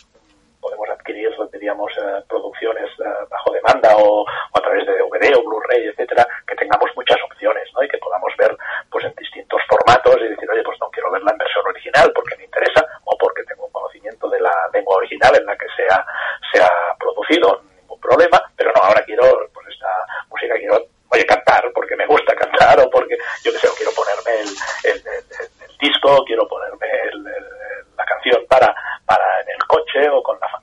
podemos 0.63 0.89
adquirir, 0.89 1.29
diríamos, 1.51 1.91
eh, 1.97 2.23
producciones 2.27 2.89
eh, 2.99 3.03
bajo 3.29 3.51
demanda 3.51 3.95
o, 3.97 4.23
o, 4.23 4.25
a 4.53 4.61
través 4.61 4.87
de 4.87 4.93
DVD 4.95 5.35
o 5.35 5.43
Blu-ray, 5.43 5.91
etcétera, 5.91 6.25
que 6.47 6.55
tengamos 6.55 6.89
muchas 6.95 7.19
opciones, 7.29 7.67
¿no? 7.75 7.83
Y 7.83 7.89
que 7.89 7.97
podamos 7.97 8.31
ver, 8.39 8.55
pues, 8.89 9.03
en 9.03 9.13
distintos 9.15 9.61
formatos 9.67 10.15
y 10.23 10.29
decir, 10.29 10.49
oye, 10.49 10.63
pues 10.63 10.79
no 10.79 10.89
quiero 10.89 11.11
verla 11.11 11.31
en 11.31 11.37
versión 11.37 11.67
original 11.67 12.11
porque 12.15 12.37
me 12.37 12.45
interesa 12.45 12.81
o 13.03 13.17
porque 13.17 13.43
tengo 13.43 13.65
un 13.65 13.71
conocimiento 13.71 14.29
de 14.29 14.39
la 14.39 14.55
lengua 14.73 14.95
original 14.95 15.35
en 15.35 15.45
la 15.45 15.57
que 15.57 15.67
se 15.75 15.83
ha, 15.83 16.05
se 16.51 16.63
ha 16.63 16.71
producido, 16.97 17.61
ningún 17.75 17.99
problema, 17.99 18.41
pero 18.55 18.71
no, 18.71 18.81
ahora 18.81 19.03
quiero, 19.03 19.23
pues, 19.53 19.67
esta 19.67 19.91
música 20.29 20.55
quiero, 20.55 20.79
oye, 21.09 21.25
cantar 21.25 21.69
porque 21.75 21.97
me 21.97 22.07
gusta 22.07 22.33
cantar 22.35 22.53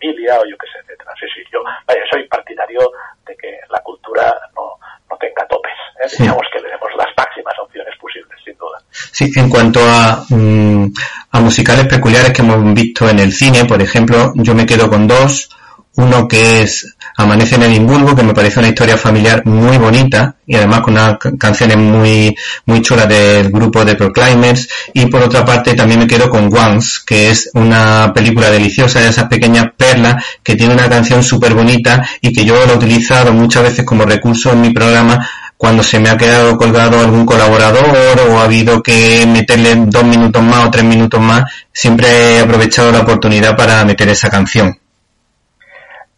familia 0.01 0.41
o 0.41 0.45
yo 0.47 0.57
qué 0.57 0.67
sé, 0.73 0.79
etcétera. 0.81 1.13
Sí, 1.19 1.27
sí, 1.35 1.43
yo 1.53 1.63
vaya, 1.87 2.03
soy 2.11 2.27
partidario 2.29 2.81
de 3.27 3.37
que 3.37 3.61
la 3.69 3.81
cultura 3.81 4.35
no, 4.57 4.79
no 5.11 5.17
tenga 5.19 5.47
topes. 5.47 5.73
¿eh? 6.01 6.09
Digamos 6.19 6.47
que 6.53 6.61
le 6.61 6.71
demos 6.71 6.91
las 6.97 7.09
máximas 7.17 7.59
opciones 7.59 7.95
posibles, 7.99 8.39
sin 8.45 8.57
duda. 8.57 8.79
Sí, 9.21 9.31
en 9.37 9.51
cuanto 9.51 9.81
a, 9.85 10.25
mm, 10.31 10.87
a 11.33 11.41
musicales 11.41 11.87
peculiares 11.87 12.33
que 12.33 12.41
hemos 12.41 12.73
visto 12.73 13.07
en 13.07 13.19
el 13.19 13.35
cine, 13.35 13.67
por 13.67 13.83
ejemplo, 13.83 14.33
yo 14.37 14.55
me 14.55 14.65
quedo 14.65 14.89
con 14.89 15.07
dos. 15.07 15.51
Uno 15.97 16.27
que 16.27 16.63
es 16.63 16.95
Amanece 17.19 17.57
en 17.57 17.65
Edimburgo, 17.65 18.17
que 18.17 18.23
me 18.23 18.33
parece 18.33 18.61
una 18.61 18.69
historia 18.69 18.97
familiar 18.97 19.45
muy 19.45 19.77
bonita 19.77 20.37
y 20.47 20.55
además 20.55 20.81
con 20.81 20.95
unas 20.95 21.19
ca- 21.19 21.33
canciones 21.39 21.77
muy, 21.77 22.35
muy 22.65 22.81
chulas 22.81 23.09
del 23.09 23.51
grupo 23.51 23.85
de 23.85 23.95
Proclaimers. 23.97 24.67
Y 24.95 25.05
por 25.07 25.21
otra 25.23 25.45
parte 25.45 25.75
también 25.75 26.01
me 26.01 26.07
quedo 26.07 26.31
con 26.31 26.45
Once, 26.57 27.01
que 27.05 27.31
es 27.31 27.51
una 27.53 28.11
película 28.15 28.51
deliciosa 28.51 29.01
de 29.01 29.09
esas 29.11 29.25
pequeñas 29.29 29.67
perlas 29.77 30.25
que 30.43 30.57
tiene 30.57 30.73
una 30.73 30.89
canción 30.89 31.23
súper 31.23 31.53
bonita 31.53 32.09
y 32.23 32.33
que 32.33 32.47
yo 32.47 32.55
lo 32.65 32.73
he 32.73 32.77
utilizado 32.77 33.35
muchas 33.35 33.65
veces 33.65 33.85
como 33.85 34.05
recurso 34.07 34.53
en 34.53 34.63
mi 34.63 34.71
programa 34.71 35.29
cuando 35.61 35.83
se 35.83 36.01
me 36.01 36.09
ha 36.09 36.17
quedado 36.17 36.57
colgado 36.57 36.99
algún 36.99 37.27
colaborador 37.27 37.85
o 38.31 38.39
ha 38.39 38.45
habido 38.45 38.83
que 38.83 39.27
meterle 39.27 39.75
dos 39.77 40.05
minutos 40.05 40.41
más 40.43 40.67
o 40.67 40.71
tres 40.71 40.85
minutos 40.85 41.21
más, 41.21 41.43
siempre 41.71 42.09
he 42.09 42.41
aprovechado 42.41 42.91
la 42.91 43.01
oportunidad 43.01 43.55
para 43.55 43.85
meter 43.85 44.09
esa 44.09 44.31
canción. 44.31 44.81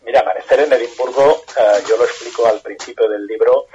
Mira, 0.07 0.20
Amanecer 0.20 0.61
en 0.61 0.72
Edimburgo, 0.72 1.43
eh, 1.59 1.82
yo 1.88 1.97
lo 1.97 2.05
explico 2.05 2.47
al 2.47 2.61
principio 2.61 3.09
del 3.09 3.26
libro, 3.26 3.66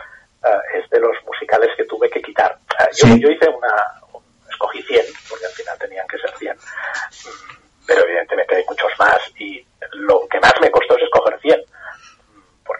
eh, 0.41 0.80
es 0.82 0.89
de 0.89 1.01
los 1.01 1.11
musicales 1.26 1.70
que 1.76 1.84
tuve 1.84 2.09
que 2.09 2.22
quitar. 2.22 2.57
Eh, 2.80 2.84
yo, 2.95 3.07
Sí. 3.07 3.20
yo 3.20 3.30
hice 3.30 3.49
una, 3.49 3.74
un- 4.13 4.24
escogí 4.49 4.82
100, 4.84 5.03
porque 5.30 5.47
al 5.47 5.51
final 5.51 5.78
tenían 5.80 6.07
que 6.07 6.18
ser 6.18 6.32
100, 6.39 6.55
Mm, 6.55 7.55
pero 7.86 8.03
evidentemente 8.05 8.55
hay 8.55 8.63
muchos 8.70 8.91
más 8.99 9.20
y 9.38 9.65
lo 9.91 10.26
que 10.32 10.39
más 10.39 10.53
me 10.61 10.72
costó 10.72 10.95
es 10.95 11.03
escoger 11.03 11.38
100, 11.41 11.59
mm, 11.59 11.76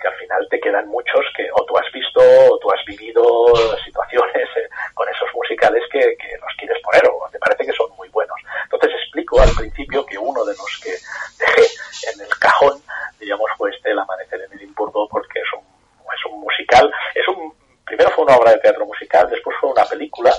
al 0.08 0.16
final 0.16 0.48
te 0.50 0.60
quedan 0.60 0.88
muchos 0.88 1.22
que 1.36 1.48
o 1.54 1.66
tú 1.66 1.78
has 1.78 1.92
visto 1.92 2.22
o 2.50 2.58
tú 2.60 2.72
has 2.72 2.84
vivido 2.86 3.24
situaciones 3.84 4.48
eh, 4.58 4.70
con 4.94 5.08
esos 5.10 5.30
musicales 5.34 5.84
que, 5.92 6.00
que 6.00 6.32
los 6.40 6.54
quieres 6.58 6.78
poner 6.84 7.04
o 7.08 7.30
te 7.32 7.40
parece 7.40 7.66
que 7.66 7.74
son 7.74 7.90
muy 7.98 8.10
buenos. 8.10 8.38
Entonces 8.64 8.92
explico 9.04 9.42
al 9.42 9.50
principio 9.58 10.06
que 10.06 10.18
uno 10.18 10.46
de 10.46 10.54
los 10.54 10.80
que 10.84 10.92
dejé 11.40 11.66
en 12.14 12.22
el 12.22 12.30
cajón, 12.40 12.80
digamos, 13.20 13.50
fue 13.58 13.72
este 13.72 13.92
El 13.92 14.00
Amanecer 14.00 14.42
en 14.42 14.60
Edimburgo, 14.60 15.08
porque 15.10 15.40
es 15.40 15.54
un, 15.54 15.64
es 15.64 16.26
un 16.32 16.40
musical, 16.40 16.92
es 17.16 17.28
un, 17.28 17.54
primero 17.88 18.12
fue 18.12 18.26
una 18.26 18.36
obra 18.36 18.52
de 18.52 18.60
teatro 18.60 18.86
musical, 18.86 19.28
después 19.30 19.56
fue 19.60 19.72
una 19.72 19.86
película, 19.86 20.32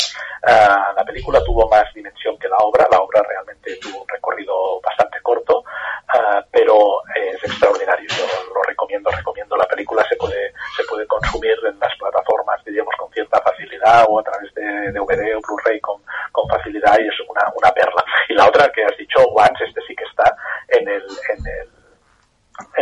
Ah, 0.46 0.92
la 0.96 1.04
película 1.04 1.42
tuvo 1.44 1.68
más 1.68 1.92
dimensión 1.94 2.38
que 2.38 2.48
la 2.48 2.56
obra, 2.58 2.86
la 2.90 2.98
obra 3.00 3.20
realmente 3.28 3.76
tuvo 3.82 4.02
un 4.02 4.08
recorrido 4.08 4.80
bastante 4.80 5.20
corto, 5.20 5.64
ah, 6.14 6.40
pero 6.52 7.02
es 7.14 7.42
extraordinario, 7.44 8.08
yo 8.08 8.24
lo 8.54 8.62
recomiendo, 8.62 9.10
recomiendo 9.10 9.56
la 9.56 9.66
película, 9.66 10.04
se 10.08 10.16
puede, 10.16 10.52
se 10.76 10.84
puede 10.84 11.06
consumir 11.06 11.54
en 11.66 11.78
las 11.80 11.94
plataformas, 11.98 12.64
diríamos, 12.64 12.94
con 12.96 13.10
cierta 13.12 13.40
facilidad 13.42 14.04
o 14.08 14.20
a 14.20 14.22
través 14.22 14.54
de 14.54 14.92
DVD 14.92 15.36
o 15.36 15.40
Blu-ray 15.40 15.80
con, 15.80 16.00
con 16.32 16.48
facilidad 16.48 16.96
y 17.00 17.08
es 17.08 17.14
una, 17.28 17.52
una 17.56 17.72
perla. 17.72 18.04
Y 18.28 18.34
la 18.34 18.46
otra 18.46 18.70
que 18.70 18.84
has 18.84 18.96
dicho, 18.96 19.18
Once, 19.34 19.64
este 19.64 19.80
sí 19.88 19.94
que 19.96 20.04
está 20.04 20.36
en 20.68 20.88
el, 20.88 21.02
en 21.02 21.46
el, 21.46 21.68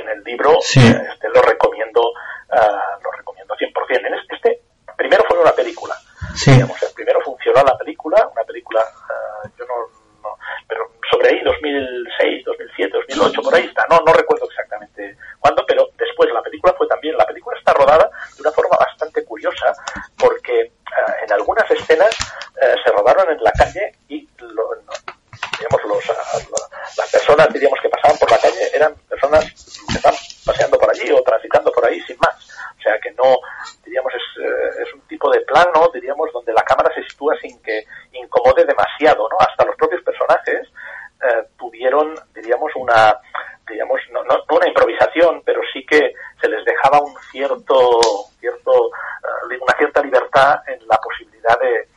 en 0.02 0.08
el 0.10 0.24
libro, 0.24 0.56
Sí. 0.60 0.80
eh, 0.80 1.02
este 1.12 1.28
lo 1.30 1.40
recomiendo, 1.42 2.12
ah, 2.50 2.98
lo 3.02 3.10
recomiendo 3.12 3.35
100%. 3.56 4.06
En 4.06 4.14
este, 4.14 4.34
este 4.36 4.60
primero 4.96 5.24
fue 5.28 5.38
una 5.40 5.52
película, 5.52 5.94
Sí. 6.34 6.50
digamos, 6.52 6.82
el 6.82 6.92
primero 6.94 7.20
funcionó 7.22 7.62
la 7.62 7.76
película, 7.78 8.28
una 8.32 8.44
película, 8.44 8.80
ah, 9.10 9.48
yo 9.58 9.64
no, 9.66 9.74
no- 10.22 10.36
pero 10.68 10.90
sobre 11.10 11.30
ahí 11.30 11.40
2006, 11.44 12.44
2007, 12.44 12.90
2008, 12.92 13.42
por 13.42 13.54
ahí 13.54 13.64
está, 13.64 13.86
no, 13.88 14.00
no 14.06 14.12
recuerdo 14.12 14.46
exactamente 14.48 15.16
cuándo, 15.40 15.64
pero 15.66 15.88
después 15.96 16.30
la 16.32 16.42
película 16.42 16.74
fue 16.76 16.86
también, 16.88 17.16
la 17.16 17.26
película 17.26 17.58
está 17.58 17.72
rodada 17.74 18.10
de 18.36 18.42
una 18.42 18.52
forma 18.52 18.76
bastante 18.78 19.24
curiosa, 19.24 19.72
porque 20.18 20.72
ah, 20.86 21.12
en 21.24 21.32
algunas 21.32 21.70
escenas 21.70 22.10
eh, 22.62 22.74
se 22.84 22.90
rodaron 22.92 23.30
en 23.30 23.42
la 23.42 23.52
calle 23.52 23.92
y 24.08 24.28
lo- 24.38 24.74
no- 24.86 24.92
digamos, 25.58 25.84
los, 25.84 26.06
la- 26.08 26.66
las 26.96 27.10
personas 27.12 27.48
diríamos 27.52 27.78
que 27.80 27.88
pasaban 27.88 28.18
por 28.18 28.30
la 28.30 28.38
calle 28.38 28.70
eran 28.74 28.94
personas 29.08 29.44
que 29.44 29.94
estaban 29.96 30.18
paseando 30.44 30.78
por 30.78 30.90
allí 30.90 31.10
o 31.12 31.22
transitando 31.22 31.70
por 31.72 31.86
ahí 31.86 32.00
sin 32.02 32.16
más. 32.18 32.45
O 32.86 32.88
sea 32.88 33.00
que 33.00 33.10
no, 33.12 33.36
diríamos, 33.84 34.12
es, 34.14 34.42
eh, 34.44 34.82
es 34.86 34.94
un 34.94 35.00
tipo 35.08 35.28
de 35.32 35.40
plano, 35.40 35.90
diríamos, 35.92 36.32
donde 36.32 36.52
la 36.52 36.62
cámara 36.62 36.94
se 36.94 37.02
sitúa 37.02 37.34
sin 37.40 37.60
que 37.60 37.84
incomode 38.12 38.64
demasiado, 38.64 39.28
¿no? 39.28 39.36
Hasta 39.40 39.64
los 39.64 39.74
propios 39.74 40.02
personajes 40.04 40.68
eh, 41.22 41.48
tuvieron, 41.58 42.14
diríamos, 42.32 42.70
una, 42.76 43.18
digamos, 43.68 44.00
no, 44.12 44.22
no, 44.22 44.36
no 44.48 44.56
una 44.56 44.68
improvisación, 44.68 45.42
pero 45.44 45.60
sí 45.72 45.84
que 45.84 46.12
se 46.40 46.48
les 46.48 46.64
dejaba 46.64 47.00
un 47.00 47.12
cierto, 47.32 47.98
cierto, 48.38 48.70
eh, 49.50 49.58
una 49.60 49.76
cierta 49.78 50.00
libertad 50.02 50.60
en 50.68 50.86
la 50.86 50.96
posibilidad 50.98 51.58
de, 51.58 51.88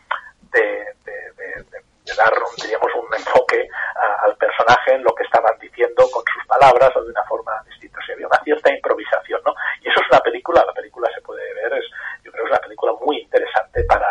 de, 0.51 0.61
de- 1.05 1.31
de- 1.37 1.63
de- 1.69 1.83
de 2.05 2.15
dar, 2.17 2.33
un- 2.33 2.55
diríamos, 2.63 2.89
un 2.95 3.13
enfoque 3.13 3.67
a- 3.95 4.25
al 4.25 4.35
personaje 4.37 4.93
en 4.93 5.03
lo 5.03 5.13
que 5.13 5.23
estaban 5.23 5.53
diciendo 5.59 6.09
con 6.11 6.23
sus 6.33 6.45
palabras 6.47 6.89
o 6.95 7.03
de 7.03 7.11
una 7.11 7.23
forma 7.25 7.51
distinta. 7.69 7.99
O 8.01 8.05
sea, 8.05 8.15
había 8.15 8.25
una 8.27 8.41
cierta 8.43 8.71
improvisación, 8.73 9.41
¿no? 9.45 9.53
Y 9.81 9.89
eso 9.89 10.01
es 10.01 10.07
una 10.09 10.19
película, 10.21 10.63
la 10.65 10.73
película 10.73 11.09
se 11.13 11.21
puede 11.21 11.53
ver, 11.53 11.73
es, 11.73 11.85
yo 12.23 12.31
creo 12.31 12.43
que 12.45 12.49
es 12.51 12.57
una 12.57 12.61
película 12.65 12.93
muy 13.05 13.19
interesante 13.19 13.83
para, 13.83 14.09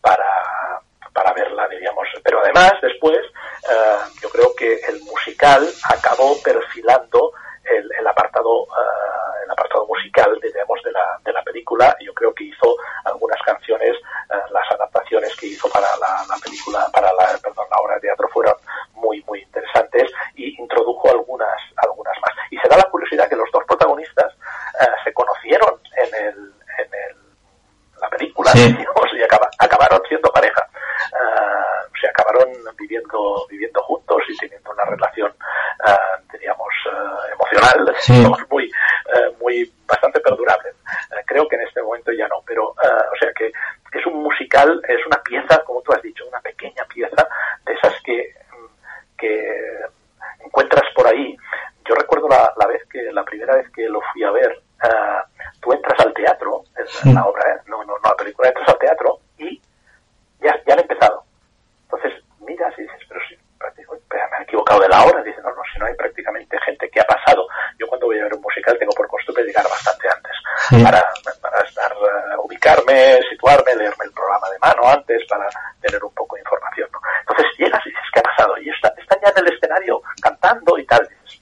para, 0.00 0.80
para 1.12 1.32
verla, 1.34 1.68
diríamos. 1.68 2.08
Pero 2.22 2.40
además, 2.40 2.72
después, 2.80 3.18
eh, 3.18 3.98
yo 4.22 4.28
creo 4.30 4.54
que 4.56 4.74
el 4.88 5.00
musical 5.02 5.66
acabó 5.90 6.34
perfilando 6.42 7.32
el, 7.64 7.90
el 7.98 8.06
apartado 8.06 8.64
eh, 8.64 9.44
el 9.44 9.50
apartado 9.50 9.86
musical 9.86 10.38
digamos 10.42 10.82
de 10.82 10.92
la, 10.92 11.18
de 11.24 11.32
la 11.32 11.42
película 11.42 11.96
yo 12.00 12.12
creo 12.12 12.34
que 12.34 12.44
hizo 12.44 12.76
algunas 13.04 13.40
canciones 13.42 13.92
eh, 14.30 14.34
las 14.50 14.70
adaptaciones 14.70 15.34
que 15.36 15.46
hizo 15.46 15.66
para 15.70 15.86
la, 15.96 16.24
la 16.28 16.36
película 16.42 16.86
para 16.92 17.10
la 17.14 17.38
perdón 17.42 17.66
la 17.70 17.76
obra 17.80 17.94
de 17.94 18.00
teatro 18.02 18.28
fueron 18.28 18.54
muy 18.94 19.22
muy 19.26 19.40
interesantes 19.42 20.10
y 20.34 20.60
introdujo 20.60 21.10
algunas 21.10 21.56
algunas 21.76 22.14
más 22.20 22.32
y 22.50 22.58
se 22.58 22.68
da 22.68 22.76
la 22.76 22.90
curiosidad 22.90 23.28
que 23.30 23.36
los 23.36 23.50
dos 23.50 23.64
protagonistas 23.66 24.30
eh, 24.80 24.86
se 25.04 25.12
conocieron 25.14 25.80
en 25.96 26.14
el 26.26 26.36
en 26.78 26.94
el 27.08 27.16
la 28.00 28.08
película 28.10 28.50
Sí. 28.52 28.72
digamos, 28.76 29.06
y 29.14 29.22
acaba- 29.22 29.50
acabaron 29.58 30.02
siendo 30.08 30.30
pareja 30.30 30.68
Ah, 31.12 31.82
se 32.00 32.08
acabaron 32.08 32.48
viviendo 32.78 33.46
viviendo 33.48 33.80
juntos 33.82 34.22
y 34.28 34.36
teniendo 34.36 34.70
una 34.72 34.84
relación 34.84 35.32
ah, 35.86 35.98
diríamos 36.32 36.68
ah, 36.90 37.20
emocional 37.32 37.94
Sí. 38.00 38.14
digamos, 38.14 38.40
muy 38.50 38.64
eh, 38.64 39.30
muy 39.40 39.72
bastante 39.86 40.20
perdurable 40.20 40.70
Eh, 40.70 41.22
creo 41.26 41.46
que 41.48 41.56
en 41.56 41.62
este 41.62 41.82
momento 41.82 42.10
ya 42.12 42.26
no 42.28 42.42
pero 42.46 42.74
ah, 42.82 43.04
o 43.12 43.16
sea 43.18 43.32
que 43.34 43.46
es 43.98 44.06
un 44.06 44.22
musical 44.22 44.80
es 44.88 45.04
una 45.06 45.20
pieza 45.22 45.58
como 45.64 45.82
tú 45.82 45.92
has 45.92 46.02
dicho 46.02 46.24
una 46.26 46.40
pequeña 46.40 46.84
pieza 46.86 47.28
de 47.64 47.72
esas 47.74 47.94
que 48.02 48.34
mm, 48.50 49.16
que 49.18 49.80
encuentras 50.44 50.84
por 50.94 51.06
ahí 51.06 51.36
yo 51.88 51.94
recuerdo 51.94 52.28
la, 52.28 52.52
la 52.56 52.66
vez 52.66 52.82
que 52.90 53.02
la 53.12 53.24
primera 53.24 53.56
vez 53.56 53.70
que 53.72 53.88
lo 53.88 54.00
fui 54.12 54.24
a 54.24 54.30
ver 54.30 54.60
ah, 54.82 55.24
tú 55.60 55.72
entras 55.72 55.98
al 56.00 56.14
teatro 56.14 56.64
es 56.78 57.04
la 57.06 57.24
obra 57.24 57.52
¿eh? 57.54 57.60
no, 57.66 57.84
no 57.84 57.94
no 57.98 58.08
la 58.10 58.16
película 58.16 58.48
entras 58.48 58.68
al 58.68 58.78
teatro 58.78 59.18
y 59.38 59.60
ya, 60.40 60.54
ya 60.66 60.74
han 60.74 60.80
empezado. 60.80 61.24
Entonces 61.84 62.12
miras 62.40 62.74
y 62.78 62.82
dices, 62.82 63.00
pero 63.08 63.18
si 63.26 63.34
prácticamente 63.58 64.04
me 64.30 64.38
he 64.38 64.42
equivocado 64.42 64.80
de 64.80 64.88
la 64.90 65.02
hora. 65.02 65.22
Dice, 65.22 65.40
no, 65.40 65.48
no, 65.54 65.62
si 65.72 65.78
no 65.78 65.86
hay 65.86 65.94
prácticamente 65.94 66.58
gente 66.66 66.90
que 66.90 67.00
ha 67.00 67.04
pasado. 67.04 67.46
Yo 67.78 67.86
cuando 67.86 68.06
voy 68.08 68.18
a 68.20 68.24
ver 68.24 68.34
un 68.34 68.42
musical 68.42 68.76
tengo 68.78 68.92
por 68.92 69.08
costumbre 69.08 69.42
llegar 69.44 69.64
bastante 69.66 70.06
antes 70.06 70.32
Sí. 70.68 70.84
para, 70.84 71.02
para 71.40 71.60
estar, 71.60 71.92
eh, 71.92 72.36
ubicarme, 72.42 73.20
situarme, 73.30 73.74
leerme 73.74 74.04
el 74.04 74.12
programa 74.12 74.50
de 74.50 74.58
mano 74.58 74.82
antes 74.86 75.26
para 75.30 75.48
tener 75.80 76.04
un 76.04 76.12
poco 76.12 76.36
de 76.36 76.42
información. 76.42 76.90
¿no? 76.92 76.98
Entonces 77.20 77.46
llegas 77.56 77.80
y 77.86 77.88
dices, 77.88 78.04
¿qué 78.12 78.20
ha 78.20 78.22
pasado? 78.22 78.58
Y 78.58 78.68
está, 78.68 78.88
están 78.98 79.18
ya 79.22 79.30
en 79.30 79.46
el 79.46 79.54
escenario 79.54 80.02
cantando 80.20 80.76
y 80.78 80.84
tal. 80.84 81.08
Dices, 81.08 81.40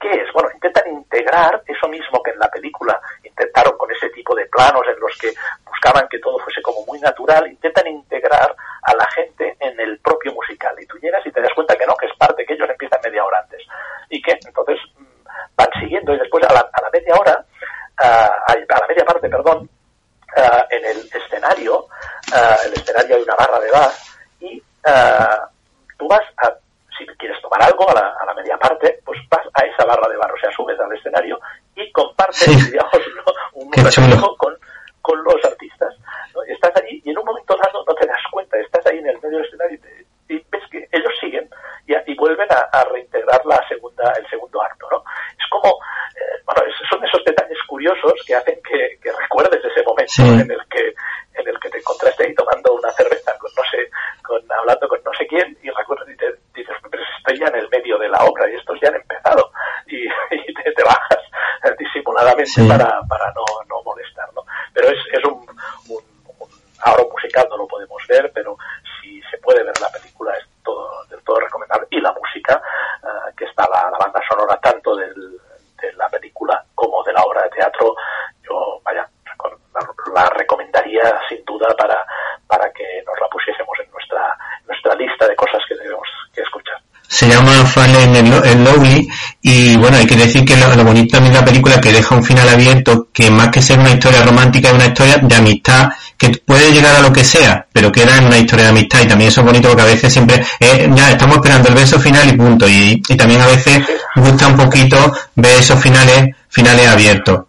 ¿Qué 0.00 0.10
es? 0.10 0.32
Bueno, 0.32 0.50
intentan 0.52 0.88
integrar 1.26 1.62
eso 1.66 1.88
mismo 1.88 2.22
que 2.22 2.30
en 2.30 2.38
la 2.38 2.48
película 2.48 3.00
intentaron 3.24 3.76
con 3.76 3.90
ese 3.90 4.08
tipo 4.10 4.34
de 4.34 4.46
planos 4.46 4.82
en 4.86 5.00
los 5.00 5.10
que 5.18 5.32
buscaban 5.64 6.06
que 6.08 6.18
todo 6.18 6.38
fuese 6.38 6.62
como 6.62 6.84
muy 6.86 7.00
natural, 7.00 7.46
intentan 7.48 7.86
integrar 7.88 8.54
a 8.82 8.94
la 8.94 9.06
gente 9.10 9.56
en 9.58 9.78
el 9.80 9.98
propio 9.98 10.32
musical. 10.32 10.74
Y 10.80 10.86
tú 10.86 10.98
llegas 10.98 11.24
y 11.26 11.32
te 11.32 11.40
das 11.40 11.52
cuenta 11.54 11.76
que 11.76 11.86
no, 11.86 11.94
que 11.96 12.06
es 12.06 12.16
parte, 12.16 12.44
que 12.46 12.54
ellos 12.54 12.68
empiezan 12.70 13.00
media 13.02 13.24
hora 13.24 13.40
antes. 13.40 13.62
Y 14.10 14.22
que 14.22 14.38
entonces 14.46 14.78
mm, 14.98 15.04
van 15.56 15.70
siguiendo 15.80 16.14
y 16.14 16.18
después 16.18 16.44
a 16.44 16.52
la, 16.52 16.60
a 16.60 16.82
la 16.82 16.90
media 16.90 17.14
hora, 17.14 17.44
ah, 17.98 18.30
a 18.48 18.80
la 18.80 18.86
media 18.86 19.04
parte, 19.04 19.28
perdón, 19.28 19.68
ah, 20.36 20.66
en 20.70 20.84
el 20.84 21.10
escenario, 21.12 21.86
ah, 22.32 22.56
el 22.66 22.72
escenario 22.72 23.16
hay 23.16 23.22
una 23.22 23.34
barra 23.34 23.58
de 23.58 23.70
bar 23.70 23.90
relación 33.86 34.36
con, 34.36 34.54
con 35.02 35.22
los 35.22 35.44
artistas. 35.44 35.94
¿no? 36.34 36.42
Estás 36.42 36.72
ahí 36.82 37.00
y 37.04 37.10
en 37.10 37.18
un 37.18 37.24
momento 37.24 37.56
dado 37.56 37.84
no 37.86 37.94
te 37.94 38.06
das 38.06 38.22
cuenta, 38.30 38.58
estás 38.58 38.84
ahí 38.86 38.98
en 38.98 39.08
el 39.08 39.20
medio 39.20 39.38
del 39.38 39.46
escenario 39.46 39.76
y, 39.76 39.80
te, 39.80 40.06
y 40.34 40.46
ves 40.50 40.62
que 40.70 40.88
ellos 40.92 41.12
siguen 41.20 41.48
y, 41.86 41.94
y 42.10 42.16
vuelven 42.16 42.48
a, 42.50 42.68
a, 42.72 42.84
reintegrar 42.84 43.44
la 43.46 43.62
segunda, 43.68 44.12
el 44.18 44.28
segundo 44.28 44.62
acto. 44.62 44.88
¿no? 44.90 45.04
Es 45.38 45.46
como, 45.50 45.68
eh, 45.68 46.42
bueno, 46.44 46.62
es, 46.66 46.74
son 46.90 47.04
esos 47.04 47.24
detalles 47.24 47.58
curiosos 47.68 48.14
que 48.26 48.34
hacen 48.34 48.58
que, 48.62 48.98
que 49.02 49.12
recuerdes 49.12 49.64
ese 49.64 49.82
momento 49.84 50.12
sí. 50.12 50.22
en 50.22 50.50
el 50.50 50.60
que 50.68 50.94
en 51.36 51.46
el 51.46 51.60
que 51.60 51.68
te 51.68 51.78
encontraste 51.78 52.24
ahí 52.24 52.34
tomando 52.34 52.72
una 52.74 52.90
cerveza 52.92 53.36
con 53.38 53.50
no 53.54 53.62
sé, 53.70 53.90
con, 54.22 54.40
hablando 54.50 54.88
con 54.88 54.98
no 55.04 55.12
sé 55.18 55.26
quién 55.26 55.56
y 55.62 55.70
recuerdas 55.70 56.08
y 56.08 56.16
te 56.16 56.26
dices, 56.54 56.74
pero 56.90 57.02
estoy 57.18 57.38
ya 57.38 57.46
en 57.48 57.56
el 57.56 57.68
medio 57.68 57.98
de 57.98 58.08
la 58.08 58.24
obra 58.24 58.50
y 58.50 58.54
estos 58.54 58.78
ya 58.80 58.88
han 58.88 58.96
empezado 58.96 59.50
y, 59.86 60.06
y 60.30 60.54
te, 60.54 60.72
te, 60.72 60.82
bajas 60.82 61.20
disimuladamente 61.78 62.46
sí. 62.46 62.66
para 62.66 62.95
que 90.16 90.24
decir 90.24 90.44
que 90.44 90.56
lo, 90.56 90.84
bonito 90.84 91.16
también 91.16 91.34
de 91.34 91.40
la 91.40 91.44
película 91.44 91.80
que 91.80 91.92
deja 91.92 92.14
un 92.14 92.24
final 92.24 92.48
abierto 92.48 93.08
que 93.12 93.30
más 93.30 93.48
que 93.48 93.62
ser 93.62 93.78
una 93.78 93.90
historia 93.90 94.22
romántica 94.24 94.68
es 94.68 94.74
una 94.74 94.86
historia 94.86 95.18
de 95.18 95.34
amistad 95.34 95.90
que 96.16 96.30
puede 96.44 96.72
llegar 96.72 96.96
a 96.96 97.00
lo 97.00 97.12
que 97.12 97.24
sea, 97.24 97.66
pero 97.72 97.92
queda 97.92 98.18
en 98.18 98.26
una 98.26 98.38
historia 98.38 98.64
de 98.64 98.70
amistad 98.70 99.02
y 99.02 99.08
también 99.08 99.28
eso 99.28 99.40
es 99.40 99.46
bonito 99.46 99.68
porque 99.68 99.82
a 99.82 99.86
veces 99.86 100.12
siempre 100.12 100.42
eh, 100.60 100.88
ya 100.94 101.10
estamos 101.10 101.36
esperando 101.36 101.68
el 101.68 101.74
beso 101.74 101.98
final 102.00 102.28
y 102.28 102.36
punto 102.36 102.66
y, 102.68 103.00
también 103.16 103.40
a 103.40 103.46
veces 103.46 103.82
gusta 104.16 104.48
un 104.48 104.56
poquito 104.56 104.96
ver 105.34 105.58
esos 105.58 105.80
finales 105.80 106.34
finales 106.48 106.88
abiertos. 106.88 107.44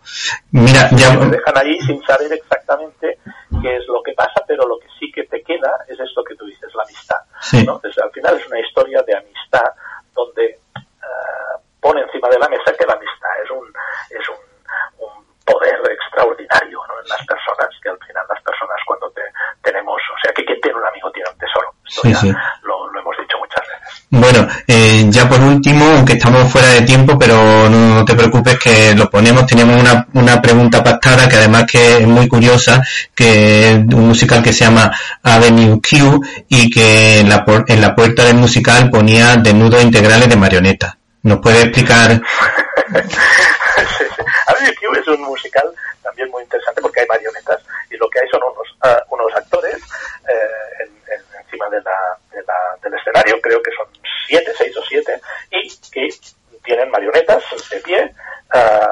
Mira, 0.51 0.89
ya... 0.91 1.15
Dejan 1.15 1.57
ahí 1.57 1.80
sin 1.82 2.01
saber 2.03 2.34
exactamente 2.34 3.20
qué 3.61 3.78
es 3.78 3.88
lo 3.88 4.01
que 4.03 4.11
pasa, 4.13 4.43
pero 4.47 4.68
lo 4.68 4.78
que 4.80 4.88
sí 4.99 5.11
que 5.11 5.24
te 5.24 5.41
queda 5.43 5.72
es 5.88 5.99
esto 5.99 6.24
que 6.24 6.36
tú 6.36 6.45
dices, 6.45 6.70
la 6.76 6.84
amistad. 6.84 7.18
Entonces, 7.53 7.97
al 7.99 8.11
final 8.11 8.38
es 8.38 8.47
una 8.47 8.59
historia 8.59 9.01
de 9.03 9.15
amistad 9.15 9.72
donde 10.13 10.59
uh, 10.76 11.59
pone 11.80 12.01
encima 12.01 12.28
de 12.30 12.39
la 12.39 12.49
mesa 12.49 12.74
que 12.78 12.86
la 12.86 12.93
amistad 12.93 13.30
es 13.43 13.51
un, 13.51 13.65
es 14.09 14.30
un, 14.30 15.07
un 15.07 15.26
poder 15.45 15.80
extraordinario 15.91 16.80
¿no? 16.88 16.99
en 17.01 17.07
las 17.07 17.26
personas, 17.26 17.70
que 17.82 17.89
al 17.89 17.99
final 17.99 18.26
las 18.28 18.41
personas 18.43 18.78
cuando 18.86 19.09
te, 19.11 19.22
tenemos, 19.63 19.95
o 19.95 20.20
sea, 20.22 20.34
que 20.34 20.43
quien 20.43 20.59
tiene 20.61 20.78
un 20.78 20.86
amigo 20.86 21.11
tiene 21.11 21.30
un 21.30 21.38
tesoro. 21.38 21.74
Esto 21.88 22.09
ya 22.09 22.59
Lo, 22.63 22.91
lo 22.91 22.99
hemos 22.99 23.15
dicho 23.18 23.38
muchas 23.38 23.63
veces. 23.68 24.07
Bueno, 24.09 24.47
eh, 24.70 25.05
ya 25.09 25.30
por 25.30 25.39
último, 25.39 25.86
aunque 25.95 26.13
estamos 26.13 26.51
fuera 26.51 26.68
de 26.68 26.82
tiempo, 26.82 27.18
pero 27.18 27.70
no, 27.70 28.03
te 28.03 28.15
preocupes 28.15 28.59
que 28.59 28.93
lo 28.95 29.09
ponemos, 29.09 29.45
teníamos 29.45 29.80
una, 29.80 30.05
una, 30.13 30.41
pregunta 30.41 30.84
pactada 30.84 31.30
que 31.30 31.38
además 31.38 31.63
que 31.72 31.99
es 31.99 32.07
muy 32.07 32.28
curiosa, 32.28 32.84
que 33.15 33.70
es 33.70 33.76
un 33.78 34.07
musical 34.09 34.43
que 34.43 34.51
se 34.51 34.65
llama 34.65 34.91
Avenue 35.24 35.80
Q 35.80 36.20
y 36.49 36.70
que 36.70 37.22
en 37.22 37.30
la, 37.30 37.45
en 37.68 37.80
la 37.80 37.95
puerta 37.95 38.26
del 38.26 38.36
musical 38.36 38.89
ponía 38.89 39.38
desnudos 39.38 39.82
integrales 39.82 40.28
de 40.28 40.36
marioneta. 40.36 40.97
¿Nos 41.24 41.39
puede 41.39 41.61
explicar? 41.61 42.22
uh, 58.58 58.87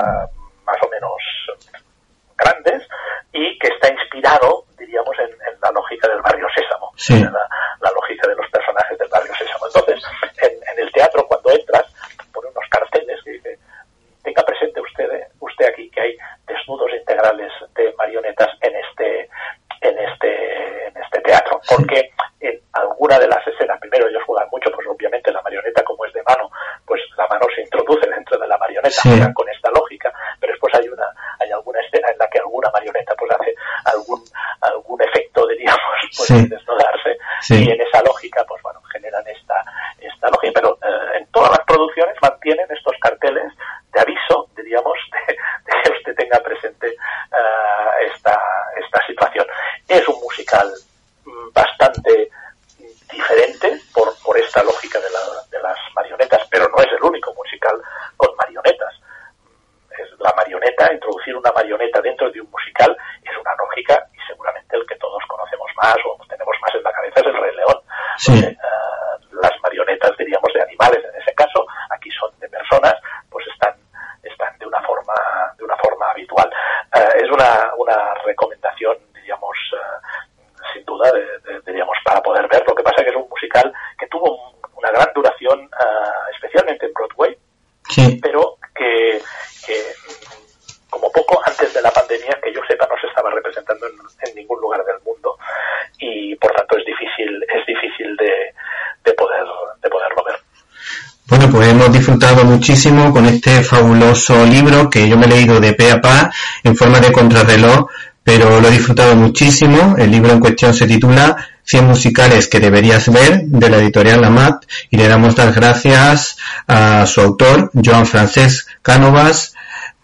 disfrutado 102.05 102.45
muchísimo 102.45 103.11
con 103.11 103.25
este 103.25 103.63
fabuloso 103.63 104.45
libro 104.45 104.91
que 104.91 105.09
yo 105.09 105.17
me 105.17 105.25
he 105.25 105.29
leído 105.29 105.59
de 105.59 105.73
pe 105.73 105.89
a 105.89 105.99
pa 105.99 106.31
en 106.63 106.75
forma 106.75 106.99
de 106.99 107.11
contrarreloj, 107.11 107.87
pero 108.23 108.61
lo 108.61 108.67
he 108.67 108.71
disfrutado 108.71 109.15
muchísimo. 109.15 109.95
El 109.97 110.11
libro 110.11 110.31
en 110.31 110.39
cuestión 110.39 110.75
se 110.75 110.85
titula 110.85 111.35
100 111.63 111.87
musicales 111.87 112.47
que 112.47 112.59
deberías 112.59 113.11
ver 113.11 113.41
de 113.41 113.69
la 113.71 113.77
editorial 113.77 114.21
Lamat 114.21 114.65
y 114.91 114.97
le 114.97 115.07
damos 115.07 115.35
las 115.35 115.55
gracias 115.55 116.37
a 116.67 117.07
su 117.07 117.21
autor, 117.21 117.71
Joan 117.73 118.05
Francesc 118.05 118.67
Cánovas, 118.83 119.55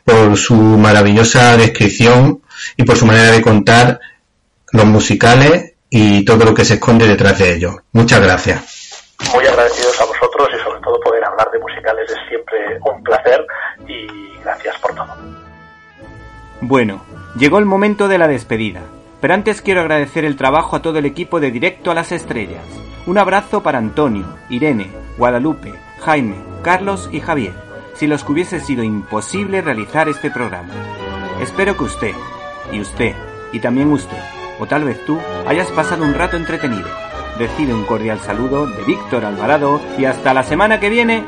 por 0.04 0.36
su 0.38 0.56
maravillosa 0.56 1.56
descripción 1.56 2.42
y 2.78 2.84
por 2.84 2.98
su 2.98 3.06
manera 3.06 3.30
de 3.30 3.44
contar 3.44 4.00
los 4.72 4.86
musicales 4.86 5.74
y 5.88 6.26
todo 6.26 6.46
lo 6.46 6.54
que 6.56 6.66
se 6.66 6.76
esconde 6.76 7.08
detrás 7.08 7.38
de 7.38 7.54
ellos. 7.54 7.76
Muchas 7.92 8.22
gracias. 8.22 8.82
Muy 9.36 9.46
agradecidos 9.46 10.02
a 10.02 10.06
vosotros 10.06 10.50
y 10.50 10.64
sobre 10.64 10.82
todo 10.82 11.00
poder 11.00 11.24
hablar 11.42 11.52
de 11.52 11.60
musicales 11.60 12.10
es 12.10 12.28
siempre 12.28 12.80
un 12.86 13.04
placer 13.04 13.46
y 13.88 14.38
gracias 14.44 14.78
por 14.80 14.96
todo. 14.96 15.16
Bueno, 16.62 17.04
llegó 17.36 17.60
el 17.60 17.66
momento 17.66 18.08
de 18.08 18.18
la 18.18 18.28
despedida, 18.28 18.82
pero 19.20 19.34
antes 19.34 19.62
quiero 19.62 19.82
agradecer 19.82 20.26
el 20.26 20.38
trabajo 20.38 20.76
a 20.76 20.82
todo 20.82 21.00
el 21.00 21.06
equipo 21.06 21.40
de 21.40 21.52
Directo 21.52 21.92
a 21.92 21.96
las 21.96 22.12
Estrellas. 22.12 22.64
Un 23.08 23.18
abrazo 23.18 23.64
para 23.64 23.80
Antonio, 23.80 24.26
Irene, 24.50 24.92
Guadalupe, 25.18 25.74
Jaime, 26.02 26.36
Carlos 26.64 27.10
y 27.12 27.20
Javier, 27.20 27.54
si 27.96 28.06
los 28.06 28.24
que 28.24 28.32
hubiese 28.32 28.60
sido 28.60 28.84
imposible 28.84 29.62
realizar 29.62 30.08
este 30.08 30.30
programa. 30.30 30.74
Espero 31.42 31.76
que 31.76 31.84
usted, 31.84 32.14
y 32.72 32.80
usted, 32.80 33.16
y 33.52 33.60
también 33.60 33.92
usted, 33.92 34.18
o 34.60 34.68
tal 34.68 34.84
vez 34.84 35.04
tú, 35.06 35.20
hayas 35.48 35.72
pasado 35.72 36.04
un 36.04 36.14
rato 36.14 36.38
entretenido. 36.38 36.88
Recibe 37.38 37.74
un 37.74 37.86
cordial 37.86 38.20
saludo 38.20 38.68
de 38.68 38.84
Víctor 38.84 39.26
Alvarado 39.26 39.80
y 39.98 40.06
hasta 40.06 40.34
la 40.34 40.44
semana 40.44 40.80
que 40.80 40.90
viene 40.90 41.24